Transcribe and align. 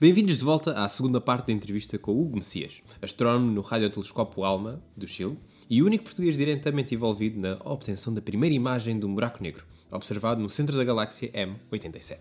Bem-vindos 0.00 0.38
de 0.38 0.44
volta 0.44 0.72
à 0.82 0.88
segunda 0.88 1.20
parte 1.20 1.48
da 1.48 1.52
entrevista 1.52 1.98
com 1.98 2.18
Hugo 2.18 2.36
Messias, 2.36 2.82
astrónomo 3.02 3.52
no 3.52 3.60
radiotelescópio 3.60 4.44
ALMA, 4.44 4.82
do 4.96 5.06
Chile, 5.06 5.38
e 5.68 5.82
único 5.82 6.04
português 6.04 6.38
diretamente 6.38 6.94
envolvido 6.94 7.38
na 7.38 7.60
obtenção 7.62 8.14
da 8.14 8.22
primeira 8.22 8.54
imagem 8.54 8.98
de 8.98 9.04
um 9.04 9.14
buraco 9.14 9.42
negro, 9.42 9.62
observado 9.90 10.40
no 10.40 10.48
centro 10.48 10.74
da 10.74 10.84
galáxia 10.84 11.30
M87. 11.32 12.16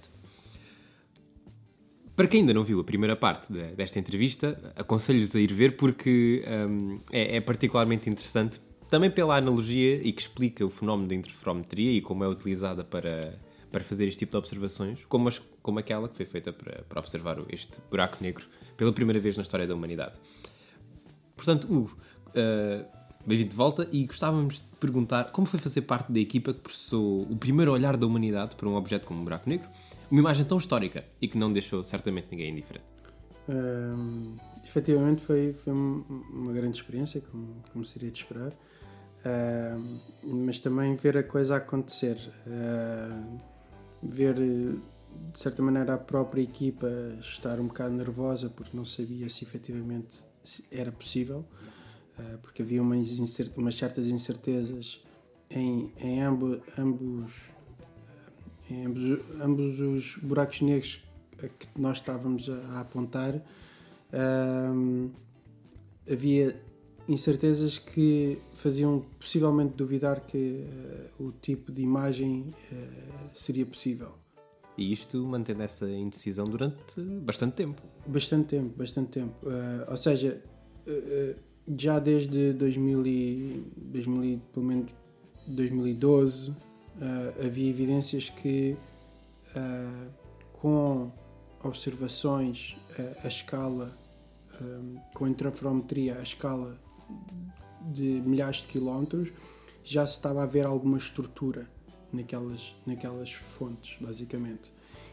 Para 2.17 2.27
quem 2.27 2.41
ainda 2.41 2.53
não 2.53 2.65
viu 2.65 2.81
a 2.81 2.83
primeira 2.83 3.15
parte 3.15 3.53
de, 3.53 3.71
desta 3.71 3.97
entrevista, 3.97 4.73
aconselho-vos 4.75 5.33
a 5.33 5.39
ir 5.39 5.53
ver 5.53 5.77
porque 5.77 6.43
hum, 6.45 6.99
é, 7.09 7.37
é 7.37 7.39
particularmente 7.39 8.09
interessante, 8.09 8.59
também 8.89 9.09
pela 9.09 9.37
analogia 9.37 10.05
e 10.05 10.11
que 10.11 10.21
explica 10.21 10.65
o 10.65 10.69
fenómeno 10.69 11.07
da 11.07 11.15
interferometria 11.15 11.93
e 11.93 12.01
como 12.01 12.25
é 12.25 12.27
utilizada 12.27 12.83
para, 12.83 13.39
para 13.71 13.83
fazer 13.83 14.07
este 14.07 14.19
tipo 14.19 14.31
de 14.31 14.37
observações, 14.37 15.05
como, 15.05 15.29
as, 15.29 15.39
como 15.61 15.79
aquela 15.79 16.09
que 16.09 16.15
foi 16.15 16.25
feita 16.25 16.51
para, 16.51 16.83
para 16.83 16.99
observar 16.99 17.37
este 17.49 17.79
buraco 17.89 18.17
negro 18.21 18.45
pela 18.75 18.91
primeira 18.91 19.19
vez 19.19 19.37
na 19.37 19.43
história 19.43 19.67
da 19.67 19.75
humanidade. 19.75 20.15
Portanto, 21.35 21.67
Hugo, 21.71 21.97
uh, 22.29 22.85
bem-vindo 23.25 23.49
de 23.49 23.55
volta 23.55 23.87
e 23.91 24.05
gostávamos 24.05 24.55
de 24.55 24.63
perguntar 24.79 25.31
como 25.31 25.45
foi 25.45 25.59
fazer 25.59 25.81
parte 25.81 26.11
da 26.11 26.19
equipa 26.19 26.53
que 26.53 26.61
processou 26.61 27.21
o 27.23 27.35
primeiro 27.35 27.71
olhar 27.71 27.95
da 27.95 28.05
humanidade 28.05 28.55
para 28.55 28.67
um 28.67 28.75
objeto 28.75 29.05
como 29.05 29.21
um 29.21 29.23
buraco 29.23 29.49
negro, 29.49 29.69
uma 30.09 30.19
imagem 30.19 30.45
tão 30.45 30.57
histórica 30.57 31.05
e 31.21 31.27
que 31.27 31.37
não 31.37 31.51
deixou 31.53 31.83
certamente 31.83 32.27
ninguém 32.31 32.51
indiferente. 32.51 32.87
Um, 33.47 34.35
efetivamente 34.63 35.23
foi, 35.23 35.53
foi 35.53 35.73
uma 35.73 36.53
grande 36.53 36.77
experiência, 36.77 37.21
como, 37.21 37.63
como 37.71 37.85
seria 37.85 38.11
de 38.11 38.19
esperar, 38.19 38.51
uh, 38.51 39.99
mas 40.23 40.59
também 40.59 40.95
ver 40.95 41.17
a 41.17 41.23
coisa 41.23 41.55
acontecer, 41.55 42.17
ver 44.01 44.35
de 44.35 45.39
certa 45.39 45.61
maneira 45.61 45.93
a 45.93 45.97
própria 45.97 46.41
equipa 46.41 46.87
estar 47.19 47.59
um 47.59 47.67
bocado 47.67 47.93
nervosa 47.93 48.49
porque 48.49 48.75
não 48.75 48.85
sabia 48.85 49.29
se 49.29 49.43
efetivamente 49.43 50.23
era 50.71 50.91
possível, 50.91 51.45
uh, 52.17 52.37
porque 52.41 52.61
havia 52.61 52.81
umas, 52.81 53.19
umas 53.55 53.75
certas 53.75 54.09
incertezas 54.09 55.01
em, 55.49 55.91
em 55.97 56.21
ambos, 56.21 56.59
ambos 56.77 57.31
em 58.69 58.85
ambos, 58.85 59.19
ambos 59.41 59.79
os 59.79 60.15
buracos 60.17 60.61
negros 60.61 61.03
que 61.57 61.67
nós 61.75 61.97
estávamos 61.97 62.49
a, 62.49 62.55
a 62.73 62.81
apontar, 62.81 63.41
um, 64.13 65.09
havia 66.09 66.61
incertezas 67.09 67.79
que 67.79 68.37
faziam 68.53 69.03
possivelmente 69.19 69.73
duvidar 69.73 70.21
que 70.21 70.63
uh, 71.17 71.27
o 71.27 71.31
tipo 71.31 71.71
de 71.71 71.81
imagem 71.81 72.53
uh, 72.71 73.29
seria 73.33 73.65
possível. 73.65 74.11
E 74.77 74.93
isto 74.93 75.17
mantendo 75.25 75.63
essa 75.63 75.89
indecisão 75.89 76.45
durante 76.45 77.01
bastante 77.01 77.55
tempo. 77.55 77.81
Bastante 78.07 78.47
tempo, 78.47 78.77
bastante 78.77 79.09
tempo. 79.09 79.35
Uh, 79.45 79.89
ou 79.89 79.97
seja, 79.97 80.41
já 81.77 81.99
desde 81.99 82.53
2000 82.53 83.05
e, 83.05 83.63
2000, 83.75 84.41
pelo 84.53 84.65
menos 84.65 84.91
2012 85.47 86.51
uh, 86.51 86.55
havia 87.45 87.69
evidências 87.69 88.29
que 88.29 88.77
com 90.53 91.11
observações 91.63 92.77
a 93.23 93.27
escala, 93.27 93.97
um, 94.61 94.97
com 95.15 95.27
interferometria 95.27 96.19
a 96.19 96.21
escala 96.21 96.77
de 97.91 98.21
milhares 98.21 98.57
de 98.57 98.67
quilómetros, 98.67 99.29
já 99.83 100.05
se 100.05 100.15
estava 100.15 100.43
a 100.43 100.45
ver 100.45 100.65
alguma 100.65 100.97
estrutura 100.97 101.69
naquelas, 102.11 102.75
naquelas 102.85 103.31
fontes, 103.31 103.97
basicamente. 103.99 104.71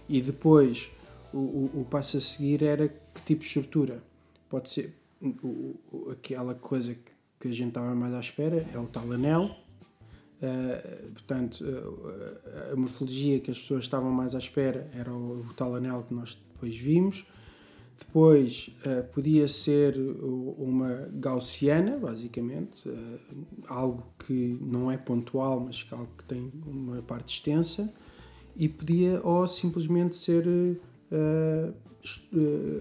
E 0.08 0.20
depois 0.20 0.90
o, 1.32 1.38
o, 1.38 1.80
o 1.80 1.84
passo 1.84 2.16
a 2.16 2.20
seguir 2.20 2.62
era 2.62 2.88
que 2.88 3.22
tipo 3.24 3.40
de 3.40 3.46
estrutura? 3.46 4.02
Pode 4.48 4.70
ser 4.70 4.94
o, 5.22 6.10
aquela 6.10 6.54
coisa 6.54 6.96
que 7.40 7.48
a 7.48 7.52
gente 7.52 7.68
estava 7.68 7.94
mais 7.94 8.14
à 8.14 8.20
espera, 8.20 8.66
é 8.72 8.78
o 8.78 8.86
tal 8.86 9.10
anel, 9.12 9.56
Uh, 10.36 11.12
portanto, 11.12 11.64
uh, 11.64 12.72
a 12.72 12.76
morfologia 12.76 13.40
que 13.40 13.50
as 13.50 13.58
pessoas 13.58 13.84
estavam 13.84 14.10
mais 14.10 14.34
à 14.34 14.38
espera 14.38 14.90
era 14.92 15.10
o, 15.10 15.40
o 15.40 15.54
tal 15.54 15.74
anel 15.74 16.04
que 16.06 16.12
nós 16.12 16.38
depois 16.52 16.76
vimos. 16.76 17.24
Depois 17.98 18.70
uh, 18.84 19.02
podia 19.12 19.48
ser 19.48 19.96
uma 20.58 21.08
gaussiana, 21.14 21.96
basicamente, 21.96 22.88
algo 23.66 24.02
que 24.18 24.58
não 24.60 24.90
é 24.90 24.96
pontual, 24.96 25.60
mas 25.60 25.86
algo 25.90 26.08
que 26.18 26.24
tem 26.24 26.52
uma 26.66 27.00
parte 27.02 27.36
extensa, 27.36 27.92
e 28.54 28.68
podia 28.68 29.20
ou 29.22 29.46
simplesmente 29.46 30.16
ser 30.16 30.46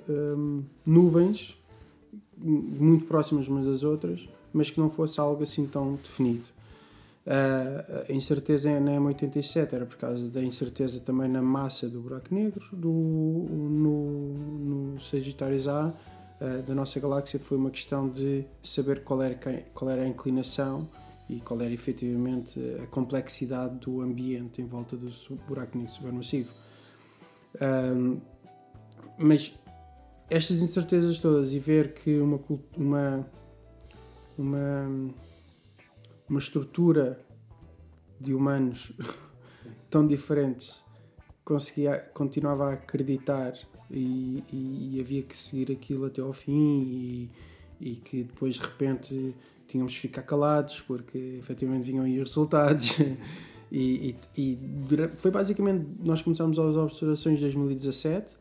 um, 0.09 0.64
nuvens 0.86 1.58
muito 2.38 3.06
próximas 3.06 3.48
umas 3.48 3.66
das 3.66 3.84
outras, 3.84 4.28
mas 4.54 4.70
que 4.70 4.80
não 4.80 4.90
fosse 4.90 5.20
algo 5.20 5.44
assim 5.44 5.66
tão 5.66 5.96
definido. 5.96 6.55
Uh, 7.25 8.06
a 8.08 8.13
incerteza 8.13 8.80
na 8.80 8.91
M87 8.91 9.74
era 9.74 9.86
por 9.86 9.97
causa 9.97 10.30
da 10.30 10.44
incerteza 10.44 11.00
também 11.00 11.28
na 11.28 11.41
massa 11.41 11.90
do 11.90 12.00
buraco 12.00 12.34
negro, 12.34 12.63
do, 12.72 12.91
no, 12.91 14.34
no 14.94 15.02
Sagitários 15.02 15.68
A 15.68 15.88
uh, 15.88 16.62
da 16.62 16.75
nossa 16.75 17.00
galáxia 17.00 17.40
foi 17.40 17.58
uma 17.58 17.72
questão 17.72 18.08
de 18.08 18.46
saber 18.63 19.03
qual 19.03 19.24
era, 19.24 19.36
qual 19.74 19.90
era 19.90 20.03
a 20.03 20.08
inclinação 20.08 20.88
e 21.28 21.40
qual 21.40 21.59
era 21.62 21.74
efetivamente 21.74 22.59
a 22.84 22.86
complexidade 22.86 23.75
do 23.80 24.02
ambiente 24.02 24.62
em 24.62 24.66
volta 24.68 24.96
do 24.96 25.09
buraco 25.47 25.75
negro 25.80 25.92
supermassivo. 25.92 26.52
Um, 27.59 28.22
mas 29.18 29.57
estas 30.30 30.62
incertezas 30.62 31.18
todas 31.18 31.53
e 31.53 31.59
ver 31.59 31.94
que 31.94 32.19
uma, 32.19 32.40
uma, 32.78 33.28
uma 34.38 35.13
uma 36.30 36.40
estrutura 36.40 37.19
de 38.19 38.34
humanos 38.34 38.91
tão 39.90 40.06
diferentes 40.08 40.75
conseguia 41.44 42.00
continuava 42.13 42.69
a 42.69 42.74
acreditar 42.74 43.53
e, 43.90 44.44
e, 44.52 44.96
e, 44.96 45.00
havia 45.00 45.22
que 45.22 45.38
seguir 45.38 45.72
aquilo 45.72 46.06
até 46.06 46.19
ao 46.19 46.34
fim 46.34 46.81
e, 46.81 47.30
e, 47.80 47.96
que 47.97 48.24
depois 48.24 48.56
de 48.56 48.62
repente 48.62 49.36
tínhamos 49.68 49.94
de 49.94 50.00
ficar 50.00 50.24
calados 50.24 50.81
porque 50.81 51.38
efetivamente 51.40 51.84
vinham 51.84 52.03
aí 52.03 52.19
os 52.19 52.30
resultados. 52.30 52.97
E, 53.72 54.16
foi 55.18 55.31
basicamente 55.31 55.86
nós 56.00 56.22
começámos 56.22 56.57
as 56.57 56.78
observações 56.78 57.40
de 57.40 57.42
2017 57.42 58.38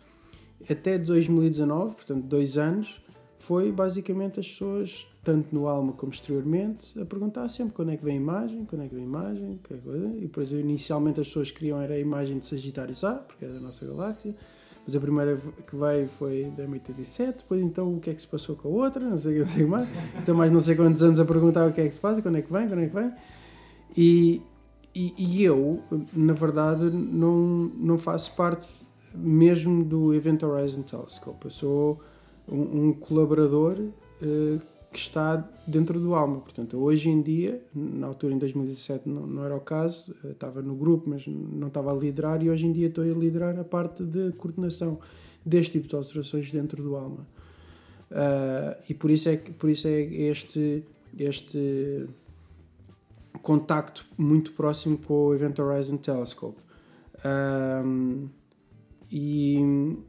até 0.70 0.96
2019 0.96 1.96
portanto 1.96 2.22
dois 2.24 2.56
anos 2.56 3.02
foi 3.38 3.72
basicamente 3.72 4.38
as 4.38 4.46
pessoas 4.46 5.08
tanto 5.24 5.54
no 5.54 5.66
Alma 5.66 5.92
como 5.92 6.12
exteriormente, 6.12 6.98
a 7.00 7.04
perguntar 7.04 7.48
sempre 7.48 7.74
quando 7.74 7.90
é 7.90 7.96
que 7.96 8.04
vem 8.04 8.14
a 8.14 8.20
imagem, 8.20 8.64
quando 8.66 8.82
é 8.82 8.88
que 8.88 8.94
vem 8.94 9.04
a 9.04 9.06
imagem, 9.06 9.58
que 9.64 9.74
coisa. 9.78 10.06
e 10.16 10.20
depois 10.20 10.52
inicialmente 10.52 11.20
as 11.20 11.26
pessoas 11.26 11.50
queriam 11.50 11.80
era 11.80 11.94
a 11.94 11.98
imagem 11.98 12.38
de 12.38 12.46
Sagitário 12.46 12.94
A, 13.02 13.12
porque 13.14 13.44
é 13.44 13.48
da 13.48 13.58
nossa 13.58 13.84
galáxia, 13.86 14.34
mas 14.86 14.94
a 14.94 15.00
primeira 15.00 15.40
que 15.66 15.74
veio 15.74 16.08
foi 16.08 16.52
da 16.56 16.64
M87, 16.64 17.38
depois 17.38 17.62
então 17.62 17.94
o 17.94 18.00
que 18.00 18.10
é 18.10 18.14
que 18.14 18.20
se 18.20 18.28
passou 18.28 18.54
com 18.54 18.68
a 18.68 18.70
outra, 18.70 19.02
não 19.02 19.16
sei, 19.16 19.38
não 19.38 19.46
sei 19.46 19.64
mais, 19.64 19.88
então 20.22 20.34
mais 20.34 20.52
não 20.52 20.60
sei 20.60 20.76
quantos 20.76 21.02
anos 21.02 21.18
a 21.18 21.24
perguntar 21.24 21.66
o 21.66 21.72
que 21.72 21.80
é 21.80 21.88
que 21.88 21.94
se 21.94 22.00
passa, 22.00 22.20
quando 22.20 22.36
é 22.36 22.42
que 22.42 22.52
vem, 22.52 22.68
quando 22.68 22.80
é 22.80 22.86
que 22.86 22.94
vem, 22.94 23.12
e, 23.96 24.42
e, 24.94 25.14
e 25.16 25.42
eu, 25.42 25.82
na 26.12 26.34
verdade, 26.34 26.84
não, 26.84 27.70
não 27.76 27.96
faço 27.96 28.36
parte 28.36 28.68
mesmo 29.14 29.82
do 29.84 30.12
Event 30.12 30.42
Horizon 30.42 30.82
Telescope, 30.82 31.46
eu 31.46 31.50
sou 31.50 32.00
um, 32.46 32.88
um 32.88 32.92
colaborador 32.92 33.78
uh, 33.80 34.73
que 34.94 35.00
está 35.00 35.44
dentro 35.66 35.98
do 35.98 36.14
Alma. 36.14 36.38
Portanto, 36.38 36.78
hoje 36.78 37.10
em 37.10 37.20
dia, 37.20 37.60
na 37.74 38.06
altura 38.06 38.32
em 38.32 38.38
2017 38.38 39.08
não, 39.08 39.26
não 39.26 39.44
era 39.44 39.56
o 39.56 39.60
caso, 39.60 40.14
eh, 40.24 40.30
estava 40.30 40.62
no 40.62 40.76
grupo, 40.76 41.10
mas 41.10 41.26
não 41.26 41.66
estava 41.66 41.90
a 41.92 41.94
liderar 41.94 42.40
e 42.44 42.48
hoje 42.48 42.64
em 42.64 42.72
dia 42.72 42.86
estou 42.86 43.02
a 43.02 43.08
liderar 43.08 43.58
a 43.58 43.64
parte 43.64 44.04
de 44.04 44.30
coordenação 44.34 45.00
deste 45.44 45.72
tipo 45.72 45.88
de 45.88 45.96
alterações 45.96 46.48
dentro 46.52 46.80
do 46.80 46.94
Alma. 46.94 47.26
Uh, 48.08 48.80
e 48.88 48.94
por 48.94 49.10
isso 49.10 49.28
é 49.28 49.36
que 49.36 49.50
por 49.50 49.68
isso 49.68 49.88
é 49.88 50.00
este 50.02 50.84
este 51.18 52.06
contacto 53.42 54.06
muito 54.16 54.52
próximo 54.52 54.96
com 54.96 55.26
o 55.26 55.34
Event 55.34 55.58
Horizon 55.58 55.96
Telescope. 55.96 56.58
Um, 57.24 58.28
e, 59.10 59.58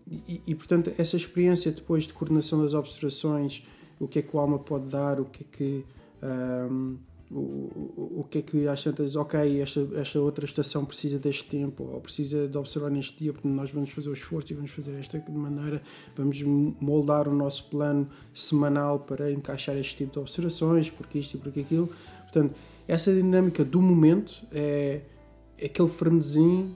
e, 0.08 0.42
e, 0.48 0.56
portanto, 0.56 0.92
essa 0.98 1.16
experiência 1.16 1.72
depois 1.72 2.06
de 2.06 2.14
coordenação 2.14 2.62
das 2.62 2.74
observações, 2.74 3.64
o 4.00 4.08
que 4.08 4.20
é 4.20 4.22
que 4.22 4.36
o 4.36 4.40
Alma 4.40 4.60
pode 4.60 4.88
dar, 4.90 5.20
o 5.20 5.26
que 5.26 5.44
é 5.44 5.58
que. 5.58 5.86
Um, 6.24 6.98
o, 7.32 8.20
o 8.20 8.28
que 8.30 8.38
é 8.38 8.42
que 8.42 8.68
às 8.68 8.84
tantas, 8.84 9.16
ok, 9.16 9.60
esta, 9.60 9.88
esta 9.96 10.20
outra 10.20 10.46
estação 10.46 10.86
precisa 10.86 11.18
deste 11.18 11.46
tempo, 11.46 11.84
ou 11.84 12.00
precisa 12.00 12.48
de 12.48 12.58
observar 12.58 12.92
neste 12.92 13.18
dia, 13.18 13.34
porque 13.34 13.48
nós 13.48 13.72
vamos 13.72 13.90
fazer 13.90 14.10
o 14.10 14.14
esforço 14.14 14.54
e 14.54 14.56
vamos 14.56 14.72
fazer 14.72 14.94
esta 15.00 15.22
maneira, 15.30 15.82
vamos 16.16 16.42
moldar 16.44 17.28
o 17.28 17.34
nosso 17.34 17.68
plano 17.70 18.08
semanal 18.34 19.00
para 19.00 19.32
encaixar 19.32 19.76
este 19.78 19.96
tipo 19.96 20.14
de 20.14 20.20
observações, 20.20 20.90
porque 20.90 21.20
isto 21.20 21.36
e 21.36 21.40
porque 21.40 21.62
aquilo. 21.62 21.90
Portanto, 22.22 22.56
essa 22.88 23.14
dinâmica 23.14 23.66
do 23.66 23.82
momento 23.82 24.46
é, 24.52 25.02
é 25.58 25.66
aquele 25.66 25.90
frenesim, 25.90 26.76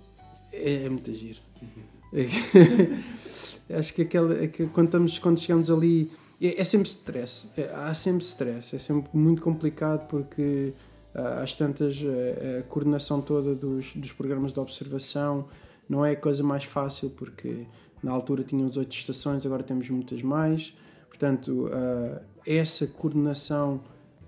é, 0.51 0.86
é 0.86 0.89
muito 0.89 1.13
giro. 1.13 1.39
Uhum. 1.62 2.00
acho 3.77 3.94
que, 3.94 4.01
aquele, 4.01 4.48
que 4.48 4.65
quando, 4.68 4.88
estamos, 4.88 5.19
quando 5.19 5.39
chegamos 5.39 5.69
ali 5.69 6.12
é, 6.41 6.62
é 6.62 6.63
sempre 6.63 6.88
stress. 6.88 7.47
É, 7.57 7.69
há 7.74 7.94
sempre 7.94 8.24
stress. 8.24 8.75
É 8.75 8.80
sempre 8.80 9.09
muito 9.13 9.41
complicado 9.41 10.07
porque 10.07 10.74
uh, 11.13 11.41
às 11.44 11.56
tantas 11.56 11.97
a, 11.97 12.59
a 12.59 12.63
coordenação 12.63 13.21
toda 13.21 13.53
dos, 13.53 13.94
dos 13.94 14.12
programas 14.12 14.53
de 14.53 14.59
observação 14.59 15.47
não 15.88 16.06
é 16.06 16.12
a 16.12 16.15
coisa 16.15 16.44
mais 16.44 16.63
fácil 16.63 17.09
porque 17.09 17.65
na 18.01 18.12
altura 18.12 18.44
tínhamos 18.44 18.77
oito 18.77 18.95
estações, 18.95 19.45
agora 19.45 19.63
temos 19.63 19.89
muitas 19.89 20.21
mais. 20.21 20.74
Portanto, 21.09 21.68
uh, 21.68 22.21
essa 22.45 22.88
coordenação 22.88 23.81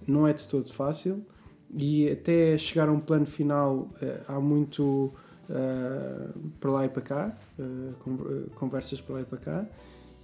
não 0.05 0.27
é 0.27 0.33
de 0.33 0.47
todo 0.47 0.73
fácil 0.73 1.25
e 1.73 2.09
até 2.09 2.57
chegar 2.57 2.89
a 2.89 2.91
um 2.91 2.99
plano 2.99 3.25
final 3.25 3.75
uh, 3.75 3.89
há 4.27 4.39
muito 4.39 5.13
uh, 5.49 6.49
para 6.59 6.71
lá 6.71 6.85
e 6.85 6.89
para 6.89 7.01
cá, 7.01 7.37
conversas 8.55 8.99
para 8.99 9.15
lá 9.15 9.21
e 9.21 9.25
para 9.25 9.37
cá. 9.37 9.65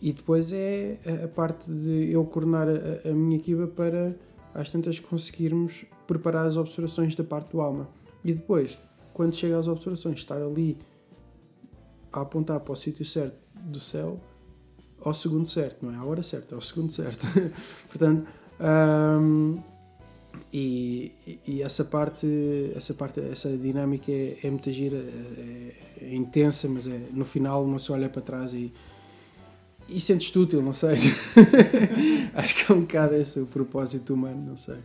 E 0.02 0.14
depois 0.14 0.54
é 0.54 1.00
a 1.24 1.28
parte 1.28 1.70
de 1.70 2.12
eu 2.12 2.24
coordenar 2.26 2.68
a, 2.68 3.10
a 3.10 3.14
minha 3.14 3.38
equipa 3.38 3.68
para 3.68 4.16
às 4.54 4.72
tantas 4.72 5.00
conseguirmos 5.00 5.86
preparar 6.06 6.48
as 6.48 6.58
observações 6.58 7.16
da 7.16 7.24
parte 7.24 7.52
do 7.52 7.62
alma. 7.62 7.90
E 8.24 8.34
depois, 8.34 8.80
quando 9.14 9.36
chega 9.36 9.58
às 9.58 9.68
observações, 9.68 10.18
estar 10.18 10.42
ali 10.42 10.78
a 12.12 12.22
apontar 12.22 12.60
para 12.60 12.74
o 12.74 12.76
sítio 12.76 13.06
certo 13.06 13.38
do 13.56 13.80
céu 13.80 14.20
ao 15.04 15.14
segundo 15.14 15.48
certo, 15.48 15.86
não 15.86 15.94
é 15.94 15.98
à 15.98 16.04
hora 16.04 16.24
certa, 16.24 16.54
é 16.54 16.56
ao 16.56 16.62
segundo 16.62 16.92
certo. 16.92 17.26
Portanto, 17.88 18.28
um, 18.60 19.60
e, 20.52 21.12
e, 21.46 21.62
essa 21.62 21.84
parte, 21.84 22.28
essa 22.76 22.94
parte, 22.94 23.20
essa 23.20 23.56
dinâmica 23.56 24.12
é, 24.12 24.40
é 24.44 24.72
gira, 24.72 24.98
é, 24.98 25.74
é, 26.02 26.16
intensa, 26.16 26.68
mas 26.68 26.88
é, 26.88 27.00
no 27.12 27.26
final 27.26 27.64
uma 27.64 27.80
só 27.80 27.94
olha 27.94 28.10
para 28.10 28.22
trás 28.22 28.54
e, 28.54 28.74
e 29.90 30.00
sentes-te 30.00 30.38
útil, 30.38 30.62
não 30.62 30.74
sei. 30.74 30.98
acho 32.34 32.56
que 32.56 32.72
é 32.72 32.76
um 32.76 32.82
bocado 32.82 33.16
esse 33.16 33.40
o 33.40 33.46
propósito 33.46 34.14
humano, 34.14 34.50
não 34.50 34.58
sei. 34.58 34.78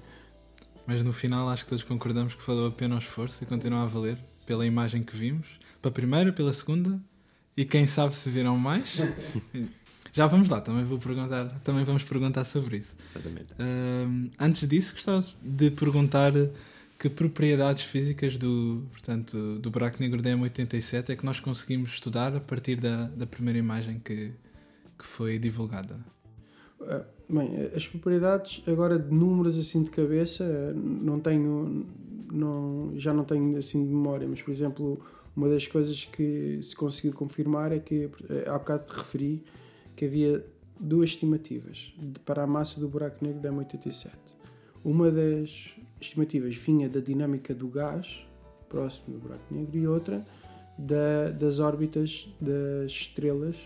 Mas 0.86 1.04
no 1.04 1.12
final 1.12 1.48
acho 1.48 1.64
que 1.64 1.70
todos 1.70 1.84
concordamos 1.84 2.34
que 2.34 2.46
valeu 2.46 2.66
a 2.66 2.70
pena 2.70 2.96
o 2.96 2.98
esforço 2.98 3.42
e 3.42 3.46
continua 3.46 3.82
a 3.82 3.86
valer 3.86 4.18
pela 4.46 4.66
imagem 4.66 5.02
que 5.02 5.16
vimos, 5.16 5.46
para 5.80 5.90
a 5.90 5.92
primeira, 5.92 6.32
pela 6.32 6.52
segunda 6.52 7.00
e 7.56 7.64
quem 7.64 7.86
sabe 7.86 8.16
se 8.16 8.28
viram 8.30 8.56
mais. 8.58 8.96
Já 10.12 10.26
vamos 10.26 10.48
lá, 10.48 10.60
também 10.60 10.84
vou 10.84 10.98
perguntar, 10.98 11.48
também 11.64 11.84
vamos 11.84 12.02
perguntar 12.02 12.44
sobre 12.44 12.78
isso. 12.78 12.94
Exatamente. 13.10 13.52
Uh, 13.52 14.30
antes 14.38 14.68
disso, 14.68 14.92
gostava 14.92 15.24
de 15.42 15.70
perguntar 15.70 16.32
que 16.98 17.08
propriedades 17.08 17.84
físicas 17.84 18.36
do, 18.36 18.86
portanto, 18.90 19.58
do 19.58 19.70
buraco 19.70 19.96
negro 20.00 20.20
da 20.20 20.30
M87 20.30 21.10
é 21.10 21.16
que 21.16 21.24
nós 21.24 21.40
conseguimos 21.40 21.94
estudar 21.94 22.36
a 22.36 22.40
partir 22.40 22.76
da, 22.76 23.06
da 23.06 23.26
primeira 23.26 23.58
imagem 23.58 24.00
que, 24.04 24.32
que 25.02 25.06
foi 25.08 25.36
divulgada? 25.36 25.98
Uh, 26.80 27.04
bem, 27.28 27.56
as 27.74 27.86
propriedades, 27.86 28.62
agora 28.68 28.98
de 28.98 29.12
números 29.12 29.58
assim 29.58 29.82
de 29.82 29.90
cabeça, 29.90 30.72
não 30.74 31.18
tenho, 31.18 31.86
não, 32.32 32.92
já 32.96 33.12
não 33.12 33.24
tenho 33.24 33.58
assim 33.58 33.84
de 33.84 33.92
memória, 33.92 34.28
mas 34.28 34.40
por 34.40 34.52
exemplo, 34.52 35.04
uma 35.36 35.48
das 35.48 35.66
coisas 35.66 36.04
que 36.04 36.60
se 36.62 36.76
conseguiu 36.76 37.12
confirmar 37.12 37.72
é 37.72 37.80
que, 37.80 38.08
eh, 38.30 38.44
há 38.46 38.56
bocado 38.58 38.86
te 38.86 38.96
referi, 38.96 39.44
que 39.96 40.04
havia 40.04 40.44
duas 40.78 41.10
estimativas 41.10 41.92
para 42.24 42.44
a 42.44 42.46
massa 42.46 42.78
do 42.78 42.88
buraco 42.88 43.24
negro 43.24 43.40
da 43.40 43.50
M87. 43.50 44.12
Uma 44.84 45.10
das 45.10 45.74
estimativas 46.00 46.54
vinha 46.54 46.88
da 46.88 47.00
dinâmica 47.00 47.54
do 47.54 47.68
gás 47.68 48.24
próximo 48.68 49.16
do 49.16 49.20
buraco 49.20 49.44
negro 49.52 49.76
e 49.76 49.86
outra 49.86 50.24
da, 50.78 51.30
das 51.30 51.60
órbitas 51.60 52.28
das 52.40 52.90
estrelas 52.90 53.56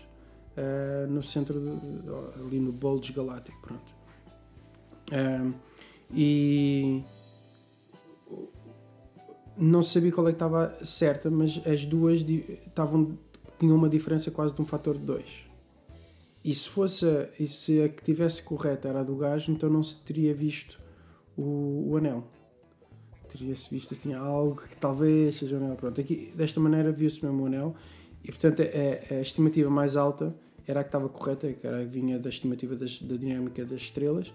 uh, 0.57 1.07
no 1.09 1.21
centro, 1.23 1.59
do, 1.59 2.33
ali 2.35 2.59
no 2.59 2.71
bulge 2.71 3.13
galáctico. 3.13 3.59
Pronto. 3.61 3.95
Uh, 5.11 5.53
e 6.13 7.03
não 9.57 9.81
sabia 9.81 10.11
qual 10.11 10.27
é 10.27 10.31
que 10.31 10.35
estava 10.35 10.85
certa, 10.85 11.29
mas 11.29 11.61
as 11.65 11.85
duas 11.85 12.21
estavam, 12.21 13.17
tinham 13.59 13.75
uma 13.75 13.89
diferença 13.89 14.31
quase 14.31 14.53
de 14.53 14.61
um 14.61 14.65
fator 14.65 14.97
de 14.97 15.03
2. 15.03 15.47
E 16.43 16.55
se 16.55 16.69
fosse 16.69 17.05
e 17.39 17.47
se 17.47 17.81
a 17.81 17.89
que 17.89 18.03
tivesse 18.03 18.41
correta 18.43 18.87
era 18.87 19.01
a 19.01 19.03
do 19.03 19.15
gás, 19.15 19.49
então 19.49 19.69
não 19.69 19.83
se 19.83 19.97
teria 19.97 20.33
visto 20.33 20.79
o, 21.35 21.89
o 21.91 21.97
anel. 21.97 22.23
Teria-se 23.27 23.69
visto 23.69 23.93
assim 23.93 24.13
algo 24.13 24.61
que 24.61 24.77
talvez 24.77 25.35
seja 25.35 25.55
o 25.55 25.57
anel. 25.57 25.75
Pronto, 25.75 25.99
aqui 25.99 26.31
desta 26.35 26.59
maneira 26.59 26.91
viu-se 26.91 27.23
mesmo 27.25 27.43
o 27.43 27.45
anel 27.47 27.75
e 28.23 28.27
portanto 28.27 28.61
a, 28.61 29.15
a, 29.15 29.21
estimativa 29.21 29.69
mais 29.69 29.97
alta 29.97 30.33
era 30.67 30.81
a 30.81 30.83
que 30.83 30.89
estava 30.89 31.07
correta, 31.07 31.51
que 31.51 31.65
era, 31.65 31.85
vinha 31.85 32.19
da 32.19 32.29
estimativa 32.29 32.75
das, 32.75 33.01
da 33.01 33.15
dinâmica 33.15 33.65
das 33.65 33.81
estrelas 33.81 34.31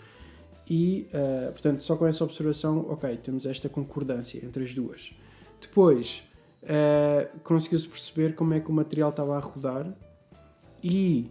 e, 0.69 1.09
uh, 1.13 1.53
portanto, 1.53 1.83
só 1.83 1.97
com 1.97 2.07
essa 2.07 2.25
observação, 2.25 2.87
ok, 2.89 3.17
temos 3.19 3.47
esta 3.47 3.69
concordância 3.69 4.45
entre 4.45 4.65
as 4.65 4.73
duas. 4.73 5.13
Depois, 5.61 6.23
uh, 6.63 7.39
conseguiu-se 7.41 7.89
perceber 7.89 8.35
como 8.35 8.55
é 8.55 8.61
que 8.61 8.71
o 8.71 8.73
material 8.73 9.11
estava 9.11 9.37
a 9.37 9.41
rodar 9.41 9.93
e, 10.83 11.31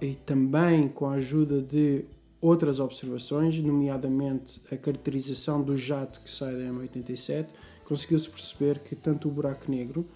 e 0.00 0.14
também 0.26 0.88
com 0.88 1.06
a 1.06 1.14
ajuda 1.14 1.60
de 1.60 2.04
outras 2.40 2.78
observações, 2.78 3.58
nomeadamente 3.58 4.60
a 4.70 4.76
caracterização 4.76 5.62
do 5.62 5.76
jato 5.76 6.20
que 6.20 6.30
sai 6.30 6.52
da 6.52 6.64
M87, 6.64 7.46
conseguiu-se 7.84 8.28
perceber 8.28 8.80
que 8.80 8.94
tanto 8.94 9.28
o 9.28 9.30
buraco 9.30 9.70
negro 9.70 10.06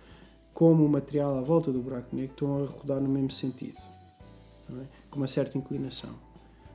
como 0.59 0.85
o 0.85 0.89
material 0.89 1.39
à 1.39 1.41
volta 1.41 1.71
do 1.71 1.81
buraco 1.81 2.17
negro 2.17 2.33
estão 2.33 2.65
a 2.65 2.67
rodar 2.67 3.01
no 3.01 3.09
mesmo 3.09 3.31
sentido, 3.31 3.81
é? 4.69 4.87
com 5.09 5.19
uma 5.19 5.29
certa 5.29 5.57
inclinação. 5.57 6.11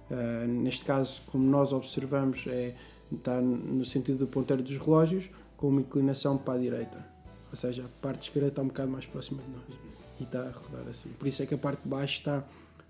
Uh, 0.09 0.47
neste 0.47 0.85
caso, 0.85 1.21
como 1.27 1.43
nós 1.43 1.73
observamos, 1.73 2.45
é, 2.47 2.77
está 3.11 3.41
no 3.41 3.83
sentido 3.83 4.19
do 4.19 4.27
ponteiro 4.27 4.63
dos 4.63 4.77
relógios, 4.77 5.29
com 5.57 5.67
uma 5.67 5.81
inclinação 5.81 6.37
para 6.37 6.53
a 6.53 6.57
direita. 6.59 7.05
Ou 7.51 7.57
seja, 7.57 7.83
a 7.83 7.89
parte 8.01 8.29
esquerda 8.29 8.47
está 8.47 8.61
um 8.61 8.67
bocado 8.67 8.89
mais 8.89 9.05
próxima 9.05 9.43
de 9.43 9.49
nós 9.49 9.79
e 10.17 10.23
está 10.23 10.43
a 10.43 10.51
rodar 10.51 10.87
assim. 10.89 11.09
Por 11.19 11.27
isso 11.27 11.43
é 11.43 11.45
que 11.45 11.53
a 11.53 11.57
parte 11.57 11.83
de 11.83 11.89
baixo 11.89 12.19
está 12.19 12.41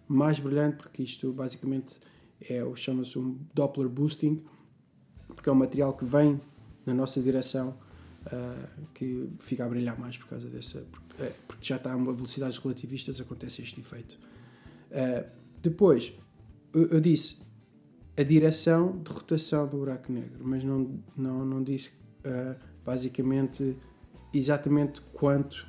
mais 0.07 0.37
brilhante, 0.37 0.77
porque 0.77 1.01
isto 1.01 1.33
basicamente 1.33 1.97
é 2.39 2.61
chama-se 2.75 3.17
um 3.17 3.39
Doppler 3.51 3.89
boosting, 3.89 4.43
porque 5.29 5.49
é 5.49 5.51
um 5.51 5.55
material 5.55 5.93
que 5.93 6.05
vem 6.05 6.39
na 6.85 6.93
nossa 6.93 7.19
direção 7.19 7.73
uh, 8.27 8.87
que 8.93 9.29
fica 9.39 9.65
a 9.65 9.69
brilhar 9.69 9.99
mais 9.99 10.17
por 10.17 10.27
causa 10.27 10.47
dessa. 10.49 10.85
Porque, 10.91 11.23
é, 11.23 11.33
porque 11.47 11.65
já 11.65 11.75
está 11.77 11.93
a 11.93 11.97
velocidades 11.97 12.57
relativistas, 12.57 13.19
acontece 13.19 13.61
este 13.61 13.79
efeito. 13.79 14.17
Uh, 14.91 15.27
depois, 15.61 16.13
eu, 16.73 16.87
eu, 16.87 17.01
disse 17.01 17.41
a 18.17 18.23
direção 18.23 18.99
de 19.01 19.11
rotação 19.11 19.67
do 19.67 19.77
buraco 19.77 20.11
negro, 20.11 20.39
mas 20.41 20.63
não, 20.63 20.99
não, 21.15 21.45
não 21.45 21.63
disse 21.63 21.89
uh, 22.25 22.55
basicamente 22.85 23.75
exatamente 24.33 25.01
quanto, 25.13 25.65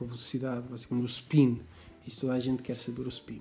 a 0.00 0.04
velocidade, 0.04 0.66
basicamente 0.68 1.04
o 1.04 1.06
spin. 1.06 1.60
Isso 2.06 2.22
toda 2.22 2.34
a 2.34 2.40
gente 2.40 2.62
quer 2.62 2.76
saber 2.78 3.02
o 3.02 3.08
spin. 3.08 3.40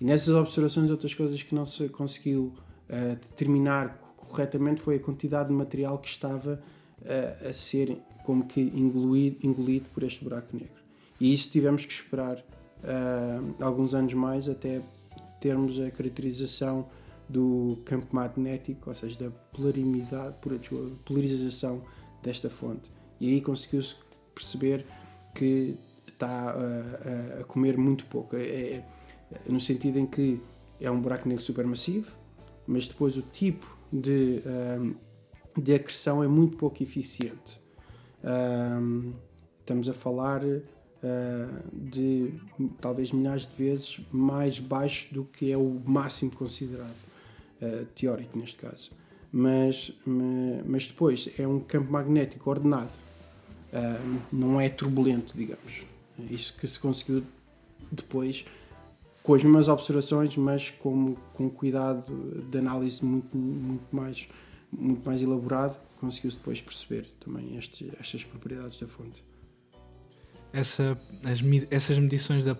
E 0.00 0.04
nessas 0.04 0.34
observações, 0.34 0.90
outras 0.90 1.12
coisas 1.12 1.42
que 1.42 1.54
não 1.54 1.66
se 1.66 1.88
conseguiu 1.88 2.54
uh, 2.88 3.16
determinar 3.16 3.98
corretamente 4.16 4.80
foi 4.80 4.96
a 4.96 5.00
quantidade 5.00 5.48
de 5.48 5.54
material 5.54 5.98
que 5.98 6.08
estava 6.08 6.62
uh, 7.02 7.48
a 7.48 7.52
ser 7.52 7.98
como 8.24 8.46
que 8.46 8.60
engolido, 8.60 9.38
engolido 9.46 9.86
por 9.92 10.02
este 10.02 10.22
buraco 10.22 10.48
negro. 10.52 10.80
E 11.20 11.32
isso 11.32 11.50
tivemos 11.50 11.84
que 11.84 11.92
esperar 11.92 12.38
uh, 12.38 13.54
alguns 13.62 13.94
anos 13.94 14.14
mais 14.14 14.48
até 14.48 14.80
termos 15.40 15.78
a 15.80 15.90
caracterização 15.90 16.86
do 17.28 17.78
campo 17.84 18.14
magnético, 18.14 18.90
ou 18.90 18.94
seja, 18.94 19.18
da 19.18 19.30
polaridade, 19.30 20.34
polarização 21.04 21.82
desta 22.22 22.50
fonte. 22.50 22.90
E 23.20 23.28
aí 23.28 23.40
conseguiu-se 23.40 23.94
perceber 24.34 24.84
que 25.34 25.76
está 26.08 26.50
a, 26.50 27.40
a, 27.40 27.44
comer 27.44 27.78
muito 27.78 28.04
pouco, 28.06 28.36
é, 28.36 28.42
é, 28.42 28.84
no 29.48 29.60
sentido 29.60 29.98
em 29.98 30.06
que 30.06 30.40
é 30.80 30.90
um 30.90 31.00
buraco 31.00 31.28
negro 31.28 31.44
supermassivo, 31.44 32.10
mas 32.66 32.88
depois 32.88 33.16
o 33.16 33.22
tipo 33.22 33.76
de, 33.92 34.42
um, 34.80 34.94
de 35.56 35.74
acreção 35.74 36.22
é 36.22 36.28
muito 36.28 36.56
pouco 36.56 36.82
eficiente. 36.82 37.60
Um, 38.22 39.12
estamos 39.60 39.88
a 39.88 39.94
falar 39.94 40.42
uh, 40.44 40.60
de 41.72 42.34
talvez 42.80 43.12
milhares 43.12 43.46
de 43.46 43.56
vezes 43.56 44.00
mais 44.12 44.58
baixo 44.58 45.12
do 45.12 45.24
que 45.24 45.50
é 45.50 45.56
o 45.56 45.80
máximo 45.84 46.30
considerado, 46.32 46.96
uh, 47.62 47.84
teórico 47.94 48.38
neste 48.38 48.58
caso. 48.58 48.90
Mas, 49.32 49.92
mas 50.66 50.88
depois 50.88 51.30
é 51.38 51.46
um 51.46 51.60
campo 51.60 51.92
magnético 51.92 52.50
ordenado, 52.50 52.90
não 54.32 54.60
é 54.60 54.68
turbulento, 54.68 55.36
digamos. 55.36 55.84
Isso 56.28 56.58
que 56.58 56.66
se 56.66 56.80
conseguiu 56.80 57.22
depois 57.92 58.44
com 59.22 59.34
as 59.34 59.42
mesmas 59.42 59.68
observações, 59.68 60.36
mas 60.36 60.70
com, 60.70 61.14
com 61.34 61.50
cuidado 61.50 62.42
de 62.50 62.58
análise 62.58 63.04
muito, 63.04 63.36
muito, 63.36 63.84
mais, 63.92 64.28
muito 64.72 65.04
mais 65.04 65.22
elaborado, 65.22 65.78
conseguiu-se 66.00 66.36
depois 66.36 66.60
perceber 66.60 67.06
também 67.20 67.56
estes, 67.56 67.88
estas 68.00 68.24
propriedades 68.24 68.78
da 68.80 68.86
fonte. 68.86 69.22
essa, 70.52 70.98
as, 71.24 71.40
essas 71.70 71.98
medições 71.98 72.44
da 72.44 72.52
eh, 72.52 72.56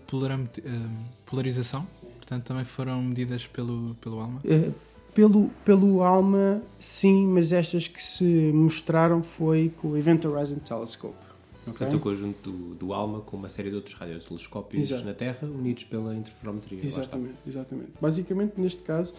polarização, 1.27 1.87
portanto, 2.17 2.45
também 2.45 2.65
foram 2.65 3.03
medidas 3.03 3.47
pelo, 3.47 3.95
pelo 3.97 4.21
ALMA. 4.21 4.41
Eh, 4.45 4.71
pelo, 5.15 5.49
pelo 5.65 6.03
ALMA, 6.03 6.63
sim, 6.79 7.27
mas 7.27 7.53
estas 7.53 7.89
que 7.89 8.03
se 8.03 8.25
mostraram 8.53 9.23
foi 9.23 9.73
com 9.77 9.89
o 9.89 9.97
Event 9.97 10.25
Horizon 10.25 10.57
Telescope. 10.57 11.17
ok? 11.63 11.73
Portanto, 11.73 11.97
o 11.97 12.01
conjunto 12.01 12.51
do, 12.51 12.75
do 12.75 12.95
ALMA 12.95 13.21
com 13.21 13.37
uma 13.37 13.49
série 13.49 13.71
de 13.71 13.77
outros 13.77 13.95
radiotelescópios 13.95 14.91
Exato. 14.91 15.05
na 15.05 15.15
Terra 15.15 15.49
unidos 15.49 15.85
pela 15.85 16.15
interferometria. 16.15 16.85
Exatamente, 16.85 17.39
exatamente. 17.47 17.91
Basicamente, 18.01 18.61
neste 18.61 18.83
caso, 18.83 19.15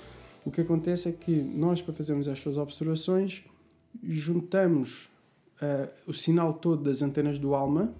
o 0.46 0.52
que 0.52 0.62
acontece 0.62 1.10
é 1.10 1.12
que 1.12 1.32
nós, 1.32 1.82
para 1.82 1.94
fazermos 1.94 2.28
estas 2.28 2.58
observações, 2.58 3.44
juntamos 4.04 5.10
ah, 5.62 5.90
o 6.08 6.14
sinal 6.14 6.54
todo 6.54 6.84
das 6.84 7.02
antenas 7.02 7.38
do 7.38 7.54
ALMA 7.54 7.94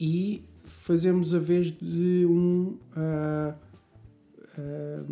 e 0.00 0.42
fazemos 0.64 1.34
a 1.34 1.38
vez 1.38 1.70
de 1.70 2.26
um, 2.26 2.76
ah, 2.96 3.54
ah, 4.58 5.04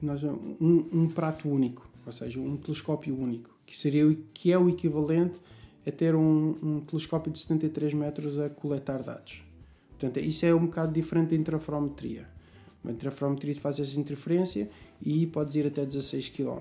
nós- 0.00 0.24
um, 0.24 0.88
um 0.92 1.08
prato 1.08 1.48
único, 1.48 1.88
ou 2.04 2.12
seja, 2.12 2.40
um 2.40 2.56
telescópio 2.56 3.16
único, 3.16 3.50
que, 3.64 3.76
seria, 3.76 4.16
que 4.34 4.50
é 4.50 4.58
o 4.58 4.68
equivalente 4.68 5.38
a 5.86 5.90
ter 5.90 6.14
um, 6.14 6.56
um 6.62 6.80
telescópio 6.80 7.32
de 7.32 7.38
73 7.38 7.94
metros 7.94 8.38
a 8.38 8.48
coletar 8.48 9.02
dados. 9.02 9.42
Portanto, 9.90 10.18
isso 10.18 10.44
é 10.44 10.54
um 10.54 10.66
bocado 10.66 10.92
diferente 10.92 11.30
da 11.30 11.36
interferometria. 11.36 12.28
Uma 12.82 12.92
interferometria 12.92 13.54
faz 13.54 13.78
essa 13.78 13.98
interferência 13.98 14.68
e 15.02 15.26
podes 15.26 15.54
ir 15.56 15.66
até 15.66 15.84
16 15.84 16.28
km. 16.30 16.58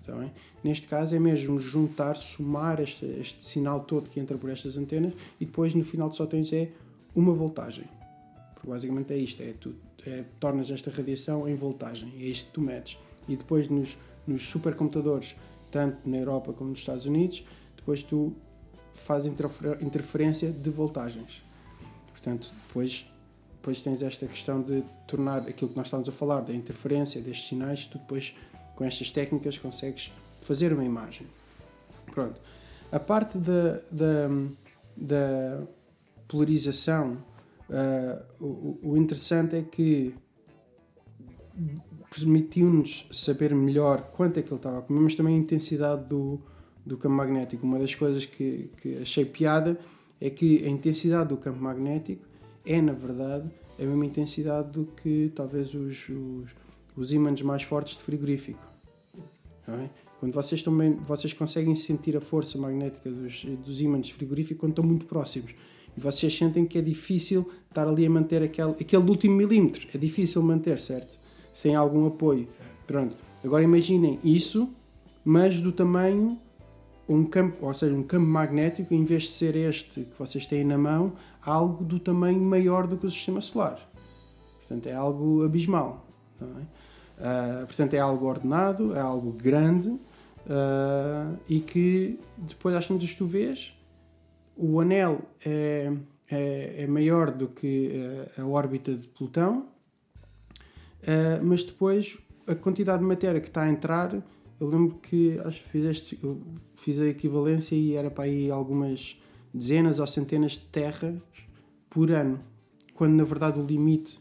Está 0.00 0.14
bem? 0.16 0.32
Neste 0.64 0.88
caso 0.88 1.14
é 1.14 1.18
mesmo 1.18 1.58
juntar, 1.60 2.16
somar 2.16 2.80
este, 2.80 3.04
este 3.20 3.44
sinal 3.44 3.80
todo 3.80 4.08
que 4.10 4.18
entra 4.18 4.36
por 4.36 4.50
estas 4.50 4.76
antenas 4.76 5.12
e 5.40 5.44
depois 5.44 5.74
no 5.74 5.84
final 5.84 6.12
só 6.12 6.26
tens 6.26 6.52
é 6.52 6.70
uma 7.14 7.32
voltagem. 7.32 7.84
Porque 8.54 8.68
basicamente 8.68 9.12
é 9.12 9.16
isto, 9.16 9.42
é 9.42 9.52
tu 9.60 9.74
é, 10.06 10.24
tornas 10.40 10.70
esta 10.70 10.90
radiação 10.90 11.48
em 11.48 11.54
voltagem, 11.54 12.12
é 12.16 12.24
isto 12.24 12.46
que 12.46 12.52
tu 12.52 12.60
medes. 12.60 12.96
E 13.28 13.36
depois 13.36 13.68
nos, 13.68 13.96
nos 14.26 14.42
supercomputadores, 14.42 15.36
tanto 15.70 16.08
na 16.08 16.16
Europa 16.16 16.52
como 16.52 16.70
nos 16.70 16.80
Estados 16.80 17.06
Unidos, 17.06 17.44
depois 17.76 18.02
tu 18.02 18.34
fazes 18.94 19.32
interfer- 19.32 19.78
interferência 19.82 20.50
de 20.50 20.70
voltagens. 20.70 21.42
Portanto, 22.10 22.52
depois, 22.66 23.06
depois 23.62 23.80
tens 23.80 24.02
esta 24.02 24.26
questão 24.26 24.60
de 24.60 24.82
tornar 25.06 25.48
aquilo 25.48 25.70
que 25.70 25.76
nós 25.76 25.86
estamos 25.86 26.08
a 26.08 26.12
falar, 26.12 26.40
da 26.40 26.52
interferência, 26.52 27.20
destes 27.20 27.46
sinais, 27.46 27.86
tu 27.86 27.96
depois, 27.96 28.34
com 28.74 28.84
estas 28.84 29.08
técnicas, 29.12 29.56
consegues 29.56 30.12
fazer 30.40 30.72
uma 30.72 30.84
imagem. 30.84 31.28
Pronto. 32.10 32.40
A 32.90 32.98
parte 32.98 33.38
da, 33.38 33.80
da, 33.88 34.28
da 34.96 35.62
polarização, 36.26 37.18
ah, 37.70 38.20
o, 38.40 38.80
o 38.82 38.96
interessante 38.96 39.54
é 39.54 39.62
que 39.62 40.12
permitiu-nos 42.10 43.06
saber 43.12 43.54
melhor 43.54 44.10
quanto 44.16 44.40
é 44.40 44.42
que 44.42 44.48
ele 44.48 44.56
estava 44.56 44.80
a 44.80 44.82
comer, 44.82 45.02
mas 45.02 45.14
também 45.14 45.36
a 45.36 45.38
intensidade 45.38 46.04
do, 46.06 46.40
do 46.84 46.96
campo 46.96 47.14
magnético. 47.14 47.64
Uma 47.64 47.78
das 47.78 47.94
coisas 47.94 48.26
que, 48.26 48.72
que 48.78 48.98
achei 48.98 49.24
piada 49.24 49.78
é 50.20 50.28
que 50.28 50.66
a 50.66 50.68
intensidade 50.68 51.28
do 51.28 51.36
campo 51.36 51.60
magnético 51.62 52.31
é, 52.64 52.80
na 52.80 52.92
verdade, 52.92 53.48
a 53.78 53.82
mesma 53.82 54.06
intensidade 54.06 54.70
do 54.70 54.84
que 54.84 55.32
talvez 55.34 55.74
os, 55.74 56.08
os, 56.08 56.50
os 56.96 57.12
ímãs 57.12 57.40
mais 57.42 57.62
fortes 57.62 57.96
de 57.96 58.02
frigorífico. 58.02 58.64
é? 59.68 59.88
Quando 60.20 60.32
vocês, 60.32 60.62
bem, 60.62 60.94
vocês 60.94 61.32
conseguem 61.32 61.74
sentir 61.74 62.16
a 62.16 62.20
força 62.20 62.56
magnética 62.56 63.10
dos, 63.10 63.44
dos 63.64 63.80
ímãs 63.80 64.06
de 64.06 64.14
frigorífico 64.14 64.60
quando 64.60 64.72
estão 64.72 64.84
muito 64.84 65.06
próximos. 65.06 65.52
E 65.96 66.00
vocês 66.00 66.36
sentem 66.36 66.64
que 66.64 66.78
é 66.78 66.80
difícil 66.80 67.50
estar 67.68 67.88
ali 67.88 68.06
a 68.06 68.10
manter 68.10 68.42
aquele, 68.42 68.70
aquele 68.70 69.02
último 69.02 69.34
milímetro. 69.34 69.88
É 69.92 69.98
difícil 69.98 70.42
manter, 70.42 70.78
certo? 70.78 71.18
Sem 71.52 71.74
algum 71.74 72.06
apoio. 72.06 72.46
Pronto. 72.86 73.16
Agora 73.44 73.64
imaginem 73.64 74.20
isso, 74.22 74.70
mas 75.24 75.60
do 75.60 75.72
tamanho 75.72 76.38
um 77.08 77.24
campo, 77.24 77.66
ou 77.66 77.74
seja, 77.74 77.94
um 77.94 78.02
campo 78.02 78.26
magnético, 78.26 78.94
em 78.94 79.04
vez 79.04 79.24
de 79.24 79.30
ser 79.30 79.56
este 79.56 80.04
que 80.04 80.18
vocês 80.18 80.46
têm 80.46 80.64
na 80.64 80.78
mão, 80.78 81.12
algo 81.44 81.84
do 81.84 81.98
tamanho 81.98 82.40
maior 82.40 82.86
do 82.86 82.96
que 82.96 83.06
o 83.06 83.10
sistema 83.10 83.40
solar. 83.40 83.78
Portanto, 84.60 84.86
é 84.86 84.94
algo 84.94 85.44
abismal. 85.44 86.06
é? 86.40 86.44
Ah, 87.18 87.64
portanto, 87.66 87.94
é 87.94 87.98
algo 87.98 88.26
ordenado, 88.26 88.94
é 88.94 89.00
algo 89.00 89.32
grande 89.32 89.98
ah, 90.48 91.34
e 91.48 91.60
que 91.60 92.18
depois, 92.36 92.74
às 92.74 92.86
tantas, 92.86 93.14
tu 93.14 93.26
vês, 93.26 93.74
o 94.56 94.80
anel 94.80 95.20
é, 95.44 95.92
é, 96.30 96.82
é 96.82 96.86
maior 96.86 97.30
do 97.30 97.48
que 97.48 97.92
ah, 98.36 98.42
a 98.42 98.46
órbita 98.46 98.94
de 98.94 99.08
Plutão, 99.08 99.66
ah, 101.06 101.40
mas 101.42 101.64
depois 101.64 102.18
a 102.46 102.54
quantidade 102.54 103.00
de 103.00 103.08
matéria 103.08 103.40
que 103.40 103.48
está 103.48 103.62
a 103.62 103.68
entrar 103.68 104.22
eu 104.62 104.68
lembro 104.68 104.94
que 105.02 105.40
acho 105.40 105.60
fizeste, 105.64 106.16
fiz 106.76 106.96
a 107.00 107.06
equivalência 107.06 107.74
e 107.74 107.96
era 107.96 108.08
para 108.08 108.24
aí 108.24 108.48
algumas 108.48 109.20
dezenas 109.52 109.98
ou 109.98 110.06
centenas 110.06 110.52
de 110.52 110.60
terras 110.60 111.16
por 111.92 112.10
ano, 112.10 112.40
quando 112.94 113.14
na 113.14 113.24
verdade 113.24 113.60
o 113.60 113.64
limite, 113.64 114.18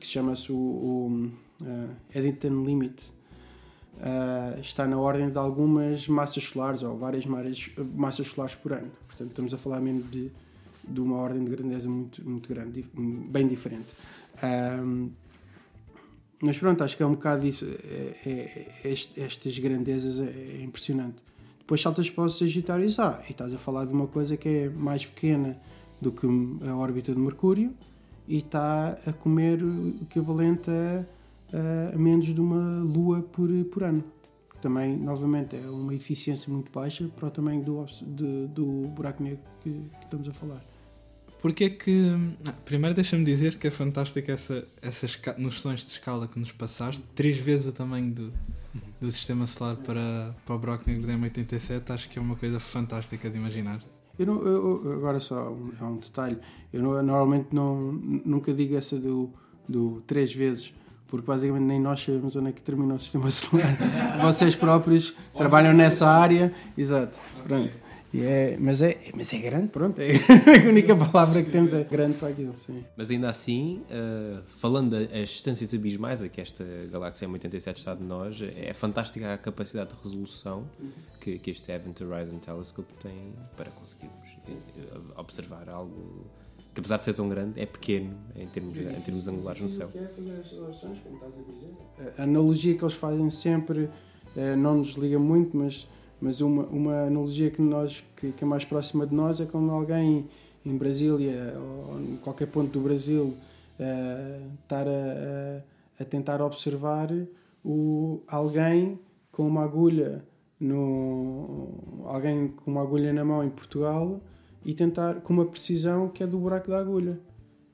que 0.00 0.06
se 0.06 0.14
chama-se 0.14 0.50
o, 0.50 0.56
o 0.56 1.30
uh, 1.60 1.90
Eddington 2.14 2.64
Limit, 2.64 3.04
uh, 3.98 4.58
está 4.58 4.86
na 4.86 4.98
ordem 4.98 5.28
de 5.28 5.36
algumas 5.36 6.08
massas 6.08 6.44
solares 6.44 6.82
ou 6.82 6.96
várias 6.96 7.26
massas, 7.26 8.26
solares 8.26 8.54
por 8.54 8.72
ano. 8.72 8.90
Portanto, 9.06 9.28
estamos 9.28 9.52
a 9.52 9.58
falar 9.58 9.80
mesmo 9.80 10.02
de, 10.04 10.32
de 10.88 11.00
uma 11.00 11.16
ordem 11.16 11.44
de 11.44 11.50
grandeza 11.50 11.88
muito, 11.88 12.26
muito 12.26 12.48
grande, 12.48 12.86
bem 12.94 13.46
diferente. 13.46 13.88
Um, 14.42 15.10
mas 16.40 16.56
pronto, 16.56 16.82
acho 16.82 16.96
que 16.96 17.02
é 17.02 17.06
um 17.06 17.12
bocado 17.12 17.46
isso. 17.46 17.66
É, 17.66 18.16
é- 18.24 18.88
é- 18.88 19.24
estas 19.24 19.58
grandezas 19.58 20.18
é, 20.18 20.58
é 20.60 20.62
impressionante. 20.64 21.22
Depois 21.58 21.80
saltas 21.82 22.08
para 22.10 22.24
os 22.24 22.38
Sagitários 22.38 22.98
A 22.98 23.22
e 23.28 23.32
estás 23.32 23.52
a 23.54 23.58
falar 23.58 23.84
de 23.84 23.92
uma 23.92 24.08
coisa 24.08 24.36
que 24.36 24.48
é 24.48 24.68
mais 24.70 25.04
pequena 25.06 25.60
do 26.02 26.12
que 26.12 26.26
a 26.68 26.74
órbita 26.76 27.12
de 27.14 27.18
Mercúrio 27.18 27.72
e 28.28 28.38
está 28.38 28.98
a 29.06 29.12
comer 29.12 29.62
o 29.62 29.88
equivalente 30.02 30.68
a, 30.70 31.04
a- 31.56 31.94
a 31.94 31.98
menos 31.98 32.26
de 32.26 32.40
uma 32.40 32.80
lua 32.82 33.22
por, 33.22 33.48
por 33.72 33.84
ano. 33.84 34.04
Também, 34.60 34.96
novamente, 34.96 35.56
é 35.56 35.68
uma 35.68 35.94
eficiência 35.94 36.52
muito 36.52 36.70
baixa 36.70 37.08
para 37.16 37.26
o 37.28 37.30
tamanho 37.30 37.62
do, 37.64 37.84
de- 38.02 38.46
do 38.48 38.66
buraco 38.88 39.22
negro 39.22 39.40
que, 39.60 39.70
que 39.70 40.04
estamos 40.04 40.28
a 40.28 40.32
falar. 40.32 40.62
Porque 41.40 41.68
que. 41.70 42.12
primeiro 42.64 42.94
deixa-me 42.94 43.24
dizer 43.24 43.58
que 43.58 43.66
é 43.66 43.70
fantástico 43.72 44.30
essa, 44.30 44.64
essas 44.80 45.18
noções 45.36 45.84
de 45.84 45.90
escala 45.90 46.28
que 46.28 46.38
nos 46.38 46.52
passaste. 46.52 47.02
Três 47.16 47.36
vezes 47.38 47.66
o 47.66 47.72
tamanho 47.72 48.12
do, 48.12 48.32
do 49.00 49.10
sistema 49.10 49.44
solar 49.48 49.74
para, 49.78 50.36
para 50.46 50.54
o 50.54 50.58
Brock 50.58 50.86
Negro 50.86 51.04
da 51.08 51.14
M87. 51.14 51.90
Acho 51.90 52.08
que 52.08 52.16
é 52.16 52.22
uma 52.22 52.36
coisa 52.36 52.60
fantástica 52.60 53.28
de 53.28 53.36
imaginar. 53.36 53.80
Eu 54.22 54.26
não- 54.34 54.42
eu- 54.46 54.82
eu- 54.84 54.92
agora 54.92 55.20
só 55.20 55.50
um, 55.50 55.70
é 55.80 55.84
um 55.84 55.96
detalhe. 55.96 56.38
Eu 56.72 56.82
não- 56.82 57.02
normalmente 57.02 57.48
não, 57.52 57.92
nunca 58.24 58.52
digo 58.52 58.76
essa 58.76 58.96
do, 58.98 59.30
do 59.68 60.02
três 60.06 60.32
vezes, 60.34 60.72
porque 61.08 61.26
basicamente 61.26 61.64
nem 61.64 61.80
nós 61.80 62.02
sabemos 62.02 62.34
onde 62.36 62.48
é 62.48 62.52
que 62.52 62.62
termina 62.62 62.94
o 62.94 62.98
sistema 63.00 63.30
solar. 63.30 63.76
Vocês 64.22 64.54
próprios 64.54 65.14
trabalham 65.36 65.72
nessa 65.72 66.08
área. 66.08 66.52
Exato. 66.76 67.18
Pronto. 67.46 67.78
E 68.12 68.22
é, 68.22 68.56
mas, 68.60 68.82
é, 68.82 68.98
mas 69.14 69.32
é 69.32 69.38
grande, 69.38 69.68
pronto. 69.68 69.98
É 70.00 70.12
a 70.64 70.68
única 70.68 70.94
palavra 70.94 71.42
que 71.42 71.50
temos 71.50 71.72
é 71.72 71.82
grande 71.82 72.18
para 72.18 72.28
aquilo. 72.28 72.56
Sim. 72.56 72.84
Mas 72.96 73.10
ainda 73.10 73.30
assim, 73.30 73.82
uh, 73.90 74.42
falando 74.56 74.90
das 74.90 75.30
distâncias 75.30 75.72
abismais 75.72 76.22
a 76.22 76.28
que 76.28 76.40
esta 76.40 76.64
galáxia 76.90 77.26
M87 77.26 77.76
está 77.76 77.94
de 77.94 78.02
nós, 78.02 78.40
é 78.42 78.74
fantástica 78.74 79.32
a 79.32 79.38
capacidade 79.38 79.90
de 79.90 79.96
resolução 80.02 80.68
que, 81.20 81.38
que 81.38 81.50
este 81.50 81.72
Event 81.72 82.00
Horizon 82.00 82.38
Telescope 82.38 82.92
tem 83.02 83.32
para 83.56 83.70
conseguirmos 83.70 84.28
eh, 84.48 84.52
observar 85.16 85.68
algo 85.68 86.26
que, 86.74 86.80
apesar 86.80 86.98
de 86.98 87.04
ser 87.04 87.14
tão 87.14 87.28
grande, 87.28 87.60
é 87.60 87.66
pequeno 87.66 88.14
em 88.34 88.46
termos, 88.46 88.76
em 88.76 89.00
termos 89.00 89.28
angulares 89.28 89.60
no 89.60 89.68
céu. 89.68 89.90
A 92.18 92.22
analogia 92.22 92.76
que 92.76 92.84
eles 92.84 92.94
fazem 92.94 93.30
sempre 93.30 93.88
eh, 94.36 94.56
não 94.56 94.78
nos 94.78 94.94
liga 94.94 95.18
muito, 95.18 95.56
mas, 95.56 95.86
mas 96.22 96.40
uma, 96.40 96.62
uma 96.66 97.02
analogia 97.02 97.50
que, 97.50 97.60
nós, 97.60 98.02
que, 98.16 98.30
que 98.30 98.44
é 98.44 98.46
mais 98.46 98.64
próxima 98.64 99.04
de 99.04 99.12
nós 99.12 99.40
é 99.40 99.44
quando 99.44 99.72
alguém 99.72 100.28
em 100.64 100.76
Brasília 100.76 101.54
ou 101.58 102.00
em 102.00 102.16
qualquer 102.18 102.46
ponto 102.46 102.70
do 102.70 102.80
Brasil 102.80 103.34
eh, 103.76 104.40
estar 104.62 104.86
a, 104.86 104.90
a, 105.98 106.02
a 106.02 106.04
tentar 106.04 106.40
observar 106.40 107.08
o, 107.64 108.22
alguém 108.28 109.00
com 109.32 109.48
uma 109.48 109.64
agulha 109.64 110.24
no 110.60 112.04
alguém 112.04 112.48
com 112.48 112.70
uma 112.70 112.82
agulha 112.82 113.12
na 113.12 113.24
mão 113.24 113.42
em 113.42 113.50
Portugal 113.50 114.20
e 114.64 114.72
tentar 114.74 115.16
com 115.22 115.32
uma 115.32 115.44
precisão 115.44 116.08
que 116.08 116.22
é 116.22 116.26
do 116.26 116.38
buraco 116.38 116.70
da 116.70 116.78
agulha. 116.78 117.18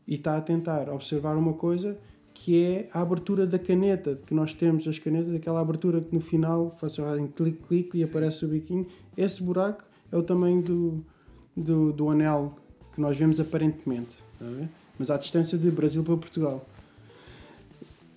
E 0.06 0.14
está 0.14 0.38
a 0.38 0.40
tentar 0.40 0.88
observar 0.88 1.36
uma 1.36 1.52
coisa 1.52 1.98
que 2.40 2.62
é 2.64 2.88
a 2.92 3.00
abertura 3.00 3.46
da 3.46 3.58
caneta 3.58 4.18
que 4.24 4.32
nós 4.32 4.54
temos 4.54 4.86
as 4.86 4.98
canetas 4.98 5.34
aquela 5.34 5.60
abertura 5.60 6.00
que 6.00 6.14
no 6.14 6.20
final 6.20 6.76
fazem 6.80 7.26
clique 7.26 7.58
clique 7.66 7.98
e 7.98 8.04
aparece 8.04 8.44
o 8.44 8.48
biquinho 8.48 8.86
esse 9.16 9.42
buraco 9.42 9.82
é 10.12 10.16
o 10.16 10.22
tamanho 10.22 10.62
do, 10.62 11.04
do, 11.56 11.92
do 11.92 12.08
anel 12.10 12.56
que 12.94 13.00
nós 13.00 13.16
vemos 13.16 13.38
aparentemente. 13.40 14.16
ver? 14.40 14.68
Mas 14.98 15.10
à 15.10 15.16
distância 15.16 15.58
de 15.58 15.70
Brasil 15.70 16.02
para 16.02 16.16
Portugal. 16.16 16.66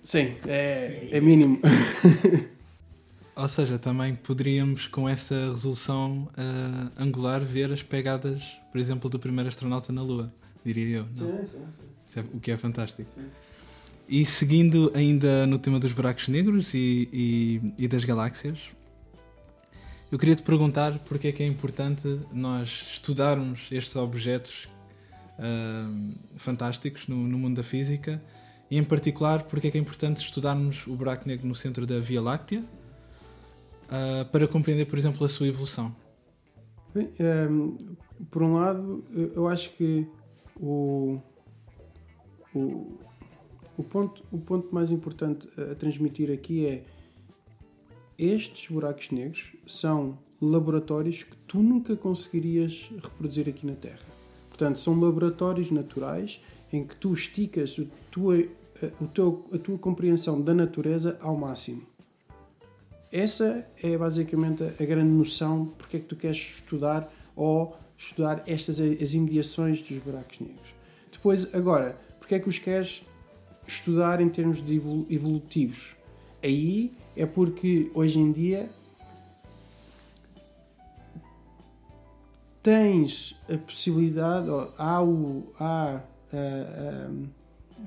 Sim, 0.02 0.34
é, 0.46 1.08
é 1.10 1.20
mínimo. 1.20 1.60
Ou 3.34 3.48
seja, 3.48 3.78
também 3.78 4.14
poderíamos 4.14 4.86
com 4.88 5.08
essa 5.08 5.50
resolução 5.50 6.28
ah, 6.36 6.90
angular 6.96 7.40
ver 7.40 7.72
as 7.72 7.82
pegadas, 7.82 8.42
por 8.70 8.78
exemplo, 8.78 9.08
do 9.08 9.18
primeiro 9.18 9.48
astronauta 9.48 9.92
na 9.92 10.02
Lua, 10.02 10.32
diria 10.64 10.98
eu. 10.98 11.04
não? 11.04 11.14
sim, 11.14 11.46
sim. 11.46 11.58
Isso 12.08 12.18
é- 12.20 12.24
o 12.34 12.40
que 12.40 12.50
é 12.50 12.56
fantástico. 12.56 13.08
Sim. 13.14 13.26
E 14.14 14.26
seguindo 14.26 14.92
ainda 14.94 15.46
no 15.46 15.58
tema 15.58 15.80
dos 15.80 15.90
buracos 15.90 16.28
negros 16.28 16.74
e, 16.74 17.08
e- 17.10 17.72
e 17.78 17.88
das 17.88 18.04
galáxias, 18.04 18.58
eu 20.10 20.18
queria 20.18 20.36
te 20.36 20.42
perguntar 20.42 20.98
porque 21.06 21.28
é 21.28 21.32
que 21.32 21.42
é 21.42 21.46
importante 21.46 22.20
nós 22.30 22.88
estudarmos 22.92 23.68
estes 23.72 23.96
objetos 23.96 24.68
ah, 25.38 25.88
fantásticos 26.36 27.08
no, 27.08 27.16
no 27.26 27.38
mundo 27.38 27.56
da 27.56 27.62
física 27.62 28.22
e, 28.70 28.76
em 28.76 28.84
particular, 28.84 29.44
porque 29.44 29.68
é 29.68 29.70
que 29.70 29.78
é 29.78 29.80
importante 29.80 30.22
estudarmos 30.22 30.86
o 30.86 30.94
buraco 30.94 31.26
negro 31.26 31.48
no 31.48 31.54
centro 31.54 31.86
da 31.86 31.98
Via 31.98 32.20
Láctea 32.20 32.62
ah, 33.88 34.26
para 34.30 34.46
compreender, 34.46 34.84
por 34.84 34.98
exemplo, 34.98 35.24
a 35.24 35.28
sua 35.30 35.46
evolução. 35.48 35.96
Bem, 36.94 37.08
ehm, 37.18 37.78
por 38.30 38.42
um 38.42 38.56
lado, 38.56 39.02
eu 39.34 39.48
acho 39.48 39.70
que 39.70 40.06
o, 40.60 41.18
o, 42.54 42.98
o, 43.82 43.84
ponto, 43.84 44.22
o 44.30 44.38
ponto 44.38 44.72
mais 44.72 44.90
importante 44.90 45.48
a 45.58 45.74
transmitir 45.74 46.30
aqui 46.30 46.66
é 46.66 46.84
estes 48.16 48.70
buracos 48.70 49.10
negros 49.10 49.52
são 49.66 50.16
laboratórios 50.40 51.24
que 51.24 51.36
tu 51.48 51.62
nunca 51.62 51.96
conseguirias 51.96 52.88
reproduzir 53.02 53.48
aqui 53.48 53.66
na 53.66 53.74
Terra. 53.74 54.06
Portanto, 54.48 54.78
são 54.78 54.98
laboratórios 54.98 55.70
naturais 55.70 56.40
em 56.72 56.86
que 56.86 56.94
tu 56.96 57.12
esticas 57.12 57.76
a 57.78 57.84
tua, 58.10 58.38
a, 58.82 59.06
teu, 59.06 59.44
a 59.52 59.58
tua 59.58 59.78
compreensão 59.78 60.40
da 60.40 60.54
natureza 60.54 61.18
ao 61.20 61.36
máximo. 61.36 61.82
Essa 63.10 63.66
é 63.82 63.96
basicamente 63.98 64.62
a 64.62 64.84
grande 64.84 65.10
noção 65.10 65.72
porque 65.76 65.96
é 65.96 66.00
que 66.00 66.06
tu 66.06 66.16
queres 66.16 66.38
estudar 66.38 67.12
ou 67.34 67.76
estudar 67.98 68.42
estas 68.46 68.80
as 68.80 69.14
imediações 69.14 69.82
dos 69.82 69.98
buracos 69.98 70.40
negros. 70.40 70.68
Depois, 71.10 71.52
agora, 71.54 71.98
porque 72.18 72.36
é 72.36 72.38
que 72.38 72.48
os 72.48 72.58
queres 72.58 73.02
estudar 73.66 74.20
em 74.20 74.28
termos 74.28 74.64
de 74.64 74.76
evolu- 74.76 75.06
evolutivos? 75.08 75.96
Aí 76.42 76.92
é 77.16 77.26
porque 77.26 77.90
hoje 77.94 78.18
em 78.18 78.32
dia 78.32 78.70
tens 82.62 83.36
a 83.52 83.58
possibilidade, 83.58 84.48
há 84.78 85.02
o, 85.02 85.52
há, 85.58 85.96
ah, 85.96 86.02
ah, 86.32 87.10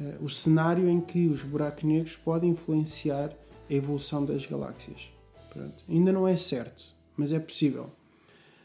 ah, 0.02 0.18
o 0.22 0.30
cenário 0.30 0.90
em 0.90 1.00
que 1.00 1.28
os 1.28 1.42
buracos 1.44 1.84
negros 1.84 2.16
podem 2.18 2.52
influenciar 2.52 3.32
a 3.70 3.74
evolução 3.74 4.26
das 4.26 4.46
galáxias. 4.46 5.10
Pronto. 5.52 5.84
Ainda 5.88 6.12
não 6.12 6.28
é 6.28 6.36
certo, 6.36 6.84
mas 7.16 7.32
é 7.32 7.40
possível. 7.40 7.90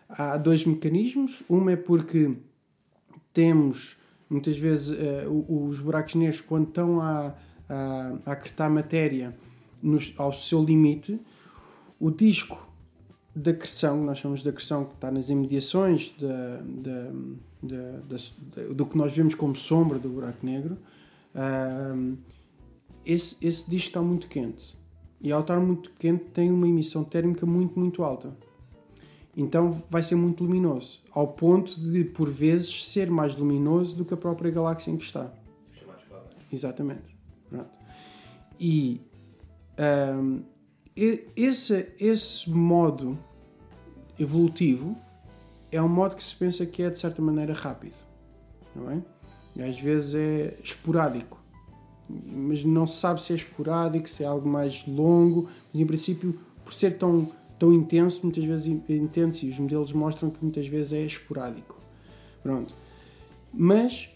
Há 0.09 0.37
dois 0.37 0.65
mecanismos. 0.65 1.41
Um 1.49 1.71
é 1.71 1.77
porque 1.77 2.37
temos, 3.33 3.97
muitas 4.31 4.57
vezes, 4.57 4.97
o- 5.29 5.67
os 5.69 5.81
buracos 5.81 6.15
negros, 6.15 6.41
quando 6.41 6.69
estão 6.69 7.01
a, 7.01 7.35
a, 7.69 8.13
a 8.25 8.33
acretar 8.33 8.71
matéria 8.71 9.37
ao 10.17 10.33
seu 10.33 10.63
limite, 10.65 11.21
o 11.99 12.11
disco 12.11 12.67
da 13.35 13.51
acreção, 13.51 14.03
nós 14.05 14.19
chamamos 14.19 14.43
de 14.43 14.49
acreção, 14.49 14.85
que 14.85 14.95
está 14.95 15.11
nas 15.11 15.29
imediações 15.31 16.15
do 18.75 18.87
que 18.87 18.97
nós 18.97 19.15
vemos 19.15 19.35
como 19.35 19.55
sombra 19.57 19.99
do 19.99 20.09
buraco 20.09 20.45
negro, 20.45 20.77
ah, 21.35 21.95
esse, 23.05 23.37
esse 23.47 23.69
disco 23.71 23.89
está 23.89 24.03
muito 24.03 24.27
quente. 24.29 24.77
E 25.21 25.31
ao 25.33 25.41
estar 25.41 25.61
muito 25.61 25.91
quente 25.99 26.25
tem 26.33 26.51
uma 26.51 26.67
emissão 26.69 27.05
térmica 27.05 27.45
muito, 27.47 27.79
muito 27.79 28.03
alta. 28.03 28.35
Então 29.37 29.83
vai 29.89 30.03
ser 30.03 30.17
muito 30.17 30.43
luminoso, 30.43 31.01
ao 31.13 31.29
ponto 31.29 31.79
de, 31.81 32.05
por 32.05 32.29
vezes, 32.29 32.89
ser 32.89 33.11
mais 33.11 33.37
luminoso 33.37 33.95
do 33.95 34.05
que 34.05 34.13
a 34.13 34.17
própria 34.17 34.51
galáxia 34.51 34.91
em 34.91 34.97
que 34.97 35.05
está. 35.05 35.33
Exatamente. 36.53 37.17
Pronto. 37.49 37.79
E 38.59 39.01
e- 40.97 41.27
esse, 41.37 41.89
esse 41.99 42.51
modo 42.51 43.19
evolutivo 44.19 44.97
é 45.73 45.81
um 45.81 45.89
modo 45.89 46.17
que 46.17 46.23
se 46.23 46.35
pensa 46.35 46.67
que 46.67 46.83
é, 46.83 46.91
de 46.91 46.99
certa 46.99 47.23
maneira, 47.23 47.55
rápido. 47.55 47.95
Não 48.75 48.91
é? 48.91 49.03
E 49.57 49.63
às 49.63 49.81
vezes 49.81 50.15
é 50.15 50.59
esporádico. 50.63 51.41
Mas 52.09 52.65
não 52.65 52.87
se 52.87 52.99
sabe 52.99 53.23
se 53.23 53.33
é 53.33 53.37
esporádico, 53.37 54.09
se 54.09 54.25
é 54.25 54.27
algo 54.27 54.49
mais 54.49 54.85
longo. 54.87 55.49
Mas, 55.73 55.81
em 55.81 55.87
princípio, 55.87 56.39
por 56.65 56.73
ser 56.73 56.99
tão, 56.99 57.31
tão 57.61 57.73
intenso, 57.75 58.21
muitas 58.25 58.43
vezes 58.43 58.67
in- 58.67 58.83
intenso, 58.89 59.45
e 59.45 59.51
os 59.51 59.59
modelos 59.59 59.93
mostram 59.93 60.31
que 60.31 60.43
muitas 60.43 60.67
vezes 60.67 60.95
é 60.95 61.03
esporádico. 61.03 61.77
Pronto. 62.43 62.75
Mas 63.53 64.09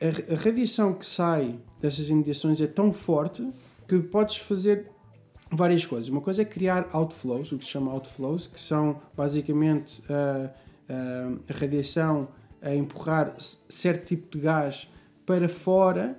a, 0.00 0.34
a 0.34 0.36
radiação 0.36 0.94
que 0.94 1.04
sai 1.04 1.58
dessas 1.80 2.08
imediações 2.08 2.60
é 2.60 2.66
tão 2.66 2.92
forte 2.92 3.46
que 3.88 3.98
podes 3.98 4.36
fazer 4.36 4.86
várias 5.50 5.84
coisas. 5.84 6.08
Uma 6.08 6.20
coisa 6.20 6.42
é 6.42 6.44
criar 6.44 6.88
outflows, 6.92 7.50
o 7.50 7.58
que 7.58 7.64
se 7.64 7.70
chama 7.72 7.92
outflows, 7.92 8.46
que 8.46 8.60
são 8.60 9.02
basicamente 9.16 10.00
ah, 10.08 10.50
ah, 10.88 11.32
a 11.50 11.58
radiação 11.58 12.28
a 12.62 12.72
empurrar 12.72 13.34
certo 13.38 14.06
tipo 14.06 14.30
de 14.38 14.44
gás 14.44 14.88
para 15.26 15.48
fora 15.48 16.16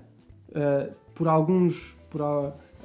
ah, 0.54 0.90
por 1.16 1.30
alguns. 1.30 1.96
Por, 2.10 2.22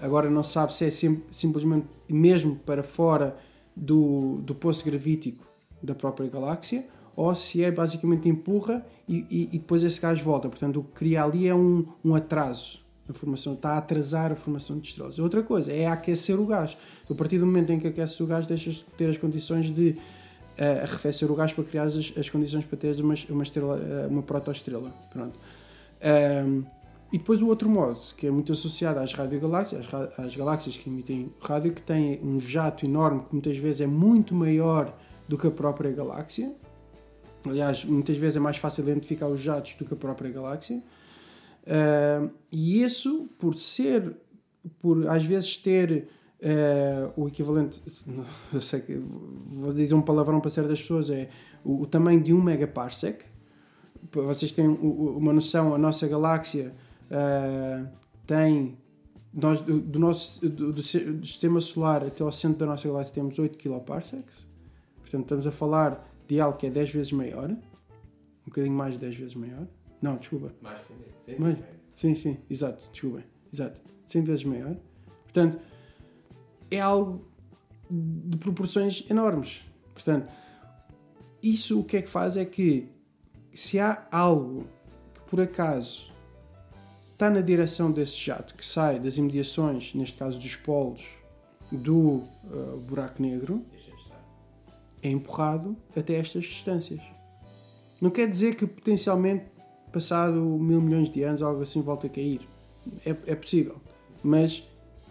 agora 0.01 0.31
não 0.31 0.45
se 0.45 0.53
sabe 0.53 0.73
se 0.73 0.85
é 0.87 0.91
sim- 0.93 1.23
simplesmente 1.33 1.89
mesmo 2.09 2.55
para 2.57 2.85
fora 2.85 3.37
do, 3.79 4.41
do 4.43 4.55
poço 4.55 4.85
gravítico 4.85 5.47
da 5.83 5.95
própria 5.95 6.29
galáxia 6.29 6.85
ou 7.17 7.35
se 7.35 7.65
é 7.65 7.71
basicamente 7.71 8.29
empurra 8.29 8.85
e, 9.09 9.27
e- 9.31 9.49
e 9.53 9.59
depois 9.59 9.83
esse 9.83 10.01
gás 10.01 10.21
volta. 10.21 10.49
Portanto, 10.49 10.81
o 10.81 10.85
que 10.85 10.93
cria 10.93 11.25
ali 11.25 11.49
é 11.49 11.55
um, 11.55 11.85
um 12.05 12.15
atraso. 12.15 12.81
A 13.09 13.13
formação 13.13 13.55
está 13.55 13.71
a 13.71 13.79
atrasar 13.79 14.31
a 14.33 14.35
formação 14.37 14.79
de 14.79 14.89
estrelas. 14.89 15.19
Outra 15.19 15.43
coisa 15.43 15.73
é 15.73 15.87
aquecer 15.87 16.39
o 16.39 16.45
gás. 16.47 16.77
A 17.11 17.15
partir 17.15 17.39
do 17.39 17.47
momento 17.47 17.73
em 17.73 17.81
que 17.81 17.87
aqueces 17.89 18.21
o 18.21 18.27
gás, 18.27 18.47
deixas 18.47 18.75
de 18.75 18.85
ter 18.97 19.09
as 19.09 19.17
condições 19.17 19.73
de 19.75 19.97
eh, 20.59 20.81
arrefecer 20.83 21.31
o 21.31 21.35
gás 21.35 21.53
para 21.53 21.65
criar 21.65 21.85
as, 21.85 22.13
as 22.17 22.29
condições 22.29 22.65
para 22.67 22.77
teres 22.77 22.99
uma, 23.01 23.15
uma, 23.31 23.43
estrela, 23.43 23.81
eh, 23.81 24.07
uma 24.09 24.23
protoestrela. 24.23 24.93
Pronto. 25.11 25.39
E 27.13 27.19
depois 27.19 27.41
o 27.41 27.47
outro 27.49 27.69
modo, 27.71 27.99
que 28.17 28.27
é 28.27 28.31
muito 28.31 28.53
associado 28.53 29.01
às 29.01 29.13
radiogaláxias, 29.15 29.81
às, 29.81 29.91
ra- 29.91 30.13
às 30.19 30.37
galáxias 30.37 30.77
que 30.77 30.91
emitem 30.91 31.33
rádio, 31.41 31.73
que 31.73 31.81
têm 31.81 32.21
um 32.23 32.39
jato 32.39 32.85
enorme 32.85 33.23
que 33.23 33.33
muitas 33.33 33.57
vezes 33.57 33.81
é 33.81 33.87
muito 33.87 34.35
maior 34.35 34.95
do 35.27 35.39
que 35.39 35.47
a 35.47 35.51
própria 35.51 35.91
galáxia. 35.91 36.55
Aliás, 37.47 37.85
muitas 37.85 38.17
vezes 38.17 38.37
é 38.37 38.41
mais 38.41 38.59
fácil 38.59 38.83
identificar 38.83 39.27
os 39.29 39.41
jatos 39.41 39.75
do 39.75 39.85
que 39.87 39.95
a 39.95 39.97
própria 39.97 40.31
galáxia. 40.31 40.83
Ah, 41.67 42.29
e 42.53 42.83
isso, 42.83 43.29
por 43.39 43.57
ser, 43.57 44.17
por 44.81 45.07
às 45.09 45.25
vezes 45.25 45.57
ter 45.57 46.09
ah, 46.43 47.11
o 47.17 47.27
equivalente, 47.29 47.83
eu 48.53 48.61
sei 48.61 48.81
que 48.81 49.01
vou 49.51 49.73
dizer 49.73 49.95
um 49.95 50.03
palavrão 50.03 50.41
para 50.41 50.51
certas 50.51 50.81
pessoas, 50.81 51.09
é 51.09 51.31
o, 51.65 51.83
o 51.83 51.87
tamanho 51.87 52.21
de 52.23 52.35
um 52.35 52.43
megaparsec. 52.43 53.25
Vocês 54.13 54.53
têm 54.53 54.67
uma 54.67 55.33
noção, 55.33 55.75
a 55.75 55.79
nossa 55.79 56.07
galáxia 56.07 56.75
ah, 57.11 57.87
tem, 58.27 58.77
nós, 59.33 59.61
do, 59.63 59.81
do 59.81 59.99
nosso 59.99 60.47
do, 60.49 60.73
do 60.73 60.83
si- 60.83 61.01
do 61.05 61.27
sistema 61.27 61.61
solar 61.61 62.05
até 62.05 62.23
ao 62.23 62.33
centro 62.33 62.59
da 62.59 62.67
nossa 62.67 62.87
galáxia 62.89 63.15
temos 63.15 63.39
8 63.39 63.57
kiloparsecs. 63.59 64.47
Portanto, 65.01 65.23
estamos 65.23 65.47
a 65.47 65.53
falar 65.53 66.07
de 66.27 66.39
algo 66.41 66.59
que 66.59 66.67
é 66.67 66.71
10 66.71 66.91
vezes 66.93 67.13
maior, 67.13 67.51
um 67.51 67.57
bocadinho 68.47 68.75
mais 68.75 68.95
de 68.95 69.01
10 69.01 69.15
vezes 69.17 69.35
maior. 69.35 69.67
Não, 70.03 70.17
desculpa. 70.17 70.53
Mais 70.61 70.81
sim, 70.83 70.95
sim. 71.19 71.37
Mais? 71.39 71.59
Sim, 71.95 72.15
sim, 72.15 72.37
exato, 72.49 72.89
desculpem. 72.93 73.25
Exato. 73.53 73.81
100 74.07 74.23
vezes 74.23 74.45
maior. 74.45 74.77
Portanto, 75.25 75.59
é 76.71 76.81
algo 76.81 77.25
de 77.91 78.37
proporções 78.37 79.05
enormes. 79.11 79.63
Portanto, 79.95 80.31
isso 81.43 81.81
o 81.81 81.85
que 81.85 81.97
é 81.97 82.03
que 82.03 82.11
faz 82.11 82.37
é 82.37 82.45
que 82.45 82.89
se 83.55 83.79
há 83.81 84.07
algo 84.13 84.67
que 85.15 85.21
por 85.31 85.41
acaso 85.41 86.13
está 87.19 87.29
na 87.29 87.41
direção 87.41 87.91
desse 87.91 88.17
jato 88.17 88.55
que 88.55 88.65
sai 88.65 89.01
das 89.01 89.17
imediações, 89.19 89.93
neste 89.93 90.17
caso 90.17 90.39
dos 90.39 90.55
polos, 90.55 91.03
do 91.73 92.23
uh, 92.45 92.81
buraco 92.87 93.21
negro, 93.21 93.61
é 95.03 95.11
empurrado 95.11 95.77
até 95.97 96.15
estas 96.15 96.45
distâncias. 96.45 97.01
Não 98.01 98.09
quer 98.09 98.31
dizer 98.31 98.55
que 98.55 98.65
potencialmente, 98.69 99.47
passado 99.93 100.41
mil 100.41 100.81
milhões 100.81 101.11
de 101.11 101.25
anos, 101.25 101.43
algo 101.43 101.61
assim 101.61 101.83
volta 101.83 102.07
a 102.07 102.11
cair. 102.11 102.41
É, 103.05 103.11
é 103.11 103.35
possível. 103.35 103.81
Mas 104.23 104.63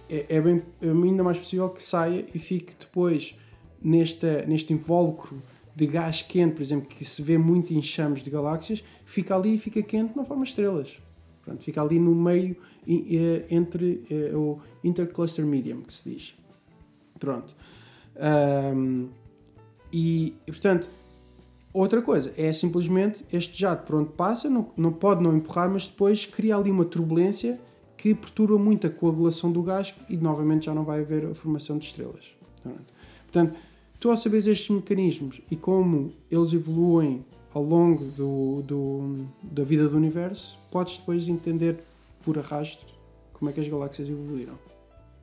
é, 0.10 0.28
é 0.30 0.40
bem, 0.40 0.64
é 0.82 0.88
ainda 0.88 1.26
mais 1.26 1.38
possível 1.38 1.70
que 1.70 1.84
saia 1.84 2.26
e 2.34 2.40
fique 2.40 2.74
depois 2.80 3.36
nesta, 3.84 4.46
neste 4.46 4.72
invólucro 4.72 5.42
de 5.76 5.86
gás 5.86 6.22
quente, 6.22 6.56
por 6.56 6.62
exemplo, 6.62 6.88
que 6.88 7.04
se 7.04 7.22
vê 7.22 7.38
muito 7.38 7.74
em 7.74 7.82
chames 7.82 8.24
de 8.24 8.30
galáxias, 8.30 8.82
fica 9.06 9.36
ali 9.36 9.56
e 9.56 9.60
fica 9.60 9.84
quente, 9.84 10.16
não 10.16 10.24
forma 10.24 10.46
estrelas. 10.46 11.06
Pronto, 11.48 11.64
fica 11.64 11.82
ali 11.82 11.98
no 11.98 12.14
meio 12.14 12.58
eh, 12.86 13.46
entre 13.50 14.04
eh, 14.12 14.36
o 14.36 14.60
intercluster 14.84 15.46
medium, 15.46 15.82
que 15.82 15.94
se 15.94 16.10
diz. 16.10 16.36
Pronto. 17.18 17.56
Um, 18.76 19.08
e, 19.94 20.36
portanto, 20.46 20.90
outra 21.72 22.02
coisa 22.02 22.34
é 22.36 22.52
simplesmente 22.52 23.24
este 23.32 23.58
jato 23.58 23.86
por 23.86 23.96
onde 23.96 24.10
passa, 24.10 24.50
não, 24.50 24.70
não 24.76 24.92
pode 24.92 25.24
não 25.24 25.38
empurrar, 25.38 25.70
mas 25.70 25.88
depois 25.88 26.26
cria 26.26 26.58
ali 26.58 26.70
uma 26.70 26.84
turbulência 26.84 27.58
que 27.96 28.14
perturba 28.14 28.58
muito 28.58 28.86
a 28.86 28.90
coagulação 28.90 29.50
do 29.50 29.64
gás 29.64 29.96
e 30.10 30.18
novamente 30.18 30.66
já 30.66 30.74
não 30.74 30.84
vai 30.84 31.00
haver 31.00 31.28
a 31.28 31.34
formação 31.34 31.78
de 31.78 31.86
estrelas. 31.86 32.26
Portanto, 33.24 33.58
tu 34.02 34.10
ao 34.10 34.18
saberes 34.18 34.48
estes 34.48 34.70
mecanismos 34.70 35.40
e 35.50 35.56
como 35.56 36.12
eles 36.30 36.52
evoluem 36.52 37.24
ao 37.58 37.64
longo 37.64 38.06
do, 38.06 38.62
do, 38.62 39.26
da 39.42 39.64
vida 39.64 39.90
do 39.90 39.98
universo, 39.98 40.60
podes 40.70 41.00
depois 41.00 41.28
entender 41.28 41.80
por 42.24 42.38
arrasto 42.38 42.86
como 43.34 43.50
é 43.50 43.54
que 43.54 43.60
as 43.60 43.68
galáxias 43.68 44.08
evoluíram. 44.08 44.54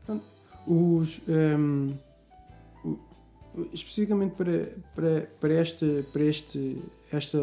Portanto, 0.04 0.24
os, 0.66 1.20
um, 1.28 1.94
especificamente 3.72 4.34
para, 4.34 4.72
para, 4.96 5.30
para, 5.40 5.62
este, 5.62 6.04
para 6.12 6.24
este, 6.24 6.82
esta 7.12 7.38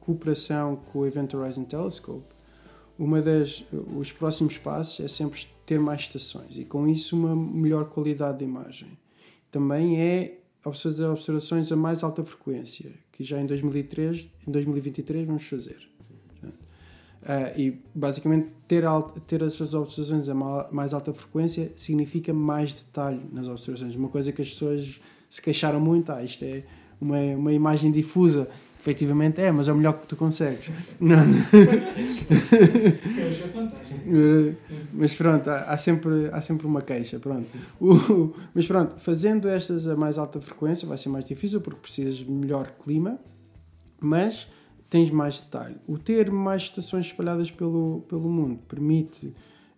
cooperação 0.00 0.76
com 0.92 0.98
o 0.98 1.06
Event 1.06 1.32
Horizon 1.32 1.64
Telescope, 1.64 2.26
uma 2.98 3.22
das, 3.22 3.64
os 3.96 4.12
próximos 4.12 4.58
passos 4.58 5.02
é 5.02 5.08
sempre 5.08 5.46
ter 5.64 5.80
mais 5.80 6.02
estações 6.02 6.58
e 6.58 6.66
com 6.66 6.86
isso 6.86 7.16
uma 7.16 7.34
melhor 7.34 7.86
qualidade 7.86 8.40
de 8.40 8.44
imagem. 8.44 8.90
Também 9.50 9.98
é 9.98 10.38
fazer 10.70 11.06
observações 11.06 11.72
a 11.72 11.76
mais 11.76 12.04
alta 12.04 12.22
frequência, 12.22 12.92
que 13.22 13.28
já 13.28 13.40
em 13.40 13.46
2003, 13.46 14.28
em 14.46 14.50
2023 14.50 15.26
vamos 15.26 15.44
fazer. 15.44 15.88
Uh, 17.22 17.56
e 17.56 17.78
basicamente 17.94 18.48
ter, 18.66 18.82
ter 19.28 19.44
as 19.44 19.60
observações 19.60 20.28
a 20.28 20.34
mais 20.34 20.92
alta 20.92 21.14
frequência 21.14 21.70
significa 21.76 22.34
mais 22.34 22.74
detalhe 22.74 23.20
nas 23.32 23.46
observações. 23.46 23.94
Uma 23.94 24.08
coisa 24.08 24.32
que 24.32 24.42
as 24.42 24.50
pessoas 24.50 25.00
se 25.30 25.40
queixaram 25.40 25.80
muito, 25.80 26.10
ah, 26.10 26.22
isto 26.24 26.44
é 26.44 26.64
uma, 27.00 27.18
uma 27.18 27.52
imagem 27.52 27.92
difusa. 27.92 28.50
Efetivamente 28.82 29.40
é, 29.40 29.52
mas 29.52 29.68
é 29.68 29.72
o 29.72 29.76
melhor 29.76 30.00
que 30.00 30.08
tu 30.08 30.16
consegues. 30.16 30.68
Não. 30.98 31.18
mas 34.92 35.14
pronto, 35.14 35.48
há, 35.48 35.58
há, 35.58 35.78
sempre, 35.78 36.28
há 36.32 36.40
sempre 36.40 36.66
uma 36.66 36.82
queixa. 36.82 37.20
Pronto. 37.20 37.46
O, 37.80 38.34
mas 38.52 38.66
pronto, 38.66 38.98
fazendo 38.98 39.48
estas 39.48 39.86
a 39.86 39.94
mais 39.94 40.18
alta 40.18 40.40
frequência 40.40 40.88
vai 40.88 40.98
ser 40.98 41.10
mais 41.10 41.24
difícil 41.24 41.60
porque 41.60 41.78
precisas 41.78 42.16
de 42.16 42.28
melhor 42.28 42.72
clima, 42.82 43.20
mas 44.00 44.48
tens 44.90 45.12
mais 45.12 45.38
detalhe. 45.38 45.76
O 45.86 45.96
ter 45.96 46.28
mais 46.28 46.62
estações 46.62 47.06
espalhadas 47.06 47.52
pelo, 47.52 48.04
pelo 48.08 48.28
mundo 48.28 48.58
permite 48.66 49.26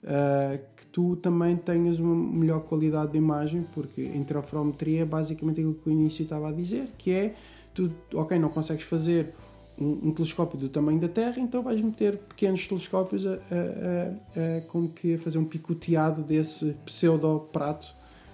uh, 0.02 0.58
que 0.74 0.86
tu 0.86 1.14
também 1.16 1.56
tenhas 1.56 1.98
uma 1.98 2.16
melhor 2.16 2.60
qualidade 2.60 3.12
de 3.12 3.18
imagem, 3.18 3.66
porque 3.74 4.02
interferometria 4.02 5.02
é 5.02 5.04
basicamente 5.04 5.60
aquilo 5.60 5.74
que 5.74 5.90
o 5.90 5.92
início 5.92 6.22
estava 6.22 6.48
a 6.48 6.52
dizer, 6.52 6.88
que 6.96 7.10
é, 7.10 7.34
tu, 7.74 7.92
ok, 8.14 8.38
não 8.38 8.48
consegues 8.48 8.84
fazer 8.84 9.34
um, 9.78 10.08
um, 10.08 10.12
telescópio 10.12 10.58
do 10.58 10.68
tamanho 10.68 11.00
da 11.00 11.08
Terra, 11.08 11.38
então 11.38 11.62
vais 11.62 11.80
meter 11.80 12.16
pequenos 12.16 12.66
telescópios 12.66 13.26
a, 13.26 13.30
a, 13.30 13.34
a, 13.34 14.58
a 14.58 14.60
como 14.62 14.88
que 14.88 15.14
a 15.14 15.18
fazer 15.18 15.38
um 15.38 15.44
picoteado 15.44 16.22
desse 16.22 16.76
pseudo-prato 16.86 17.86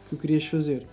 que 0.05 0.11
tu 0.11 0.17
querias 0.17 0.45
fazer. 0.45 0.87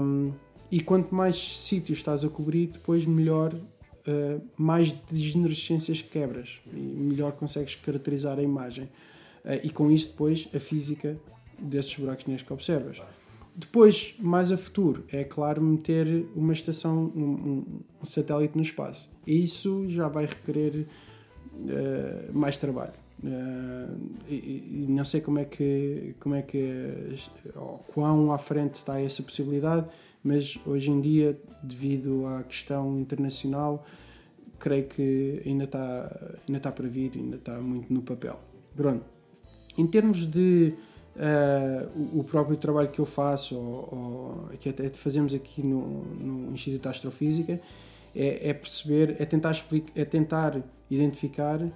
Um, 0.00 0.32
e 0.70 0.80
quanto 0.80 1.14
mais 1.14 1.58
sítios 1.58 1.98
estás 1.98 2.24
a 2.24 2.28
cobrir, 2.28 2.68
depois 2.68 3.04
melhor 3.04 3.54
uh, 3.54 4.42
mais 4.56 4.92
degenerescências 4.92 6.02
quebras 6.02 6.60
e 6.72 6.76
melhor 6.76 7.32
consegues 7.32 7.74
caracterizar 7.74 8.38
a 8.38 8.42
imagem. 8.42 8.84
Uh, 9.44 9.60
e 9.62 9.70
com 9.70 9.90
isso, 9.90 10.10
depois, 10.10 10.48
a 10.54 10.58
física 10.58 11.18
desses 11.58 11.94
buracos 11.94 12.26
negros 12.26 12.46
que 12.46 12.52
observas. 12.52 13.00
Depois, 13.58 14.14
mais 14.20 14.52
a 14.52 14.56
futuro, 14.56 15.02
é 15.10 15.24
claro 15.24 15.60
meter 15.60 16.28
uma 16.36 16.52
estação, 16.52 17.10
um, 17.16 17.64
um 18.00 18.06
satélite 18.06 18.56
no 18.56 18.62
espaço. 18.62 19.10
E 19.26 19.42
isso 19.42 19.84
já 19.88 20.08
vai 20.08 20.26
requerer 20.26 20.86
uh, 21.54 22.38
mais 22.38 22.56
trabalho. 22.56 22.92
Uh, 23.20 23.98
e, 24.28 24.84
e, 24.84 24.86
não 24.88 25.04
sei 25.04 25.20
como 25.20 25.40
é 25.40 25.44
que, 25.44 26.14
como 26.20 26.36
é 26.36 26.42
que 26.42 27.16
ou 27.56 27.84
quão 27.92 28.30
à 28.30 28.38
frente 28.38 28.76
está 28.76 29.00
essa 29.00 29.24
possibilidade, 29.24 29.88
mas 30.22 30.56
hoje 30.64 30.92
em 30.92 31.00
dia, 31.00 31.36
devido 31.60 32.26
à 32.26 32.44
questão 32.44 33.00
internacional, 33.00 33.84
creio 34.60 34.86
que 34.86 35.42
ainda 35.44 35.64
está, 35.64 36.32
ainda 36.46 36.58
está 36.58 36.70
para 36.70 36.86
vir, 36.86 37.10
ainda 37.16 37.34
está 37.34 37.58
muito 37.58 37.92
no 37.92 38.02
papel. 38.02 38.38
Pronto. 38.76 39.04
Em 39.76 39.84
termos 39.84 40.28
de 40.28 40.74
uh, 41.18 42.18
o 42.18 42.22
próprio 42.24 42.56
trabalho 42.56 42.88
que 42.88 43.00
eu 43.00 43.06
faço, 43.06 43.56
ou, 43.56 43.88
ou, 43.92 44.48
que 44.58 44.68
até 44.68 44.88
fazemos 44.90 45.34
aqui 45.34 45.62
no, 45.62 46.04
no 46.04 46.52
Instituto 46.52 46.82
de 46.82 46.88
Astrofísica, 46.88 47.60
é, 48.14 48.50
é, 48.50 48.54
perceber, 48.54 49.16
é 49.18 49.24
tentar, 49.24 49.52
explicar, 49.52 49.92
é 49.94 50.04
tentar 50.04 50.62
identificar 50.90 51.60
uh, 51.60 51.72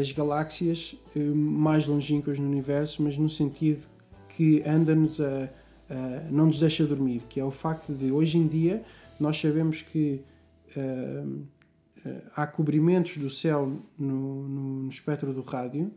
as 0.00 0.10
galáxias 0.12 0.96
uh, 1.14 1.34
mais 1.34 1.86
longínquas 1.86 2.38
no 2.38 2.46
universo, 2.46 3.02
mas 3.02 3.16
no 3.16 3.28
sentido 3.28 3.86
que 4.28 4.62
anda-nos 4.66 5.20
a 5.20 5.48
uh, 5.90 6.30
não 6.30 6.46
nos 6.46 6.58
deixa 6.58 6.84
dormir, 6.84 7.22
que 7.28 7.38
é 7.38 7.44
o 7.44 7.50
facto 7.50 7.94
de 7.94 8.10
hoje 8.10 8.38
em 8.38 8.46
dia 8.46 8.82
nós 9.20 9.40
sabemos 9.40 9.82
que 9.82 10.24
há 12.34 12.46
cobrimentos 12.46 13.16
do 13.18 13.30
céu 13.30 13.70
no, 13.96 14.48
no, 14.48 14.82
no, 14.82 14.88
espectro 14.88 15.32
do 15.32 15.42
rádio 15.42 15.92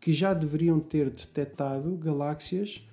que 0.00 0.12
já 0.12 0.32
deveriam 0.32 0.78
ter 0.78 1.10
detectado 1.10 1.96
galáxias, 1.96 2.86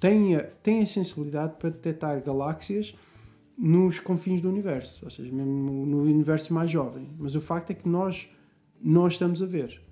têm 0.00 0.36
a, 0.36 0.86
sensibilidade 0.86 1.54
para 1.58 1.70
detectar 1.70 2.22
galáxias 2.22 2.94
nos 3.56 3.98
confins 3.98 4.40
do 4.40 4.48
universo, 4.48 5.04
ou 5.04 5.10
seja, 5.10 5.32
mesmo 5.32 5.84
no 5.84 6.02
universo 6.02 6.54
mais 6.54 6.70
jovem. 6.70 7.08
Mas 7.18 7.34
o 7.34 7.40
facto 7.40 7.70
é 7.70 7.74
que 7.74 7.88
nós 7.88 8.28
não 8.80 9.08
estamos 9.08 9.42
a 9.42 9.46
ver. 9.46 9.82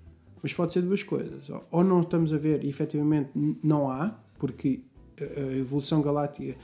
Mas 0.41 0.53
pode 0.53 0.71
ser 0.71 0.81
duas 0.81 1.03
coisas. 1.03 1.49
Ou 1.69 1.83
não 1.83 2.01
estamos 2.01 2.33
a 2.33 2.37
ver 2.37 2.63
e 2.63 2.69
efetivamente 2.69 3.31
não 3.61 3.89
há, 3.91 4.17
porque 4.39 4.81
a 5.19 5.57
evolução 5.57 6.01
galáctica 6.01 6.57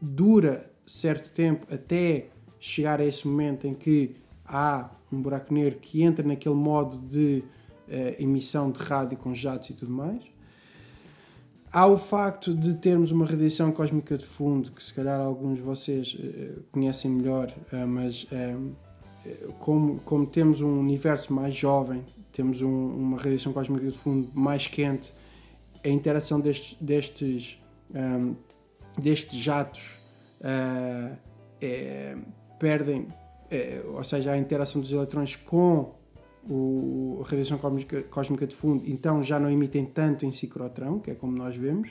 dura 0.00 0.70
certo 0.86 1.30
tempo 1.30 1.66
até 1.72 2.28
chegar 2.60 3.00
a 3.00 3.04
esse 3.04 3.26
momento 3.26 3.66
em 3.66 3.74
que 3.74 4.14
há 4.44 4.90
um 5.12 5.20
buraco 5.20 5.52
negro 5.52 5.78
que 5.80 6.02
entra 6.02 6.26
naquele 6.26 6.54
modo 6.54 6.98
de 6.98 7.42
emissão 8.18 8.70
de 8.70 8.78
rádio 8.78 9.16
com 9.18 9.34
jatos 9.34 9.70
e 9.70 9.74
tudo 9.74 9.92
mais. 9.92 10.22
Há 11.70 11.86
o 11.86 11.98
facto 11.98 12.54
de 12.54 12.74
termos 12.74 13.12
uma 13.12 13.26
radiação 13.26 13.70
cósmica 13.72 14.16
de 14.16 14.24
fundo, 14.24 14.72
que 14.72 14.82
se 14.82 14.92
calhar 14.94 15.20
alguns 15.20 15.56
de 15.56 15.62
vocês 15.62 16.14
uh, 16.14 16.62
conhecem 16.72 17.10
melhor, 17.10 17.52
uh, 17.72 17.86
mas 17.86 18.26
como, 19.58 20.00
como 20.00 20.26
temos 20.26 20.62
um 20.62 20.80
universo 20.80 21.32
mais 21.32 21.54
jovem, 21.54 22.02
temos 22.32 22.62
um, 22.62 22.88
uma 22.96 23.18
radiação 23.18 23.52
cósmica 23.52 23.86
de 23.86 23.96
fundo 23.96 24.30
mais 24.32 24.66
quente, 24.66 25.12
a 25.84 25.88
interação 25.88 26.40
destes, 26.40 26.76
destes, 26.80 27.58
um, 27.94 28.34
destes 29.00 29.38
jatos 29.38 29.82
uh, 30.40 31.16
é, 31.60 32.16
perdem, 32.58 33.08
é, 33.50 33.82
ou 33.86 34.04
seja, 34.04 34.32
a 34.32 34.38
interação 34.38 34.80
dos 34.80 34.92
eletrões 34.92 35.36
com 35.36 35.94
o, 36.48 37.20
a 37.24 37.28
radiação 37.28 37.58
cósmica, 37.58 38.02
cósmica 38.04 38.46
de 38.46 38.56
fundo, 38.56 38.84
então 38.88 39.22
já 39.22 39.38
não 39.38 39.50
emitem 39.50 39.84
tanto 39.84 40.24
em 40.24 40.32
ciclotrão, 40.32 40.98
que 40.98 41.10
é 41.10 41.14
como 41.14 41.36
nós 41.36 41.54
vemos. 41.54 41.90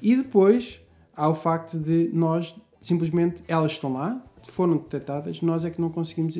E 0.00 0.16
depois 0.16 0.80
há 1.14 1.28
o 1.28 1.34
facto 1.34 1.78
de 1.78 2.08
nós 2.12 2.54
simplesmente 2.80 3.42
elas 3.46 3.72
estão 3.72 3.92
lá, 3.92 4.24
foram 4.44 4.76
detectadas, 4.76 5.42
nós 5.42 5.64
é 5.64 5.70
que 5.70 5.80
não 5.80 5.90
conseguimos 5.90 6.38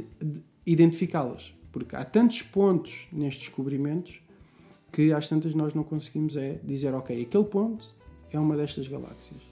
identificá-las, 0.64 1.52
porque 1.72 1.96
há 1.96 2.04
tantos 2.04 2.42
pontos 2.42 3.08
nestes 3.12 3.46
descobrimentos 3.46 4.20
que 4.92 5.12
às 5.12 5.28
tantas 5.28 5.54
nós 5.54 5.74
não 5.74 5.84
conseguimos 5.84 6.36
é 6.36 6.58
dizer, 6.64 6.94
ok, 6.94 7.20
aquele 7.20 7.44
ponto 7.44 7.94
é 8.30 8.38
uma 8.38 8.56
destas 8.56 8.88
galáxias. 8.88 9.42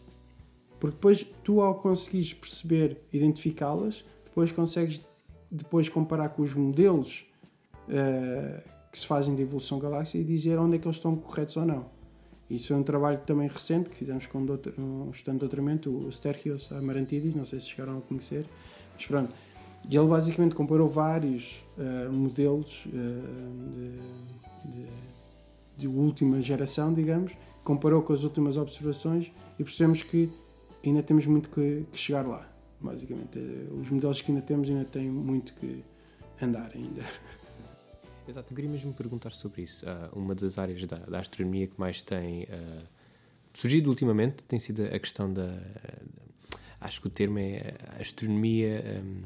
Porque 0.79 0.95
depois 0.95 1.27
tu 1.43 1.61
ao 1.61 1.75
conseguires 1.75 2.33
perceber, 2.33 3.03
identificá-las, 3.13 4.05
depois 4.25 4.53
consegues 4.53 5.01
depois 5.51 5.89
comparar 5.89 6.31
com 6.31 6.43
os 6.43 6.55
modelos 6.55 7.25
uh, 7.89 8.63
que 8.91 8.99
se 8.99 9.07
fazem 9.07 9.35
de 9.35 9.43
evolução 9.43 9.79
galáxia 9.79 10.19
e 10.19 10.25
dizer 10.25 10.59
onde 10.59 10.77
é 10.77 10.79
que 10.79 10.87
eles 10.87 10.97
estão 10.97 11.17
corretos 11.17 11.57
ou 11.57 11.65
não. 11.65 11.87
Isso 12.49 12.73
é 12.73 12.77
um 12.77 12.83
trabalho 12.83 13.19
também 13.27 13.49
recente 13.49 13.91
que 13.91 13.97
fizemos 13.97 14.27
com 14.27 14.39
um 14.39 15.11
estudante 15.11 15.35
de 15.35 15.41
doutoramento, 15.41 15.91
o 15.91 16.09
Stergios 16.13 16.71
Amarantidis, 16.71 17.35
não 17.35 17.45
sei 17.45 17.59
se 17.59 17.67
chegaram 17.67 17.99
a 17.99 18.01
conhecer, 18.03 18.47
mas 18.95 19.05
pronto. 19.05 19.33
E 19.89 19.97
ele 19.97 20.07
basicamente 20.07 20.55
comparou 20.55 20.89
vários 20.89 21.65
uh, 21.77 22.13
modelos 22.13 22.87
uh, 22.87 22.91
de, 24.65 24.71
de 24.71 24.87
de 25.77 25.87
última 25.87 26.41
geração, 26.41 26.93
digamos, 26.93 27.33
comparou 27.63 28.03
com 28.03 28.13
as 28.13 28.25
últimas 28.25 28.57
observações 28.57 29.31
e 29.59 29.65
percebemos 29.65 30.03
que 30.03 30.31
ainda 30.85 31.03
temos 31.03 31.27
muito 31.27 31.51
que, 31.51 31.85
que 31.93 31.99
chegar 31.99 32.27
lá, 32.27 32.49
basicamente. 32.81 33.39
Os 33.81 33.91
modelos 33.91 34.21
que 34.23 34.31
ainda 34.31 34.43
temos 34.43 34.71
ainda 34.71 34.85
têm 34.85 35.11
muito 35.11 35.55
que 35.55 35.85
andar 36.41 36.71
ainda. 36.75 37.03
Exato, 38.29 38.53
eu 38.53 38.57
queria 38.57 38.71
mesmo 38.71 38.93
perguntar 38.93 39.33
sobre 39.33 39.63
isso. 39.63 39.87
Uh, 39.87 40.19
uma 40.19 40.35
das 40.35 40.59
áreas 40.59 40.85
da, 40.85 40.97
da, 40.97 41.21
astronomia 41.21 41.69
que 41.69 41.79
mais 41.79 42.03
tem 42.03 42.43
uh, 42.45 42.83
surgido 43.55 43.89
ultimamente 43.89 44.43
tem 44.43 44.59
sido 44.59 44.83
a 44.85 44.99
questão 44.99 45.33
da. 45.33 45.45
Uh, 45.45 46.59
acho 46.81 47.01
que 47.01 47.07
o 47.07 47.11
termo 47.11 47.39
é 47.39 47.75
astronomia 48.01 49.03
um, 49.03 49.23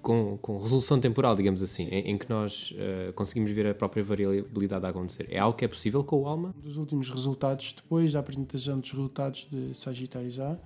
com, 0.00 0.38
com, 0.38 0.58
resolução 0.58 0.98
temporal, 0.98 1.36
digamos 1.36 1.62
assim, 1.62 1.88
em, 1.88 2.12
em 2.12 2.18
que 2.18 2.28
nós 2.28 2.74
conseguimos 3.14 3.50
ver 3.52 3.68
a 3.68 3.74
própria 3.74 4.02
variabilidade 4.02 4.84
a 4.84 4.88
acontecer. 4.88 5.26
É 5.30 5.38
algo 5.38 5.56
que 5.56 5.64
é 5.64 5.68
possível 5.68 6.02
com 6.04 6.22
o 6.22 6.28
ALMA? 6.28 6.54
Um 6.58 6.60
dos 6.60 6.76
últimos 6.76 7.08
resultados, 7.08 7.72
depois 7.74 8.12
da 8.12 8.20
apresentação 8.20 8.80
dos 8.80 8.90
resultados 8.90 9.46
de 9.50 9.74
Sagitários 9.78 10.38
A, 10.40 10.58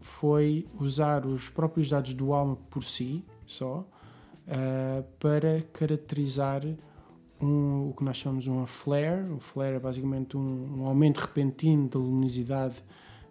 foi 0.00 0.66
usar 0.80 1.26
os 1.26 1.48
próprios 1.48 1.88
dados 1.88 2.14
do 2.14 2.32
ALMA 2.32 2.56
por 2.70 2.82
si, 2.82 3.22
só, 3.46 3.86
uh, 4.46 5.02
para 5.18 5.62
caracterizar 5.72 6.62
um, 7.40 7.90
o 7.90 7.94
que 7.96 8.04
nós 8.04 8.16
chamamos 8.16 8.46
uma 8.46 8.66
flare. 8.66 9.30
O 9.30 9.40
flare 9.40 9.76
é 9.76 9.78
basicamente 9.78 10.36
um, 10.36 10.80
um 10.80 10.86
aumento 10.86 11.18
repentino 11.18 11.88
da 11.88 11.98
luminosidade 11.98 12.76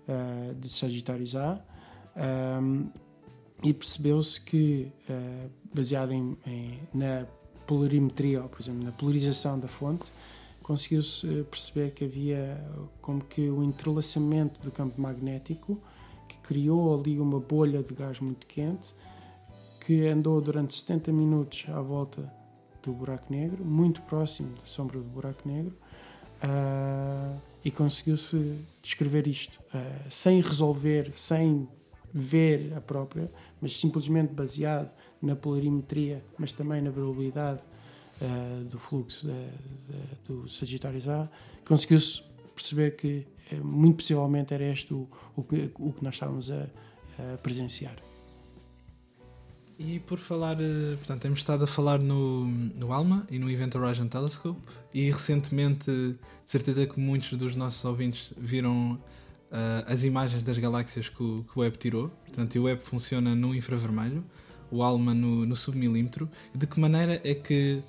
uh, 0.08 0.54
de 0.56 0.70
Sagitários 0.70 1.36
A. 1.36 1.60
Um, 2.62 2.90
e 3.64 3.74
percebeu-se 3.74 4.40
que, 4.42 4.92
uh, 5.10 5.50
baseado 5.74 6.12
em, 6.12 6.38
em, 6.46 6.80
na 6.94 7.26
polarimetria, 7.66 8.44
ou 8.44 8.50
por 8.50 8.62
exemplo, 8.62 8.84
na 8.84 8.92
polarização 8.92 9.60
da 9.60 9.68
fonte, 9.68 10.06
conseguiu-se 10.62 11.28
perceber 11.50 11.92
que 11.92 12.06
havia 12.06 12.64
como 13.02 13.24
que 13.24 13.50
o 13.50 13.64
entrelaçamento 13.64 14.60
do 14.62 14.72
campo 14.72 15.00
magnético 15.00 15.80
que 16.28 16.38
criou 16.38 17.00
ali 17.00 17.20
uma 17.20 17.40
bolha 17.40 17.84
de 17.84 17.94
gás 17.94 18.20
muito 18.20 18.48
quente 18.48 18.96
que 19.86 20.08
andou 20.08 20.42
durante 20.42 20.76
70 20.76 21.12
minutos 21.12 21.66
à 21.70 21.80
volta 21.80 22.32
do 22.82 22.92
buraco 22.92 23.32
negro, 23.32 23.64
muito 23.64 24.02
próximo 24.04 24.56
da 24.56 24.66
sombra 24.66 24.98
do 24.98 25.06
buraco 25.06 25.48
negro, 25.48 25.76
uh, 26.44 27.40
e 27.64 27.70
conseguiu-se 27.70 28.60
descrever 28.82 29.28
isto 29.28 29.60
uh, 29.74 30.12
sem 30.12 30.42
resolver, 30.42 31.12
sem 31.16 31.70
ver 32.12 32.74
a 32.76 32.82
própria, 32.82 33.32
mas 33.62 33.80
simplesmente 33.80 34.34
baseado 34.34 34.90
na 35.22 35.36
polarimetria, 35.36 36.24
mas 36.38 36.52
também 36.52 36.82
na 36.82 36.92
probabilidade 36.92 37.62
uh, 38.22 38.64
do 38.64 38.80
fluxo 38.80 39.28
do 40.26 40.50
Sagitário 40.50 41.00
A, 41.12 41.30
conseguiu-se 41.64 42.24
perceber 42.56 42.96
que 42.96 43.28
muito 43.64 43.98
possivelmente 43.98 44.52
era 44.52 44.64
este 44.64 44.94
o, 44.94 45.08
o, 45.36 45.44
que, 45.44 45.70
o 45.78 45.94
que 45.94 46.04
nós 46.04 46.16
estávamos 46.16 46.50
a, 46.50 46.68
a 47.34 47.38
presenciar. 47.38 47.96
E 49.78 50.00
por 50.00 50.18
falar, 50.18 50.58
eh, 50.62 50.96
portanto, 50.96 51.22
temos 51.22 51.40
estado 51.40 51.66
a 51.66 51.68
falar 51.68 52.00
no, 52.00 52.46
no 52.46 52.94
ALMA 52.94 53.28
e 53.30 53.38
no 53.38 53.50
Event 53.52 53.76
Horizon 53.76 54.08
Telescope 54.08 54.62
e 54.94 55.12
recentemente, 55.12 55.92
de 55.92 56.18
certeza 56.46 56.88
que 56.88 56.98
muitos 56.98 57.38
dos 57.38 57.58
nossos 57.58 57.84
ouvintes 57.84 58.34
viram 58.38 58.94
uh, 58.94 59.84
as 59.86 60.04
imagens 60.04 60.44
das 60.44 60.58
galáxias 60.58 61.10
que 61.10 61.22
o, 61.22 61.44
que 61.44 61.60
o 61.60 61.62
Webb 61.62 61.78
tirou. 61.78 62.08
Portanto, 62.26 62.58
o 62.58 62.64
Webb 62.64 62.84
funciona 62.86 63.36
no 63.36 63.54
infravermelho, 63.54 64.24
o 64.72 64.82
ALMA 64.82 65.14
no, 65.14 65.46
no 65.46 65.58
submilímetro. 65.58 66.30
De 66.54 66.66
que 66.66 66.80
maneira 66.80 67.20
é 67.22 67.36
que 67.36 67.84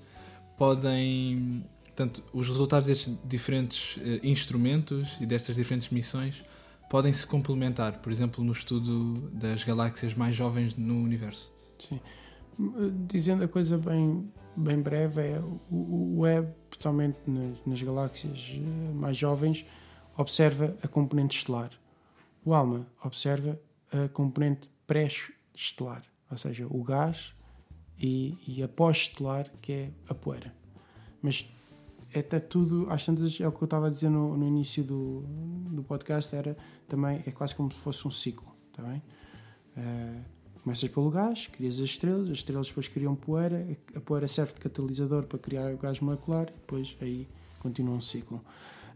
podem, 0.59 1.65
portanto, 1.85 2.21
os 2.33 2.49
resultados 2.49 2.89
destes 2.89 3.17
diferentes 3.25 3.97
uh, 3.99 4.27
instrumentos 4.27 5.17
e 5.21 5.27
destas 5.27 5.55
diferentes 5.55 5.91
missões 5.91 6.43
podem 6.91 7.13
se 7.13 7.25
complementar, 7.25 7.99
por 8.01 8.11
exemplo, 8.11 8.43
no 8.43 8.53
estudo 8.53 9.31
das 9.33 9.63
galáxias 9.63 10.15
mais 10.15 10.35
jovens 10.35 10.77
no 10.77 11.01
universo? 11.01 11.55
Sim. 11.79 12.01
Dizendo 13.07 13.45
a 13.45 13.49
coisa 13.49 13.77
bem, 13.77 14.33
bem 14.57 14.81
breve, 14.81 15.21
é 15.21 15.39
o, 15.39 15.77
o 15.77 16.21
web, 16.21 16.49
especialmente 16.71 17.19
nas, 17.27 17.59
nas, 17.67 17.83
galáxias 17.83 18.53
eh, 18.55 18.93
mais 18.95 19.17
jovens, 19.17 19.67
observa 20.17 20.77
a 20.83 20.89
componente 20.89 21.39
estelar. 21.39 21.71
O 22.45 22.55
ALMA 22.55 22.87
observa 23.05 23.61
a 23.93 24.09
componente 24.09 24.71
pré-estelar, 24.87 26.03
ou 26.31 26.39
seja, 26.39 26.67
o 26.69 26.83
gás 26.83 27.35
e, 27.99 28.39
e 28.47 28.63
a 28.63 28.69
pós-estelar, 28.69 29.51
que 29.61 29.73
é 29.73 29.91
a 30.09 30.15
poeira. 30.15 30.55
Mas 31.21 31.47
é 32.13 32.21
até 32.21 32.41
tudo, 32.41 32.87
às 32.89 33.05
tantas, 33.05 33.39
é 33.41 33.47
o 33.47 33.53
que 33.53 33.63
eu 33.63 33.67
estava 33.67 33.89
a 33.89 33.91
dizer 33.91 34.09
no, 34.09 34.37
no 34.37 34.47
início 34.47 34.83
do, 34.83 35.23
do 35.71 35.83
podcast, 35.83 36.35
era 36.35 36.57
também, 36.89 37.23
é 37.27 37.31
quase 37.31 37.55
como 37.55 37.71
se 37.71 37.79
fosse 37.79 38.07
um 38.07 38.11
ciclo, 38.11 38.49
está 38.71 38.83
bem? 38.83 39.03
Uh, 39.77 40.36
Começas 40.67 40.91
pelo 40.91 41.13
gás, 41.13 41.47
crias 41.47 41.75
as 41.75 41.91
estrelas, 41.91 42.29
as 42.29 42.39
estrelas 42.39 42.67
depois 42.67 42.89
criam 42.89 43.15
poeira, 43.15 43.65
a 43.95 44.01
poeira 44.01 44.27
serve 44.27 44.55
de 44.55 44.59
catalisador 44.59 45.23
para 45.23 45.39
criar 45.39 45.73
o 45.73 45.79
gás 45.79 46.01
molecular 46.01 46.49
e 46.49 46.55
depois 46.55 46.97
aí 47.01 47.29
continua 47.61 47.95
um 47.95 48.01
ciclo. 48.01 48.45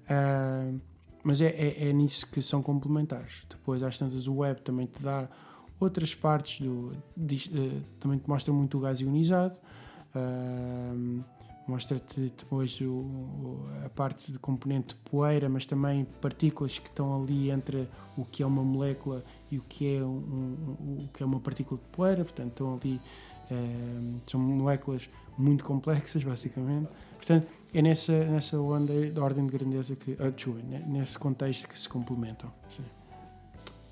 Uh, 0.02 0.80
mas 1.22 1.40
é, 1.40 1.46
é, 1.46 1.88
é, 1.88 1.92
nisso 1.92 2.28
que 2.28 2.42
são 2.42 2.60
complementares. 2.60 3.46
Depois, 3.48 3.84
às 3.84 3.96
tantas, 3.96 4.26
o 4.26 4.38
web 4.38 4.60
também 4.62 4.86
te 4.86 5.00
dá 5.00 5.28
outras 5.78 6.12
partes, 6.12 6.60
do, 6.60 6.92
de, 7.16 7.36
uh, 7.56 7.80
também 8.00 8.18
te 8.18 8.28
mostra 8.28 8.52
muito 8.52 8.76
o 8.76 8.80
gás 8.80 8.98
ionizado. 8.98 9.56
Uh, 10.12 11.22
Mostra-te 11.70 12.32
depois 12.36 12.80
o, 12.80 13.60
a 13.84 13.88
parte 13.88 14.32
de 14.32 14.40
componente 14.40 14.96
poeira, 15.08 15.48
mas 15.48 15.64
também 15.66 16.04
partículas 16.20 16.80
que 16.80 16.88
estão 16.88 17.22
ali 17.22 17.48
entre 17.48 17.88
o 18.16 18.24
que 18.24 18.42
é 18.42 18.46
uma 18.46 18.64
molécula 18.64 19.22
e 19.50 19.58
o 19.58 19.62
que 19.62 19.96
é, 19.96 20.02
um, 20.02 20.08
um, 20.08 21.04
o 21.04 21.08
que 21.12 21.22
é 21.22 21.26
uma 21.26 21.40
partícula 21.40 21.80
de 21.80 21.88
poeira. 21.88 22.24
Portanto, 22.24 22.50
estão 22.50 22.74
ali, 22.74 23.00
é, 23.50 24.20
são 24.26 24.40
moléculas 24.40 25.08
muito 25.36 25.64
complexas, 25.64 26.22
basicamente. 26.22 26.88
Portanto, 27.16 27.48
é 27.74 27.82
nessa, 27.82 28.24
nessa 28.24 28.60
onda 28.60 29.10
de 29.10 29.20
ordem 29.20 29.46
de 29.46 29.52
grandeza 29.56 29.96
que, 29.96 30.16
ah, 30.18 30.88
nesse 30.88 31.18
contexto 31.18 31.68
que 31.68 31.78
se 31.78 31.88
complementam. 31.88 32.52
Sim. 32.68 32.84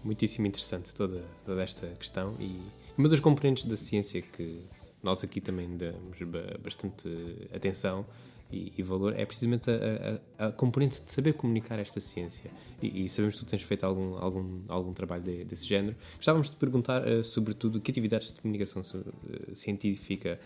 Muitíssimo 0.04 0.46
interessante 0.46 0.94
toda, 0.94 1.24
toda 1.44 1.62
esta 1.62 1.86
questão 1.88 2.34
e 2.38 2.60
uma 2.96 3.08
das 3.08 3.20
componentes 3.20 3.64
da 3.64 3.76
ciência 3.76 4.22
que 4.22 4.64
nós 5.02 5.22
aqui 5.22 5.40
também 5.40 5.76
damos 5.76 6.18
bastante 6.62 7.08
atenção 7.52 8.06
e, 8.50 8.72
e 8.76 8.82
valor 8.82 9.14
é 9.18 9.24
precisamente 9.26 9.70
a, 9.70 10.44
a, 10.44 10.46
a, 10.48 10.52
componente 10.52 11.02
de 11.02 11.12
saber 11.12 11.34
comunicar 11.34 11.78
esta 11.78 12.00
ciência. 12.00 12.50
E, 12.82 13.04
e, 13.04 13.08
sabemos 13.08 13.38
que 13.38 13.44
tu 13.44 13.48
tens 13.48 13.62
feito 13.62 13.84
algum, 13.84 14.16
algum, 14.16 14.62
algum 14.68 14.92
trabalho 14.92 15.22
de, 15.22 15.44
desse 15.44 15.66
género. 15.66 15.96
Gostávamos 16.16 16.50
de 16.50 16.56
perguntar, 16.56 17.06
uh, 17.06 17.22
sobretudo, 17.22 17.80
que 17.80 17.90
atividades 17.90 18.32
de 18.32 18.40
comunicação 18.40 18.82
uh, 18.82 19.54
científica 19.54 20.40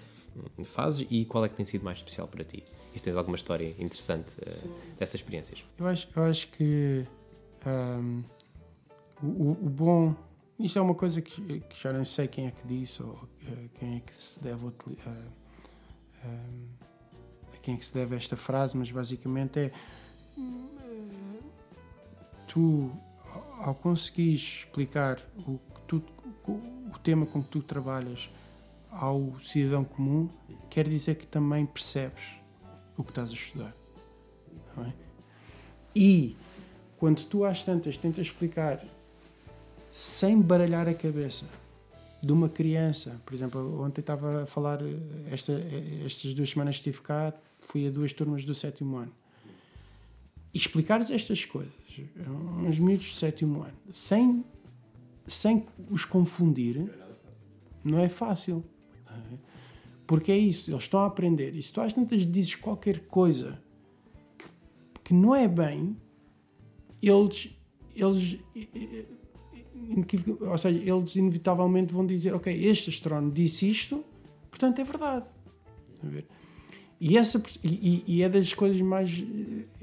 um, 0.59 0.65
fazes 0.65 1.07
e 1.11 1.25
qual 1.25 1.45
é 1.45 1.49
que 1.49 1.55
tem 1.55 1.67
sido 1.67 1.85
mais 1.85 1.99
especial 1.99 2.27
para 2.27 2.45
ti? 2.45 2.65
E 2.95 2.99
se 2.99 3.05
tens 3.05 3.17
alguma 3.17 3.37
história 3.37 3.75
interessante 3.79 4.35
uh, 4.41 4.97
dessas 4.99 5.17
experiências? 5.17 5.65
Eu 5.79 5.87
acho, 5.87 6.09
eu 6.15 6.23
acho 6.25 6.49
que 6.49 7.07
um, 7.67 8.23
o, 9.23 9.51
o 9.53 9.71
bom 9.71 10.15
isto 10.59 10.79
é 10.79 10.83
uma 10.83 10.95
coisa 10.95 11.21
que, 11.21 11.61
que, 11.61 11.83
já 11.83 11.93
não 11.93 12.05
sei 12.05 12.29
quem 12.29 12.47
é 12.47 12.51
que 12.53 12.67
disse 12.67 13.03
ou 13.03 13.15
uh, 13.15 13.69
quem 13.75 13.97
é 13.97 14.01
que 14.01 14.15
se 14.15 14.41
deve 14.41 14.65
uh, 14.67 14.73
quem 17.63 17.77
que 17.77 17.85
se 17.85 17.95
deve 17.95 18.17
esta 18.17 18.37
frase, 18.37 18.77
mas 18.77 18.91
basicamente 18.91 19.59
é 19.59 19.73
tu 22.47 22.91
ao 23.61 23.75
conseguires 23.75 24.65
explicar 24.65 25.21
o, 25.47 25.59
tu, 25.87 26.03
o 26.47 26.99
tema 27.03 27.25
com 27.25 27.43
que 27.43 27.49
tu 27.49 27.63
trabalhas 27.63 28.29
ao 28.91 29.39
cidadão 29.41 29.85
comum, 29.85 30.29
quer 30.69 30.87
dizer 30.89 31.15
que 31.15 31.27
também 31.27 31.65
percebes 31.65 32.23
o 32.97 33.03
que 33.03 33.11
estás 33.11 33.31
a 33.31 33.33
estudar. 33.33 33.75
É? 34.79 34.93
E 35.95 36.37
quando 36.99 37.25
tu 37.25 37.45
às 37.45 37.63
tantas 37.65 37.97
tentas 37.97 38.27
explicar 38.27 38.85
sem 39.91 40.41
baralhar 40.41 40.89
a 40.89 40.95
cabeça 40.95 41.45
de 42.23 42.33
uma 42.33 42.49
criança. 42.49 43.21
Por 43.27 43.35
exemplo, 43.35 43.83
ontem 43.83 44.01
estava 44.01 44.45
a 44.45 44.47
falar, 44.47 44.79
esta, 45.31 45.53
estas 46.05 46.33
duas 46.35 46.51
semanas 46.51 46.77
estive 46.77 47.01
cá, 47.01 47.35
fui 47.73 47.87
a 47.87 47.91
duas 47.91 48.13
turmas 48.13 48.45
do 48.45 48.55
sétimo 48.55 48.99
ano. 48.99 49.13
E 50.53 50.59
explicares 50.59 51.11
estas 51.11 51.43
coisas, 51.47 51.73
uns 52.69 52.79
miúdos 52.79 53.07
do 53.07 53.15
sétimo 53.15 53.63
ano, 53.63 53.79
sem, 53.91 54.45
sem 55.27 55.67
os 55.91 56.05
confundir, 56.05 56.93
não 57.83 57.99
é 57.99 58.11
fácil. 58.11 58.63
Porque 60.07 60.31
é 60.31 60.37
isso, 60.37 60.71
eles 60.71 60.83
estão 60.83 61.01
a 61.01 61.07
aprender. 61.07 61.55
E 61.55 61.63
se 61.63 61.73
tu 61.73 61.81
às 61.81 61.95
tantas 61.95 62.31
dizes 62.31 62.55
qualquer 62.55 63.01
coisa 63.07 63.59
que, 64.37 64.45
que 65.05 65.15
não 65.15 65.35
é 65.35 65.49
bem, 65.49 65.97
eles, 67.01 67.49
eles 67.97 68.39
ou 70.41 70.59
seja, 70.59 70.79
eles 70.79 71.17
inevitavelmente 71.17 71.95
vão 71.95 72.05
dizer, 72.05 72.35
ok, 72.35 72.53
este 72.67 72.91
astrónomo 72.91 73.33
disse 73.33 73.71
isto, 73.71 74.05
portanto 74.51 74.79
é 74.79 74.85
verdade. 74.85 75.25
E, 77.05 77.19
essa, 77.19 77.43
e, 77.65 78.05
e 78.07 78.23
é 78.23 78.29
das 78.29 78.55
coisas 78.55 78.81
mais. 78.81 79.25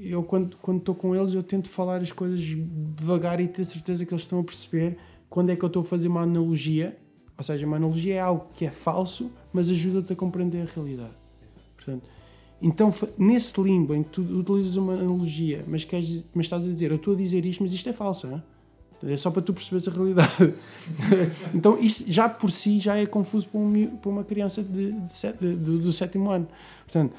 Eu, 0.00 0.22
quando 0.22 0.56
estou 0.78 0.94
com 0.94 1.14
eles, 1.14 1.34
eu 1.34 1.42
tento 1.42 1.68
falar 1.68 2.00
as 2.00 2.10
coisas 2.10 2.40
devagar 2.40 3.38
e 3.42 3.46
ter 3.46 3.66
certeza 3.66 4.06
que 4.06 4.14
eles 4.14 4.22
estão 4.22 4.40
a 4.40 4.42
perceber 4.42 4.96
quando 5.28 5.50
é 5.50 5.56
que 5.56 5.62
eu 5.62 5.66
estou 5.66 5.82
a 5.82 5.84
fazer 5.84 6.08
uma 6.08 6.22
analogia. 6.22 6.96
Ou 7.36 7.44
seja, 7.44 7.66
uma 7.66 7.76
analogia 7.76 8.14
é 8.14 8.20
algo 8.20 8.46
que 8.54 8.64
é 8.64 8.70
falso, 8.70 9.30
mas 9.52 9.68
ajuda-te 9.68 10.14
a 10.14 10.16
compreender 10.16 10.62
a 10.62 10.74
realidade. 10.74 11.12
Portanto, 11.76 12.08
então, 12.62 12.90
nesse 13.18 13.60
limbo 13.60 13.94
em 13.94 14.02
que 14.02 14.08
tu 14.08 14.22
utilizas 14.22 14.76
uma 14.76 14.94
analogia, 14.94 15.62
mas, 15.68 15.84
queres, 15.84 16.24
mas 16.32 16.46
estás 16.46 16.64
a 16.64 16.68
dizer, 16.70 16.90
eu 16.90 16.96
estou 16.96 17.12
a 17.12 17.16
dizer 17.18 17.44
isto, 17.44 17.62
mas 17.62 17.74
isto 17.74 17.86
é 17.86 17.92
falso, 17.92 18.28
não 18.28 18.42
é? 19.02 19.16
Só 19.16 19.30
para 19.30 19.42
tu 19.42 19.52
perceberes 19.54 19.88
a 19.88 19.90
realidade. 19.90 20.54
então, 21.54 21.78
isso 21.78 22.04
já 22.06 22.28
por 22.28 22.50
si 22.50 22.78
já 22.78 22.96
é 22.96 23.06
confuso 23.06 23.48
para, 23.48 23.60
um, 23.60 23.96
para 23.96 24.10
uma 24.10 24.24
criança 24.24 24.62
de, 24.62 24.92
de, 24.92 25.32
de, 25.40 25.56
do, 25.56 25.78
do 25.78 25.92
sétimo 25.92 26.30
ano. 26.30 26.46
Portanto, 26.84 27.14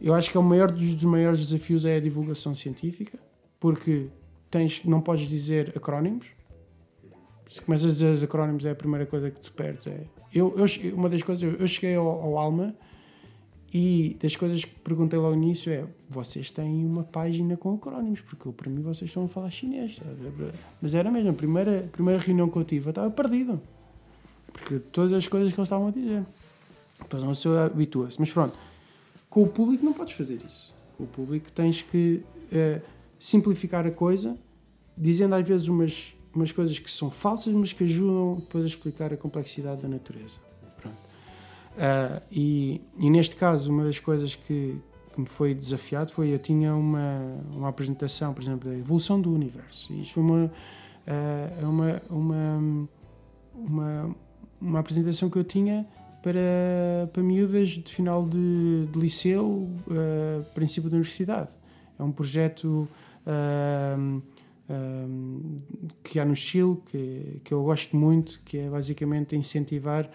eu 0.00 0.14
acho 0.14 0.30
que 0.30 0.36
é 0.36 0.40
o 0.40 0.42
maior 0.42 0.70
dos, 0.70 0.94
dos 0.94 1.04
maiores 1.04 1.46
desafios 1.46 1.84
é 1.84 1.96
a 1.96 2.00
divulgação 2.00 2.54
científica, 2.54 3.18
porque 3.58 4.06
tens, 4.50 4.84
não 4.84 5.00
podes 5.00 5.28
dizer 5.28 5.72
acrónimos. 5.76 6.26
Se 7.48 7.60
começas 7.62 7.90
a 7.90 7.94
dizer 7.94 8.24
acrónimos, 8.24 8.64
é 8.64 8.70
a 8.70 8.74
primeira 8.74 9.06
coisa 9.06 9.30
que 9.30 9.40
te 9.40 9.50
perdes. 9.50 9.86
É. 9.86 10.00
Eu, 10.32 10.54
eu, 10.56 10.94
uma 10.94 11.08
das 11.08 11.22
coisas, 11.22 11.42
eu 11.58 11.66
cheguei 11.66 11.96
ao, 11.96 12.06
ao 12.06 12.38
Alma 12.38 12.74
e 13.72 14.16
das 14.20 14.34
coisas 14.34 14.64
que 14.64 14.74
perguntei 14.80 15.18
logo 15.18 15.34
início 15.34 15.70
é: 15.70 15.84
vocês 16.08 16.50
têm 16.50 16.86
uma 16.86 17.04
página 17.04 17.56
com 17.56 17.74
acrónimos? 17.74 18.20
Porque 18.20 18.50
para 18.50 18.70
mim 18.70 18.80
vocês 18.80 19.10
estão 19.10 19.24
a 19.24 19.28
falar 19.28 19.50
chinês. 19.50 19.98
Mas 20.80 20.94
era 20.94 21.10
mesmo, 21.10 21.30
a 21.30 21.34
primeira, 21.34 21.80
a 21.80 21.88
primeira 21.88 22.20
reunião 22.20 22.48
que 22.48 22.56
eu 22.56 22.64
tive 22.64 22.86
eu 22.86 22.90
estava 22.90 23.10
perdido. 23.10 23.60
Porque 24.52 24.78
todas 24.78 25.12
as 25.12 25.28
coisas 25.28 25.52
que 25.52 25.60
eles 25.60 25.66
estavam 25.66 25.88
a 25.88 25.90
dizer. 25.90 26.24
Depois 26.98 27.22
uma 27.22 27.32
pessoa 27.32 27.66
habitua-se. 27.66 28.18
Mas 28.18 28.30
pronto, 28.30 28.56
com 29.28 29.42
o 29.42 29.48
público 29.48 29.84
não 29.84 29.92
podes 29.92 30.14
fazer 30.14 30.40
isso. 30.44 30.74
Com 30.96 31.04
o 31.04 31.06
público 31.06 31.52
tens 31.52 31.82
que 31.82 32.22
uh, 32.50 32.82
simplificar 33.20 33.86
a 33.86 33.90
coisa, 33.90 34.36
dizendo 34.96 35.34
às 35.34 35.46
vezes 35.46 35.68
umas, 35.68 36.14
umas 36.34 36.50
coisas 36.50 36.78
que 36.78 36.90
são 36.90 37.10
falsas, 37.10 37.52
mas 37.52 37.72
que 37.72 37.84
ajudam 37.84 38.36
depois 38.36 38.64
a 38.64 38.66
explicar 38.66 39.12
a 39.12 39.16
complexidade 39.16 39.82
da 39.82 39.88
natureza. 39.88 40.47
Uh, 41.78 42.20
e, 42.32 42.80
e, 42.98 43.08
neste 43.08 43.36
caso, 43.36 43.70
uma 43.70 43.84
das 43.84 44.00
coisas 44.00 44.34
que, 44.34 44.76
que, 45.12 45.20
me 45.20 45.26
foi 45.26 45.54
desafiado 45.54 46.10
foi 46.10 46.34
eu 46.34 46.38
tinha 46.38 46.74
uma, 46.74 47.40
uma 47.54 47.68
apresentação, 47.68 48.34
por 48.34 48.42
exemplo, 48.42 48.68
da 48.68 48.76
evolução 48.76 49.20
do 49.20 49.32
universo. 49.32 49.92
E 49.92 50.02
isto 50.02 50.14
foi 50.14 50.22
uma, 50.24 50.44
uh, 50.44 51.68
uma, 51.68 52.02
uma, 52.10 52.88
uma, 53.54 54.16
uma, 54.60 54.80
apresentação 54.80 55.30
que 55.30 55.38
eu 55.38 55.44
tinha 55.44 55.86
para, 56.20 57.06
para 57.12 57.22
miúdas 57.22 57.68
de 57.68 57.94
final 57.94 58.28
de, 58.28 58.86
de 58.86 58.98
liceu, 58.98 59.46
uh, 59.46 60.44
princípio 60.54 60.90
da 60.90 60.96
universidade. 60.96 61.50
É 61.96 62.02
um 62.02 62.12
projeto 62.12 62.88
que 66.04 66.18
há 66.20 66.24
no 66.24 66.36
Chile, 66.36 66.78
que, 66.86 67.40
que 67.44 67.52
eu 67.52 67.62
gosto 67.64 67.96
muito, 67.96 68.40
que 68.44 68.58
é 68.58 68.70
basicamente 68.70 69.34
incentivar 69.34 70.08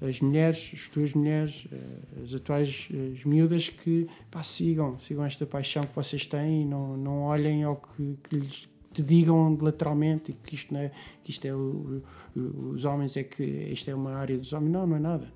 as 0.00 0.20
mulheres, 0.20 0.70
as 0.74 0.88
tuas 0.88 1.14
mulheres, 1.14 1.66
eh, 1.72 2.22
as 2.22 2.34
atuais 2.34 2.88
as 3.14 3.24
miúdas 3.24 3.68
que 3.68 4.06
pá, 4.30 4.42
sigam, 4.42 4.98
sigam 4.98 5.24
esta 5.24 5.46
paixão 5.46 5.84
que 5.84 5.94
vocês 5.94 6.26
têm 6.26 6.62
e 6.62 6.64
não, 6.64 6.96
não 6.96 7.22
olhem 7.22 7.64
ao 7.64 7.76
que, 7.76 8.18
que 8.22 8.36
lhes 8.36 8.68
te 8.92 9.02
digam 9.02 9.58
lateralmente 9.60 10.32
que 10.44 10.54
isto, 10.54 10.72
não 10.72 10.80
é, 10.80 10.92
que 11.22 11.30
isto 11.30 11.44
é 11.44 11.54
o, 11.54 12.02
os 12.34 12.84
homens, 12.84 13.16
é 13.16 13.24
que 13.24 13.42
isto 13.42 13.90
é 13.90 13.94
uma 13.94 14.14
área 14.14 14.38
dos 14.38 14.52
homens. 14.52 14.70
Não, 14.70 14.86
não 14.86 14.96
é 14.96 15.00
nada. 15.00 15.32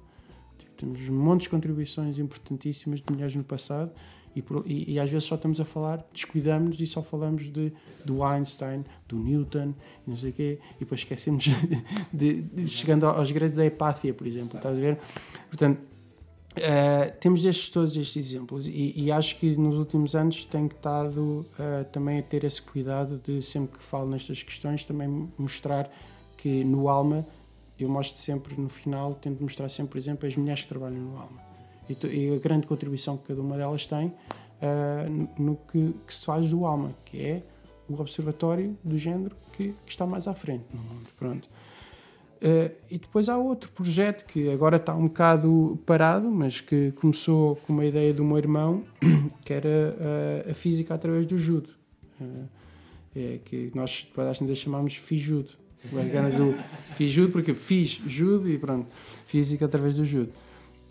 Temos 0.77 1.01
montes 1.09 1.44
de 1.44 1.51
contribuições 1.51 2.18
importantíssimas 2.18 3.01
de 3.01 3.12
mulheres 3.12 3.35
no 3.35 3.42
passado 3.42 3.90
e, 4.38 4.42
por, 4.42 4.62
e, 4.64 4.92
e, 4.92 5.01
às 5.01 5.11
vezes 5.11 5.27
só 5.27 5.35
estamos 5.35 5.61
a 5.61 5.64
falar, 5.64 6.07
descuidamos 6.12 6.81
e 6.81 6.87
só 6.87 7.03
falamos 7.03 7.53
de, 7.53 7.72
do 8.05 8.22
Einstein, 8.22 8.85
do 9.09 9.16
Newton, 9.18 9.74
não 10.07 10.14
sei 10.14 10.31
o 10.31 10.33
quê, 10.33 10.59
e 10.77 10.81
depois 10.81 11.01
esquecemos 11.01 11.44
de, 12.14 12.42
de, 12.42 12.68
chegando 12.68 13.05
aos 13.05 13.33
grandes 13.33 13.57
da 13.57 13.66
Hepátia, 13.66 14.14
por 14.14 14.29
exemplo, 14.29 14.57
estás 14.57 14.77
a 14.77 14.81
ver? 14.81 14.96
Portanto, 15.48 15.81
uh, 15.81 17.18
temos 17.18 17.44
estes, 17.44 17.68
todos 17.70 17.96
estes 17.96 18.33
exemplos 18.33 18.64
e, 18.64 18.92
e, 18.94 19.11
acho 19.11 19.37
que 19.40 19.57
nos 19.57 19.77
últimos 19.77 20.14
anos 20.14 20.44
tenho 20.44 20.68
estado 20.68 21.20
uh, 21.20 21.85
também 21.90 22.20
a 22.20 22.22
ter 22.22 22.44
esse 22.44 22.62
cuidado 22.62 23.18
de 23.18 23.42
sempre 23.42 23.77
que 23.77 23.85
falo 23.85 24.09
nestas 24.09 24.40
questões 24.40 24.85
também 24.85 25.29
mostrar 25.37 25.90
que 26.37 26.62
no 26.62 26.88
Alma 26.88 27.27
eu 27.77 27.88
mostro 27.88 28.22
sempre 28.22 28.55
no 28.57 28.68
final, 28.68 29.16
tento 29.16 29.42
mostrar 29.42 29.68
sempre, 29.68 29.90
por 29.92 29.98
exemplo, 29.98 30.29
as 30.29 30.37
mulheres 30.37 30.62
que 30.62 30.68
trabalham 30.68 31.01
no 31.01 31.18
Alma 31.18 31.48
e, 31.88 32.07
e 32.07 32.35
a 32.35 32.38
grande 32.38 32.66
contribuição 32.66 33.16
que 33.16 33.29
cada 33.29 33.40
uma 33.40 33.57
delas 33.57 33.87
tem 33.87 34.09
uh, 34.09 35.29
no 35.38 35.57
que, 35.57 35.94
que, 36.07 36.14
se 36.14 36.24
faz 36.24 36.51
do 36.51 36.64
Alma, 36.64 36.94
que 37.05 37.20
é 37.20 37.42
o 37.88 38.01
observatório 38.01 38.77
do 38.85 38.98
género 38.98 39.37
que, 39.53 39.74
que 39.85 39.90
está 39.90 40.07
mais 40.07 40.27
à 40.29 40.35
frente 40.35 40.64
no 40.72 40.81
mundo. 40.81 41.09
Pronto. 41.18 41.48
Uh, 42.37 42.70
e 42.88 42.98
depois 42.98 43.29
há 43.29 43.37
outro 43.37 43.70
projeto 43.72 44.24
que 44.24 44.48
agora 44.48 44.77
está 44.77 44.94
um 44.94 45.09
bocado 45.09 45.79
parado, 45.85 46.31
mas 46.31 46.61
que 46.61 46.92
começou 46.92 47.57
com 47.57 47.72
uma 47.72 47.85
ideia 47.85 48.14
do 48.14 48.24
meu 48.24 48.38
irmão, 48.38 48.85
que 49.44 49.53
era 49.53 49.68
uh, 49.68 50.51
a 50.51 50.55
física 50.55 50.94
através 50.94 51.27
do 51.27 51.38
judo. 51.38 51.70
Uh, 52.20 52.59
é, 53.16 53.40
que 53.44 53.72
nós 53.74 54.07
depois 54.09 54.40
ainda 54.40 54.55
chamamos 54.55 54.94
fijudo. 54.94 55.51
do 55.90 56.55
fiz 56.94 57.11
judo 57.11 57.33
porque 57.33 57.55
fiz 57.55 58.01
judo 58.07 58.48
e 58.48 58.59
pronto, 58.59 58.87
física 59.27 59.64
através 59.64 59.96
do 59.96 60.05
judo. 60.05 60.33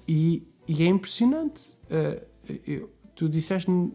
E 0.08 0.44
e 0.68 0.84
é 0.84 0.88
impressionante. 0.88 1.78
Uh, 1.86 2.22
eu, 2.66 2.90
tu 3.16 3.28
disseste-me 3.30 3.92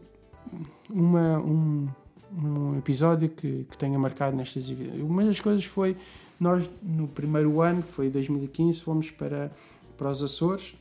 uma, 0.89 1.39
um, 1.39 1.89
um 2.37 2.79
episódio 2.79 3.29
que, 3.29 3.65
que 3.71 3.77
tenha 3.77 3.99
marcado 3.99 4.37
nestas 4.37 4.69
Uma 5.01 5.25
das 5.25 5.41
coisas 5.41 5.65
foi, 5.65 5.97
nós 6.41 6.69
no 6.83 7.07
primeiro 7.09 7.61
ano, 7.61 7.83
que 7.83 7.93
foi 7.93 8.11
2015, 8.11 8.81
fomos 8.81 9.11
para, 9.11 9.51
para 9.97 10.11
os 10.11 10.23
Açores. 10.23 10.75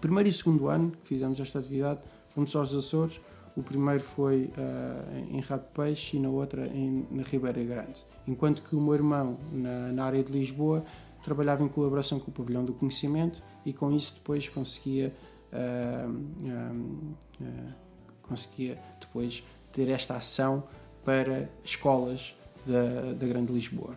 Primeiro 0.00 0.28
e 0.28 0.32
segundo 0.32 0.68
ano 0.68 0.90
que 0.90 1.08
fizemos 1.08 1.38
esta 1.40 1.58
atividade, 1.58 2.00
fomos 2.30 2.54
aos 2.54 2.74
Açores. 2.74 3.20
O 3.56 3.62
primeiro 3.62 4.04
foi 4.04 4.44
uh, 4.56 5.34
em 5.34 5.40
Rabo 5.40 5.64
Peixe 5.74 6.16
e 6.16 6.20
na 6.20 6.28
outra 6.28 6.66
em, 6.68 7.06
na 7.10 7.22
Ribeira 7.22 7.62
Grande. 7.64 8.04
Enquanto 8.26 8.62
que 8.62 8.76
o 8.76 8.80
meu 8.80 8.94
irmão, 8.94 9.36
na, 9.52 9.90
na 9.92 10.04
área 10.04 10.22
de 10.22 10.30
Lisboa, 10.30 10.84
trabalhava 11.24 11.64
em 11.64 11.68
colaboração 11.68 12.20
com 12.20 12.30
o 12.30 12.34
Pavilhão 12.34 12.64
do 12.64 12.72
Conhecimento 12.72 13.42
e 13.68 13.72
com 13.72 13.92
isso 13.92 14.14
depois 14.14 14.48
conseguia 14.48 15.14
uh, 15.52 16.10
uh, 16.10 17.74
conseguia 18.22 18.78
depois 19.00 19.42
ter 19.72 19.88
esta 19.88 20.16
ação 20.16 20.64
para 21.04 21.50
escolas 21.64 22.34
da, 22.66 23.12
da 23.14 23.26
Grande 23.26 23.52
Lisboa. 23.52 23.96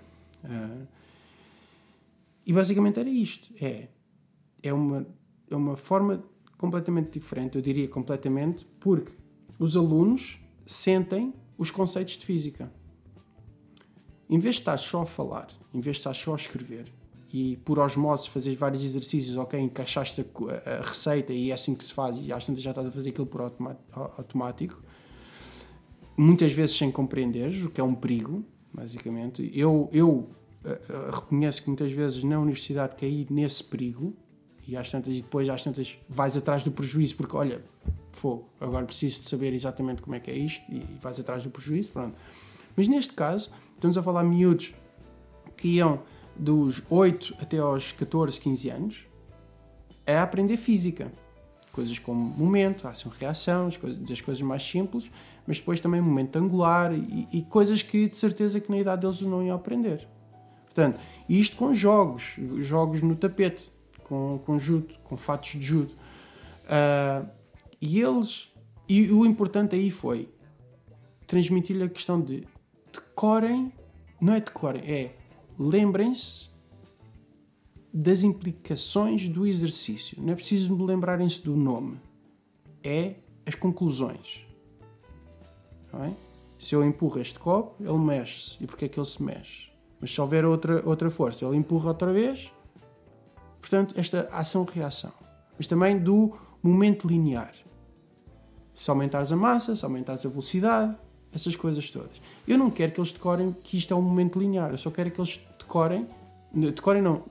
e 2.46 2.54
basicamente 2.54 3.00
era 3.00 3.10
isto. 3.10 3.54
É, 3.62 3.90
é, 4.64 4.72
uma, 4.72 5.06
é 5.50 5.56
uma 5.56 5.76
forma 5.76 6.24
completamente 6.58 7.12
diferente, 7.20 7.58
eu 7.58 7.62
diria 7.62 7.88
completamente, 7.88 8.66
porque 8.80 9.12
os 9.60 9.76
alunos 9.76 10.40
sentem 10.66 11.34
os 11.58 11.70
conceitos 11.70 12.18
de 12.18 12.26
física. 12.26 12.72
Em 14.30 14.40
vez 14.40 14.56
de 14.56 14.62
estar 14.62 14.78
só 14.78 15.02
a 15.02 15.06
falar, 15.06 15.50
em 15.74 15.82
vez 15.82 15.98
de 15.98 16.00
estar 16.02 16.14
só 16.14 16.34
a 16.34 16.38
escrever, 16.38 16.92
e 17.34 17.56
por 17.58 17.80
osmose 17.80 18.30
fazer 18.30 18.56
vários 18.56 18.84
exercícios, 18.84 19.38
ok, 19.38 19.60
encaixaste 19.60 20.22
a, 20.22 20.70
a, 20.70 20.82
receita 20.82 21.32
e 21.32 21.52
é 21.52 21.54
assim 21.54 21.74
que 21.74 21.84
se 21.84 21.94
faz 21.94 22.18
e 22.18 22.32
às 22.32 22.46
tantas 22.46 22.62
já 22.62 22.72
estás 22.72 22.88
a 22.88 22.92
fazer 22.92 23.10
aquilo 23.10 23.26
por 23.26 23.42
automático, 24.18 24.84
muitas 26.18 26.52
vezes 26.52 26.78
sem 26.78 26.92
compreenderes, 26.92 27.64
o 27.64 27.70
que 27.70 27.80
é 27.80 27.84
um 27.84 27.96
perigo, 27.96 28.44
basicamente. 28.74 29.50
Eu, 29.54 29.90
eu 29.94 30.10
uh, 30.10 30.30
uh, 30.66 31.12
reconheço 31.14 31.62
que 31.62 31.70
muitas 31.70 31.92
vezes 31.92 32.24
na 32.24 32.38
universidade 32.38 32.96
caí 32.98 33.26
nesse 33.30 33.64
perigo 33.64 34.14
e 34.68 34.76
às 34.76 34.92
tantas, 34.92 35.14
e 35.14 35.22
depois 35.22 35.48
às 35.48 35.64
tantas 35.64 35.98
vais 36.10 36.36
atrás 36.36 36.64
do 36.64 36.72
prejuízo, 36.72 37.16
porque 37.16 37.36
olha, 37.36 37.64
fogo, 38.12 38.50
agora 38.60 38.86
preciso 38.86 39.22
de 39.22 39.30
saber 39.30 39.54
exatamente 39.54 40.02
como 40.02 40.16
é 40.16 40.20
que 40.20 40.30
é 40.30 40.38
isto 40.38 40.70
e, 40.70 40.80
e 40.80 41.00
vais 41.02 41.18
atrás 41.18 41.44
do 41.44 41.50
prejuízo, 41.50 41.92
pronto. 41.92 42.16
Mas 42.76 42.90
neste 42.90 43.14
caso, 43.14 43.52
estamos 43.76 43.98
a 43.98 44.04
falar 44.04 44.24
miúdos 44.24 44.74
que 45.56 45.70
iam 45.70 46.02
dos 46.36 46.82
8 46.90 47.36
até 47.40 47.58
aos 47.58 47.92
14, 47.92 48.40
15 48.40 48.70
anos 48.70 49.06
é 50.06 50.18
aprender 50.18 50.58
física. 50.58 51.12
Coisas 51.72 51.98
como 52.00 52.20
momento, 52.20 52.88
ação-reação, 52.88 53.70
das 54.00 54.20
coisas 54.20 54.42
mais 54.42 54.64
simples, 54.64 55.10
mas 55.48 55.58
depois 55.58 55.80
também 55.80 56.02
momento 56.02 56.36
angular 56.38 56.94
e, 56.94 57.28
e, 57.32 57.42
coisas 57.44 57.82
que 57.82 58.10
de 58.10 58.18
certeza 58.18 58.60
que 58.60 58.70
na 58.70 58.78
idade 58.78 59.02
deles 59.02 59.22
não 59.22 59.42
iam 59.42 59.56
aprender. 59.56 60.08
Portanto, 60.66 61.00
isto 61.30 61.56
com 61.56 61.74
jogos, 61.74 62.36
jogos 62.60 63.02
no 63.02 63.16
tapete, 63.16 63.72
com, 64.04 64.40
com 64.46 64.60
judo, 64.60 64.94
com 65.04 65.16
fatos 65.16 65.52
de 65.52 65.62
judo. 65.62 65.94
Uh, 66.66 67.28
e 67.80 68.00
eles, 68.00 68.50
e 68.88 69.10
o 69.12 69.26
importante 69.26 69.76
aí 69.76 69.90
foi 69.90 70.30
transmitir-lhe 71.26 71.84
a 71.84 71.90
questão 71.90 72.20
de 72.20 72.46
decorem, 72.92 73.72
não 74.20 74.34
é 74.34 74.42
decorem, 74.42 74.84
é 74.84 75.16
lembrem-se 75.62 76.50
das 77.94 78.24
implicações 78.24 79.28
do 79.28 79.46
exercício. 79.46 80.22
Não 80.22 80.34
é 80.34 80.36
preciso 80.36 80.76
lembrarem-se 80.84 81.42
do 81.44 81.56
nome. 81.56 82.00
é 82.84 83.16
as 83.46 83.56
conclusões. 83.56 84.46
Bem? 85.94 86.16
Se 86.58 86.76
eu 86.76 86.84
empurro 86.84 87.20
este 87.20 87.38
copo, 87.38 87.76
ele 87.84 87.98
mexe-se. 87.98 88.64
E 88.64 88.68
porquê 88.68 88.86
é 88.86 88.88
que 88.88 89.00
ele 89.00 89.06
se 89.06 89.22
mexe? 89.22 89.70
Mas 90.00 90.12
se 90.14 90.22
houver 90.22 90.46
outra, 90.46 90.88
outra 90.88 91.10
força, 91.10 91.46
ele 91.46 91.58
empurra 91.58 91.90
outra 91.90 92.12
vez. 92.12 92.52
Portanto, 93.60 93.94
esta 93.98 94.28
ação-reação. 94.32 95.12
Mas 95.58 95.68
também 95.68 96.00
do 96.00 96.36
momento 96.64 97.08
linear. 97.08 97.54
Se 98.74 98.90
aumentares 98.90 99.32
a 99.32 99.36
massa, 99.36 99.76
se 99.76 99.86
aumentares 99.86 100.26
a 100.26 100.30
velocidade, 100.30 100.96
essas 101.34 101.56
coisas 101.56 101.90
todas. 101.90 102.22
Eu 102.48 102.58
não 102.58 102.70
quero 102.70 102.92
que 102.92 103.00
eles 103.00 103.12
decorem 103.12 103.56
que 103.64 103.78
isto 103.78 103.94
é 103.94 103.96
um 103.96 104.02
momento 104.02 104.40
linear. 104.40 104.72
Eu 104.72 104.78
só 104.78 104.92
quero 104.92 105.12
que 105.12 105.20
eles 105.20 105.40
decorem, 105.58 106.08
decorem 106.54 107.02
não, 107.02 107.24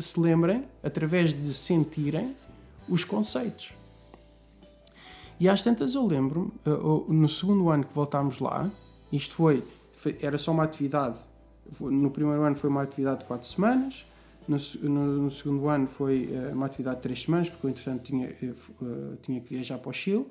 se 0.00 0.20
lembrem, 0.20 0.64
através 0.82 1.32
de 1.32 1.52
sentirem, 1.52 2.36
os 2.88 3.04
conceitos. 3.04 3.70
E 5.40 5.48
às 5.48 5.62
tantas 5.62 5.94
eu 5.94 6.06
lembro-me, 6.06 6.50
eh, 6.66 7.12
no 7.12 7.28
segundo 7.28 7.70
ano 7.70 7.84
que 7.84 7.94
voltámos 7.94 8.38
lá, 8.38 8.70
isto 9.12 9.34
foi, 9.34 9.62
era 10.20 10.36
só 10.38 10.50
uma 10.50 10.64
atividade, 10.64 11.18
no 11.80 12.10
primeiro 12.10 12.42
ano 12.42 12.56
foi 12.56 12.68
uma 12.70 12.82
atividade 12.82 13.20
de 13.20 13.24
4 13.26 13.46
semanas, 13.46 14.04
no, 14.48 14.56
no, 14.82 15.22
no, 15.22 15.30
segundo 15.30 15.68
ano 15.68 15.86
foi 15.86 16.26
uh, 16.26 16.54
uma 16.54 16.66
atividade 16.66 16.96
de 16.96 17.02
3 17.02 17.22
semanas, 17.22 17.48
porque 17.50 17.66
eu 17.66 17.70
entretanto 17.70 18.02
tinha, 18.02 18.28
uh, 18.30 19.16
tinha 19.22 19.40
que 19.40 19.54
viajar 19.54 19.76
para 19.78 19.90
o 19.90 19.92
Chile. 19.92 20.26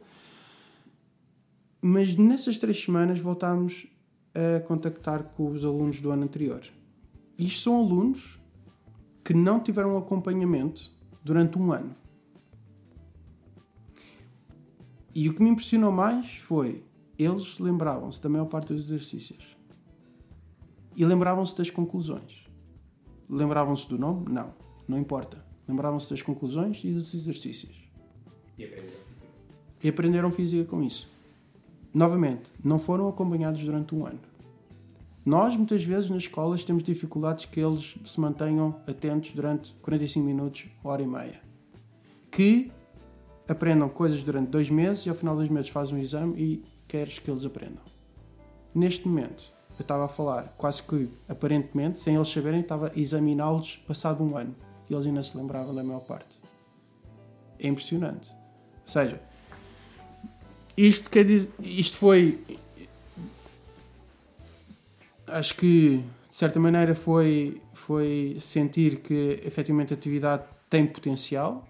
Mas 1.89 2.17
nessas 2.17 2.57
3 2.57 2.83
semanas 2.83 3.17
voltámos 3.17 3.87
a 4.35 4.59
contactar 4.59 5.23
com 5.23 5.51
os 5.51 5.63
alunos 5.63 6.01
do 6.01 6.11
ano 6.11 6.23
anterior. 6.23 6.61
Isto 7.39 7.61
são 7.61 7.77
alunos 7.77 8.37
que 9.23 9.33
não 9.33 9.61
tiveram 9.61 9.97
acompanhamento 9.97 10.91
durante 11.23 11.57
um 11.57 11.71
ano. 11.71 11.95
E 15.15 15.29
o 15.29 15.33
que 15.33 15.41
me 15.41 15.49
impressionou 15.49 15.89
mais 15.89 16.35
foi 16.39 16.83
eles 17.17 17.57
lembravam-se 17.57 18.21
da 18.21 18.27
maior 18.27 18.47
parte 18.47 18.73
dos 18.73 18.87
exercícios 18.87 19.55
e 20.93 21.05
lembravam-se 21.05 21.57
das 21.57 21.69
conclusões. 21.69 22.49
Lembravam-se 23.29 23.87
do 23.87 23.97
nome? 23.97 24.29
Não, 24.29 24.53
não 24.89 24.99
importa. 24.99 25.41
Lembravam-se 25.65 26.09
das 26.09 26.21
conclusões 26.21 26.83
e 26.83 26.91
dos 26.91 27.13
exercícios. 27.13 27.89
E 28.57 28.65
aprenderam 28.65 28.91
física. 28.91 29.27
E 29.81 29.87
aprenderam 29.87 30.31
física 30.31 30.65
com 30.65 30.83
isso. 30.83 31.16
Novamente, 31.97 32.51
não 32.63 32.77
foram 32.77 33.09
acompanhados 33.09 33.63
durante 33.63 33.95
um 33.95 34.05
ano. 34.05 34.19
Nós, 35.25 35.55
muitas 35.55 35.83
vezes, 35.83 36.11
nas 36.11 36.19
escolas, 36.19 36.63
temos 36.63 36.83
dificuldades 36.83 37.45
que 37.45 37.59
eles 37.59 37.95
se 38.05 38.19
mantenham 38.19 38.75
atentos 38.85 39.31
durante 39.31 39.73
45 39.81 40.23
minutos, 40.23 40.65
hora 40.83 41.01
e 41.01 41.07
meia. 41.07 41.41
Que 42.29 42.71
aprendam 43.49 43.89
coisas 43.89 44.21
durante 44.21 44.49
dois 44.49 44.69
meses 44.69 45.07
e 45.07 45.09
ao 45.09 45.15
final 45.15 45.35
dos 45.35 45.49
meses 45.49 45.71
fazem 45.71 45.97
um 45.97 45.99
exame 45.99 46.39
e 46.39 46.63
queres 46.87 47.17
que 47.17 47.31
eles 47.31 47.43
aprendam. 47.43 47.81
Neste 48.75 49.07
momento, 49.07 49.51
eu 49.71 49.81
estava 49.81 50.05
a 50.05 50.07
falar 50.07 50.53
quase 50.55 50.83
que, 50.83 51.09
aparentemente, 51.27 51.99
sem 51.99 52.13
eles 52.13 52.29
saberem, 52.29 52.59
estava 52.59 52.91
a 52.95 52.99
examiná-los 52.99 53.77
passado 53.87 54.23
um 54.23 54.37
ano 54.37 54.55
e 54.87 54.93
eles 54.93 55.07
ainda 55.07 55.23
se 55.23 55.35
lembravam 55.35 55.73
da 55.73 55.83
maior 55.83 56.01
parte. 56.01 56.39
É 57.57 57.67
impressionante. 57.67 58.29
Ou 58.83 58.87
seja, 58.87 59.19
isto 60.77 61.09
quer 61.09 61.25
dizer, 61.25 61.51
isto 61.59 61.97
foi. 61.97 62.39
Acho 65.25 65.55
que, 65.55 65.97
de 65.97 66.35
certa 66.35 66.59
maneira, 66.59 66.95
foi, 66.95 67.61
foi 67.73 68.37
sentir 68.39 68.99
que 68.99 69.41
efetivamente 69.43 69.93
a 69.93 69.97
atividade 69.97 70.43
tem 70.69 70.85
potencial 70.85 71.67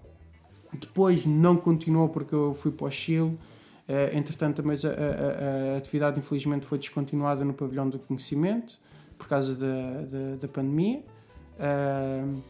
depois 0.73 1.25
não 1.25 1.55
continuou 1.55 2.09
porque 2.09 2.33
eu 2.33 2.53
fui 2.53 2.71
para 2.71 2.87
o 2.87 2.91
Chile. 2.91 3.37
Uh, 3.87 4.17
entretanto, 4.17 4.61
mas 4.65 4.83
a, 4.83 4.89
a, 4.89 5.73
a, 5.75 5.77
atividade 5.77 6.19
infelizmente 6.19 6.65
foi 6.65 6.77
descontinuada 6.77 7.45
no 7.45 7.53
pavilhão 7.53 7.89
do 7.89 7.97
conhecimento 7.97 8.77
por 9.17 9.29
causa 9.29 9.55
da, 9.55 10.01
da, 10.01 10.35
da 10.41 10.47
pandemia. 10.47 11.01
Uh, 11.57 12.41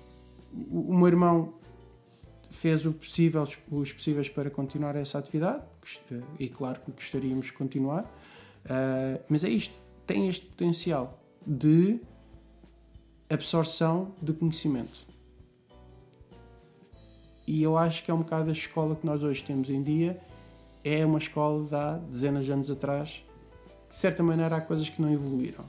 o, 0.71 0.91
o, 0.91 0.97
meu 0.97 1.07
irmão 1.07 1.53
fez 2.49 2.87
o 2.87 2.91
possível, 2.91 3.47
os 3.69 3.93
possíveis 3.93 4.27
para 4.29 4.49
continuar 4.49 4.95
essa 4.95 5.19
atividade 5.19 5.61
uh, 6.11 6.23
e 6.39 6.49
claro 6.49 6.79
que 6.81 6.91
gostaríamos 6.91 7.47
de 7.47 7.53
continuar. 7.53 8.03
Uh, 8.65 9.21
mas 9.29 9.43
é 9.43 9.49
isto, 9.49 9.73
tem 10.05 10.27
este 10.27 10.45
potencial 10.45 11.19
de 11.45 11.99
absorção 13.29 14.11
de 14.21 14.33
conhecimento. 14.33 15.05
E 17.45 17.63
eu 17.63 17.77
acho 17.77 18.03
que 18.03 18.11
é 18.11 18.13
um 18.13 18.17
bocado 18.17 18.49
a 18.49 18.53
escola 18.53 18.95
que 18.95 19.05
nós 19.05 19.23
hoje 19.23 19.43
temos 19.43 19.69
em 19.69 19.81
dia, 19.81 20.19
é 20.83 21.05
uma 21.05 21.17
escola 21.17 21.65
de 21.65 21.75
há 21.75 21.93
dezenas 22.09 22.45
de 22.45 22.51
anos 22.51 22.69
atrás. 22.69 23.23
De 23.87 23.95
certa 23.95 24.21
maneira, 24.21 24.57
há 24.57 24.61
coisas 24.61 24.89
que 24.89 25.01
não 25.01 25.11
evoluíram. 25.11 25.63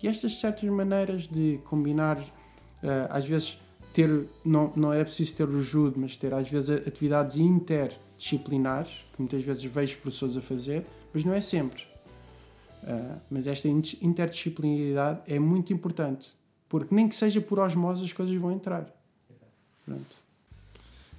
E 0.00 0.06
estas 0.06 0.38
certas 0.38 0.68
maneiras 0.70 1.26
de 1.26 1.60
combinar, 1.64 2.18
uh, 2.18 3.10
às 3.10 3.26
vezes, 3.26 3.58
ter, 3.92 4.28
não, 4.44 4.72
não 4.76 4.92
é 4.92 5.02
preciso 5.02 5.36
ter 5.36 5.48
o 5.48 5.60
judo, 5.60 5.98
mas 5.98 6.16
ter 6.16 6.32
às 6.32 6.48
vezes 6.48 6.70
atividades 6.70 7.36
interdisciplinares, 8.18 8.90
que 9.12 9.20
muitas 9.20 9.42
vezes 9.42 9.64
vejo 9.64 9.96
professores 9.98 10.36
a 10.36 10.40
fazer, 10.40 10.84
mas 11.14 11.24
não 11.24 11.32
é 11.32 11.40
sempre. 11.40 11.82
Uh, 12.82 13.20
mas 13.30 13.46
esta 13.46 13.68
interdisciplinaridade 13.68 15.20
é 15.26 15.38
muito 15.38 15.72
importante, 15.72 16.28
porque 16.68 16.94
nem 16.94 17.08
que 17.08 17.14
seja 17.14 17.40
por 17.40 17.58
osmose 17.58 18.04
as 18.04 18.12
coisas 18.12 18.36
vão 18.36 18.52
entrar. 18.52 18.86
Pronto. 19.84 20.16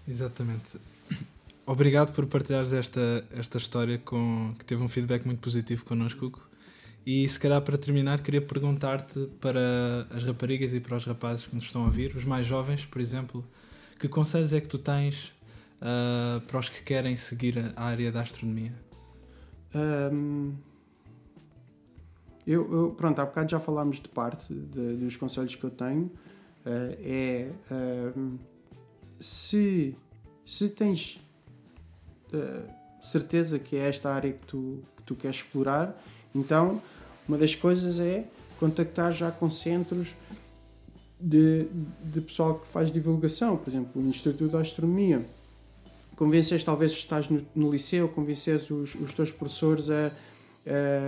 Exatamente. 0.07 0.77
Obrigado 1.65 2.13
por 2.13 2.25
partilhares 2.27 2.73
esta, 2.73 3.25
esta 3.31 3.57
história 3.57 3.97
com, 3.97 4.53
que 4.57 4.65
teve 4.65 4.81
um 4.83 4.89
feedback 4.89 5.25
muito 5.25 5.39
positivo 5.39 5.85
connosco, 5.85 6.25
Hugo. 6.25 6.49
E 7.05 7.27
se 7.27 7.39
calhar 7.39 7.61
para 7.61 7.77
terminar, 7.77 8.21
queria 8.21 8.41
perguntar-te 8.41 9.27
para 9.39 10.05
as 10.11 10.23
raparigas 10.23 10.73
e 10.73 10.79
para 10.79 10.97
os 10.97 11.05
rapazes 11.05 11.45
que 11.45 11.55
nos 11.55 11.65
estão 11.65 11.83
a 11.83 11.85
ouvir, 11.85 12.15
os 12.15 12.23
mais 12.23 12.45
jovens, 12.45 12.85
por 12.85 13.01
exemplo, 13.01 13.43
que 13.99 14.07
conselhos 14.07 14.53
é 14.53 14.61
que 14.61 14.67
tu 14.67 14.77
tens 14.77 15.33
uh, 15.81 16.41
para 16.41 16.59
os 16.59 16.69
que 16.69 16.83
querem 16.83 17.17
seguir 17.17 17.73
a 17.75 17.83
área 17.83 18.11
da 18.11 18.21
astronomia? 18.21 18.73
Um, 19.73 20.55
eu, 22.45 22.71
eu, 22.71 22.95
pronto, 22.97 23.19
há 23.19 23.25
bocado 23.25 23.51
já 23.51 23.59
falámos 23.59 23.99
de 23.99 24.09
parte 24.09 24.53
de, 24.53 24.95
dos 24.97 25.15
conselhos 25.15 25.55
que 25.55 25.63
eu 25.63 25.69
tenho. 25.69 26.11
Uh, 26.65 26.97
é. 27.01 27.51
Um, 27.71 28.37
se, 29.19 29.95
se 30.45 30.69
tens 30.69 31.19
uh, 32.33 32.69
certeza 33.01 33.59
que 33.59 33.75
é 33.75 33.87
esta 33.87 34.09
área 34.09 34.31
que 34.31 34.45
tu, 34.45 34.81
que 34.95 35.03
tu 35.03 35.15
queres 35.15 35.37
explorar, 35.37 36.01
então 36.33 36.81
uma 37.27 37.37
das 37.37 37.53
coisas 37.53 37.99
é 37.99 38.25
contactar 38.59 39.11
já 39.11 39.31
com 39.31 39.49
centros 39.49 40.09
de, 41.19 41.67
de 42.03 42.21
pessoal 42.21 42.59
que 42.59 42.67
faz 42.67 42.91
divulgação, 42.91 43.57
por 43.57 43.69
exemplo, 43.69 44.01
o 44.01 44.07
Instituto 44.07 44.51
da 44.51 44.61
Astronomia. 44.61 45.25
Convences, 46.19 46.65
talvez 46.65 46.91
estás 46.91 47.29
no, 47.29 47.41
no 47.55 47.71
liceu, 47.71 48.09
convences 48.09 48.69
os, 48.69 48.93
os 48.93 49.13
teus 49.13 49.31
professores 49.31 49.89
a, 49.89 50.11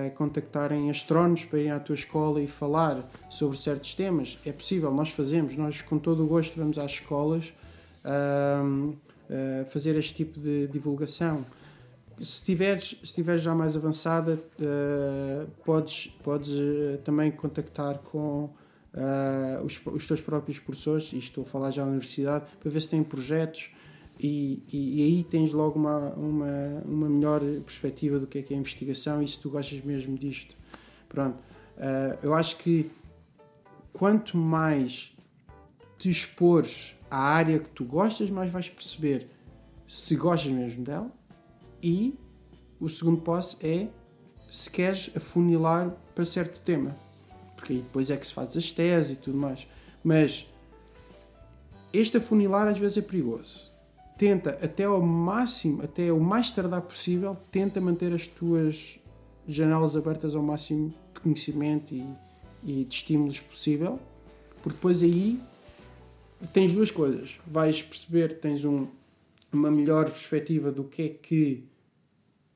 a 0.07 0.09
contactarem 0.11 0.89
astrónomos 0.89 1.43
para 1.43 1.59
irem 1.59 1.71
à 1.73 1.81
tua 1.81 1.95
escola 1.95 2.41
e 2.41 2.47
falar 2.47 3.11
sobre 3.29 3.57
certos 3.57 3.93
temas. 3.93 4.39
É 4.45 4.53
possível, 4.53 4.89
nós 4.89 5.09
fazemos, 5.09 5.57
nós 5.57 5.81
com 5.81 5.99
todo 5.99 6.23
o 6.23 6.27
gosto 6.27 6.57
vamos 6.57 6.77
às 6.77 6.93
escolas 6.93 7.51
uh, 8.05 8.95
fazer 9.65 9.97
este 9.97 10.13
tipo 10.13 10.39
de 10.39 10.67
divulgação. 10.67 11.45
Se 12.21 12.41
tiveres, 12.41 12.97
se 13.03 13.13
tiveres 13.13 13.41
já 13.41 13.53
mais 13.53 13.75
avançada, 13.75 14.41
uh, 14.61 15.45
podes, 15.65 16.07
podes 16.23 16.53
uh, 16.53 16.99
também 17.03 17.31
contactar 17.31 17.97
com 17.97 18.49
os, 19.65 19.79
os 19.85 20.07
teus 20.07 20.21
próprios 20.21 20.59
professores, 20.59 21.11
e 21.11 21.17
estou 21.17 21.43
a 21.43 21.47
falar 21.47 21.71
já 21.71 21.83
na 21.83 21.91
universidade, 21.91 22.45
para 22.61 22.69
ver 22.69 22.81
se 22.81 22.89
têm 22.89 23.03
projetos 23.03 23.69
e, 24.23 24.63
e, 24.71 24.99
e, 24.99 25.03
aí 25.03 25.23
tens 25.23 25.51
logo 25.51 25.79
uma, 25.79 26.13
uma, 26.13 26.83
uma 26.85 27.09
melhor 27.09 27.41
perspectiva 27.65 28.19
do 28.19 28.27
que 28.27 28.37
é 28.37 28.41
que 28.43 28.53
é 28.53 28.57
a 28.57 28.59
investigação 28.59 29.23
e 29.23 29.27
se 29.27 29.39
tu 29.39 29.49
gostas 29.49 29.83
mesmo 29.83 30.15
disto. 30.15 30.55
Pronto, 31.09 31.37
uh, 31.77 32.19
eu 32.21 32.35
acho 32.35 32.57
que 32.57 32.91
quanto 33.91 34.37
mais 34.37 35.11
te 35.97 36.09
expores 36.09 36.95
à 37.09 37.17
área 37.17 37.57
que 37.57 37.69
tu 37.69 37.83
gostas, 37.83 38.29
mais 38.29 38.51
vais 38.51 38.69
perceber 38.69 39.27
se 39.87 40.15
gostas 40.15 40.51
mesmo 40.51 40.83
dela. 40.83 41.11
E 41.81 42.15
o 42.79 42.87
segundo 42.87 43.21
passo 43.21 43.57
é 43.59 43.87
se 44.51 44.69
queres 44.69 45.09
afunilar 45.15 45.95
para 46.13 46.25
certo 46.25 46.61
tema. 46.61 46.95
Porque 47.55 47.73
aí 47.73 47.79
depois 47.79 48.11
é 48.11 48.17
que 48.17 48.27
se 48.27 48.33
faz 48.33 48.55
as 48.55 48.69
teses 48.69 49.13
e 49.13 49.15
tudo 49.15 49.37
mais. 49.37 49.65
Mas 50.03 50.47
este 51.91 52.17
afunilar 52.17 52.67
às 52.67 52.77
vezes 52.77 52.97
é 52.97 53.01
perigoso. 53.01 53.70
Tenta 54.21 54.51
até 54.61 54.83
ao 54.83 55.01
máximo, 55.01 55.81
até 55.81 56.13
o 56.13 56.19
mais 56.19 56.51
tardar 56.51 56.83
possível, 56.83 57.35
tenta 57.49 57.81
manter 57.81 58.13
as 58.13 58.27
tuas 58.27 58.99
janelas 59.47 59.95
abertas 59.95 60.35
ao 60.35 60.43
máximo 60.43 60.93
de 61.11 61.21
conhecimento 61.21 61.95
e, 61.95 62.05
e 62.63 62.85
de 62.85 62.93
estímulos 62.93 63.39
possível, 63.39 63.99
porque 64.61 64.75
depois 64.75 65.01
aí 65.01 65.41
tens 66.53 66.71
duas 66.71 66.91
coisas. 66.91 67.39
Vais 67.47 67.81
perceber, 67.81 68.39
tens 68.39 68.63
um, 68.63 68.85
uma 69.51 69.71
melhor 69.71 70.05
perspectiva 70.11 70.71
do 70.71 70.83
que 70.83 71.01
é 71.01 71.09
que 71.09 71.63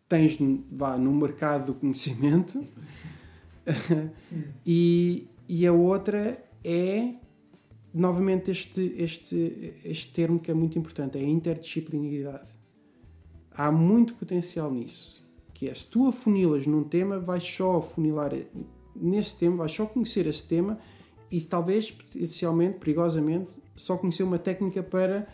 tens 0.07 0.37
vá, 0.71 0.95
no 0.95 1.11
mercado 1.15 1.73
do 1.73 1.79
conhecimento 1.79 2.63
e, 4.63 5.27
e 5.49 5.65
a 5.65 5.73
outra 5.73 6.37
é 6.63 7.15
novamente 7.95 8.51
este, 8.51 8.93
este, 8.97 9.73
este 9.85 10.11
termo 10.11 10.37
que 10.37 10.51
é 10.51 10.53
muito 10.53 10.77
importante, 10.77 11.17
é 11.17 11.21
a 11.21 11.23
interdisciplinaridade. 11.23 12.53
Há 13.55 13.71
muito 13.71 14.15
potencial 14.15 14.69
nisso, 14.69 15.25
que 15.53 15.69
é 15.69 15.73
se 15.73 15.87
tu 15.87 16.05
afunilas 16.05 16.67
num 16.67 16.83
tema, 16.83 17.17
vais 17.17 17.43
só 17.45 17.77
afunilar 17.77 18.33
nesse 18.93 19.37
tema, 19.37 19.55
vais 19.55 19.71
só 19.71 19.85
conhecer 19.85 20.27
esse 20.27 20.45
tema 20.45 20.77
e 21.31 21.41
talvez, 21.41 21.89
potencialmente, 21.89 22.79
perigosamente, 22.79 23.57
só 23.77 23.97
conhecer 23.97 24.23
uma 24.23 24.37
técnica 24.37 24.83
para 24.83 25.25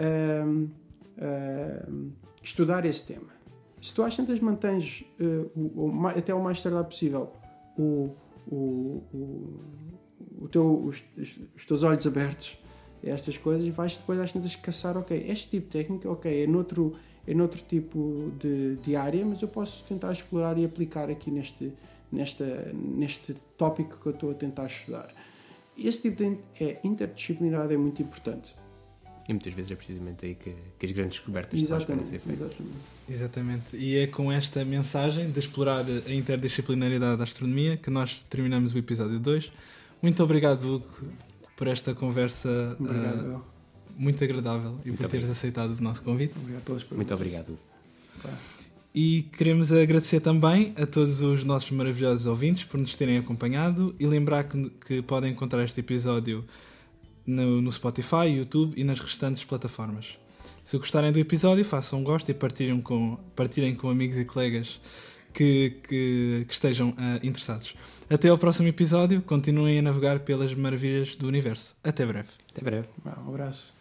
uh, 0.00 0.64
uh, 0.64 2.12
estudar 2.42 2.86
esse 2.86 3.06
tema. 3.06 3.28
Se 3.82 3.92
tu 3.92 4.02
às 4.02 4.16
tantas 4.16 4.40
mantens 4.40 5.04
uh, 5.20 5.50
o, 5.54 5.90
o, 5.90 6.06
até 6.06 6.32
o 6.34 6.42
mais 6.42 6.62
tardar 6.62 6.84
possível 6.84 7.30
o, 7.76 8.08
o, 8.46 9.02
o 10.40 10.48
teu, 10.48 10.84
os, 10.84 11.02
os, 11.16 11.64
teus 11.64 11.82
olhos 11.82 12.06
abertos 12.06 12.56
a 13.04 13.10
estas 13.10 13.36
coisas, 13.36 13.66
vais 13.68 13.96
depois 13.96 14.18
às 14.18 14.32
tantas 14.32 14.56
caçar, 14.56 14.96
ok, 14.96 15.26
este 15.28 15.50
tipo 15.50 15.66
de 15.66 15.72
técnica, 15.72 16.10
ok, 16.10 16.42
é 16.42 16.46
noutro, 16.46 16.92
é 17.26 17.34
noutro 17.34 17.62
tipo 17.62 18.32
de, 18.38 18.76
de 18.76 18.96
área, 18.96 19.24
mas 19.24 19.42
eu 19.42 19.48
posso 19.48 19.84
tentar 19.84 20.12
explorar 20.12 20.58
e 20.58 20.64
aplicar 20.64 21.10
aqui 21.10 21.30
neste, 21.30 21.72
nesta, 22.10 22.72
neste 22.72 23.34
tópico 23.56 23.98
que 23.98 24.06
eu 24.06 24.12
estou 24.12 24.30
a 24.30 24.34
tentar 24.34 24.66
estudar. 24.66 25.12
Esse 25.76 26.02
tipo 26.02 26.22
de 26.22 26.38
é, 26.60 26.78
interdisciplinaridade 26.84 27.74
é 27.74 27.76
muito 27.76 28.00
importante. 28.00 28.54
E 29.28 29.32
muitas 29.32 29.52
vezes 29.54 29.72
é 29.72 29.74
precisamente 29.74 30.26
aí 30.26 30.34
que, 30.34 30.54
que 30.78 30.86
as 30.86 30.92
grandes 30.92 31.16
descobertas 31.16 31.58
podem 31.84 32.04
ser 32.04 32.20
feitas. 32.20 32.46
Exatamente. 32.46 32.74
exatamente. 33.08 33.76
E 33.76 33.96
é 33.96 34.06
com 34.06 34.30
esta 34.30 34.64
mensagem 34.64 35.30
de 35.30 35.38
explorar 35.38 35.84
a 36.06 36.12
interdisciplinaridade 36.12 37.16
da 37.16 37.24
astronomia 37.24 37.76
que 37.76 37.88
nós 37.88 38.22
terminamos 38.28 38.74
o 38.74 38.78
episódio 38.78 39.18
2. 39.18 39.50
Muito 40.04 40.22
obrigado, 40.22 40.64
Hugo, 40.66 40.86
por 41.56 41.66
esta 41.66 41.94
conversa 41.94 42.76
obrigado, 42.78 43.36
uh, 43.36 43.42
muito 43.96 44.22
agradável 44.22 44.78
e 44.84 44.88
muito 44.88 45.00
por 45.00 45.08
teres 45.08 45.30
aceitado 45.30 45.78
o 45.78 45.82
nosso 45.82 46.02
convite. 46.02 46.34
Obrigado 46.36 46.94
muito 46.94 47.14
obrigado, 47.14 47.48
Hugo. 47.48 47.58
E 48.94 49.22
queremos 49.34 49.72
agradecer 49.72 50.20
também 50.20 50.74
a 50.76 50.84
todos 50.84 51.22
os 51.22 51.42
nossos 51.46 51.70
maravilhosos 51.70 52.26
ouvintes 52.26 52.64
por 52.64 52.78
nos 52.78 52.94
terem 52.94 53.16
acompanhado 53.16 53.96
e 53.98 54.06
lembrar 54.06 54.44
que, 54.44 54.68
que 54.86 55.00
podem 55.00 55.32
encontrar 55.32 55.64
este 55.64 55.80
episódio 55.80 56.44
no, 57.26 57.62
no, 57.62 57.72
Spotify, 57.72 58.26
YouTube 58.26 58.78
e 58.78 58.84
nas 58.84 59.00
restantes 59.00 59.42
plataformas. 59.42 60.18
Se 60.62 60.76
gostarem 60.76 61.12
do 61.12 61.18
episódio, 61.18 61.64
façam 61.64 62.00
um 62.00 62.04
gosto 62.04 62.28
e 62.30 62.34
partilhem 62.34 62.78
com, 62.82 63.16
partilhem 63.34 63.74
com 63.74 63.88
amigos 63.88 64.18
e 64.18 64.24
colegas 64.26 64.78
que, 65.34 65.80
que, 65.88 66.44
que 66.48 66.54
estejam 66.54 66.90
uh, 66.90 67.20
interessados. 67.22 67.74
Até 68.08 68.28
ao 68.28 68.38
próximo 68.38 68.68
episódio, 68.68 69.20
continuem 69.22 69.78
a 69.78 69.82
navegar 69.82 70.20
pelas 70.20 70.54
maravilhas 70.54 71.16
do 71.16 71.26
universo. 71.26 71.74
Até 71.82 72.06
breve. 72.06 72.28
Até 72.50 72.62
breve. 72.62 72.88
Um 73.04 73.28
abraço. 73.28 73.74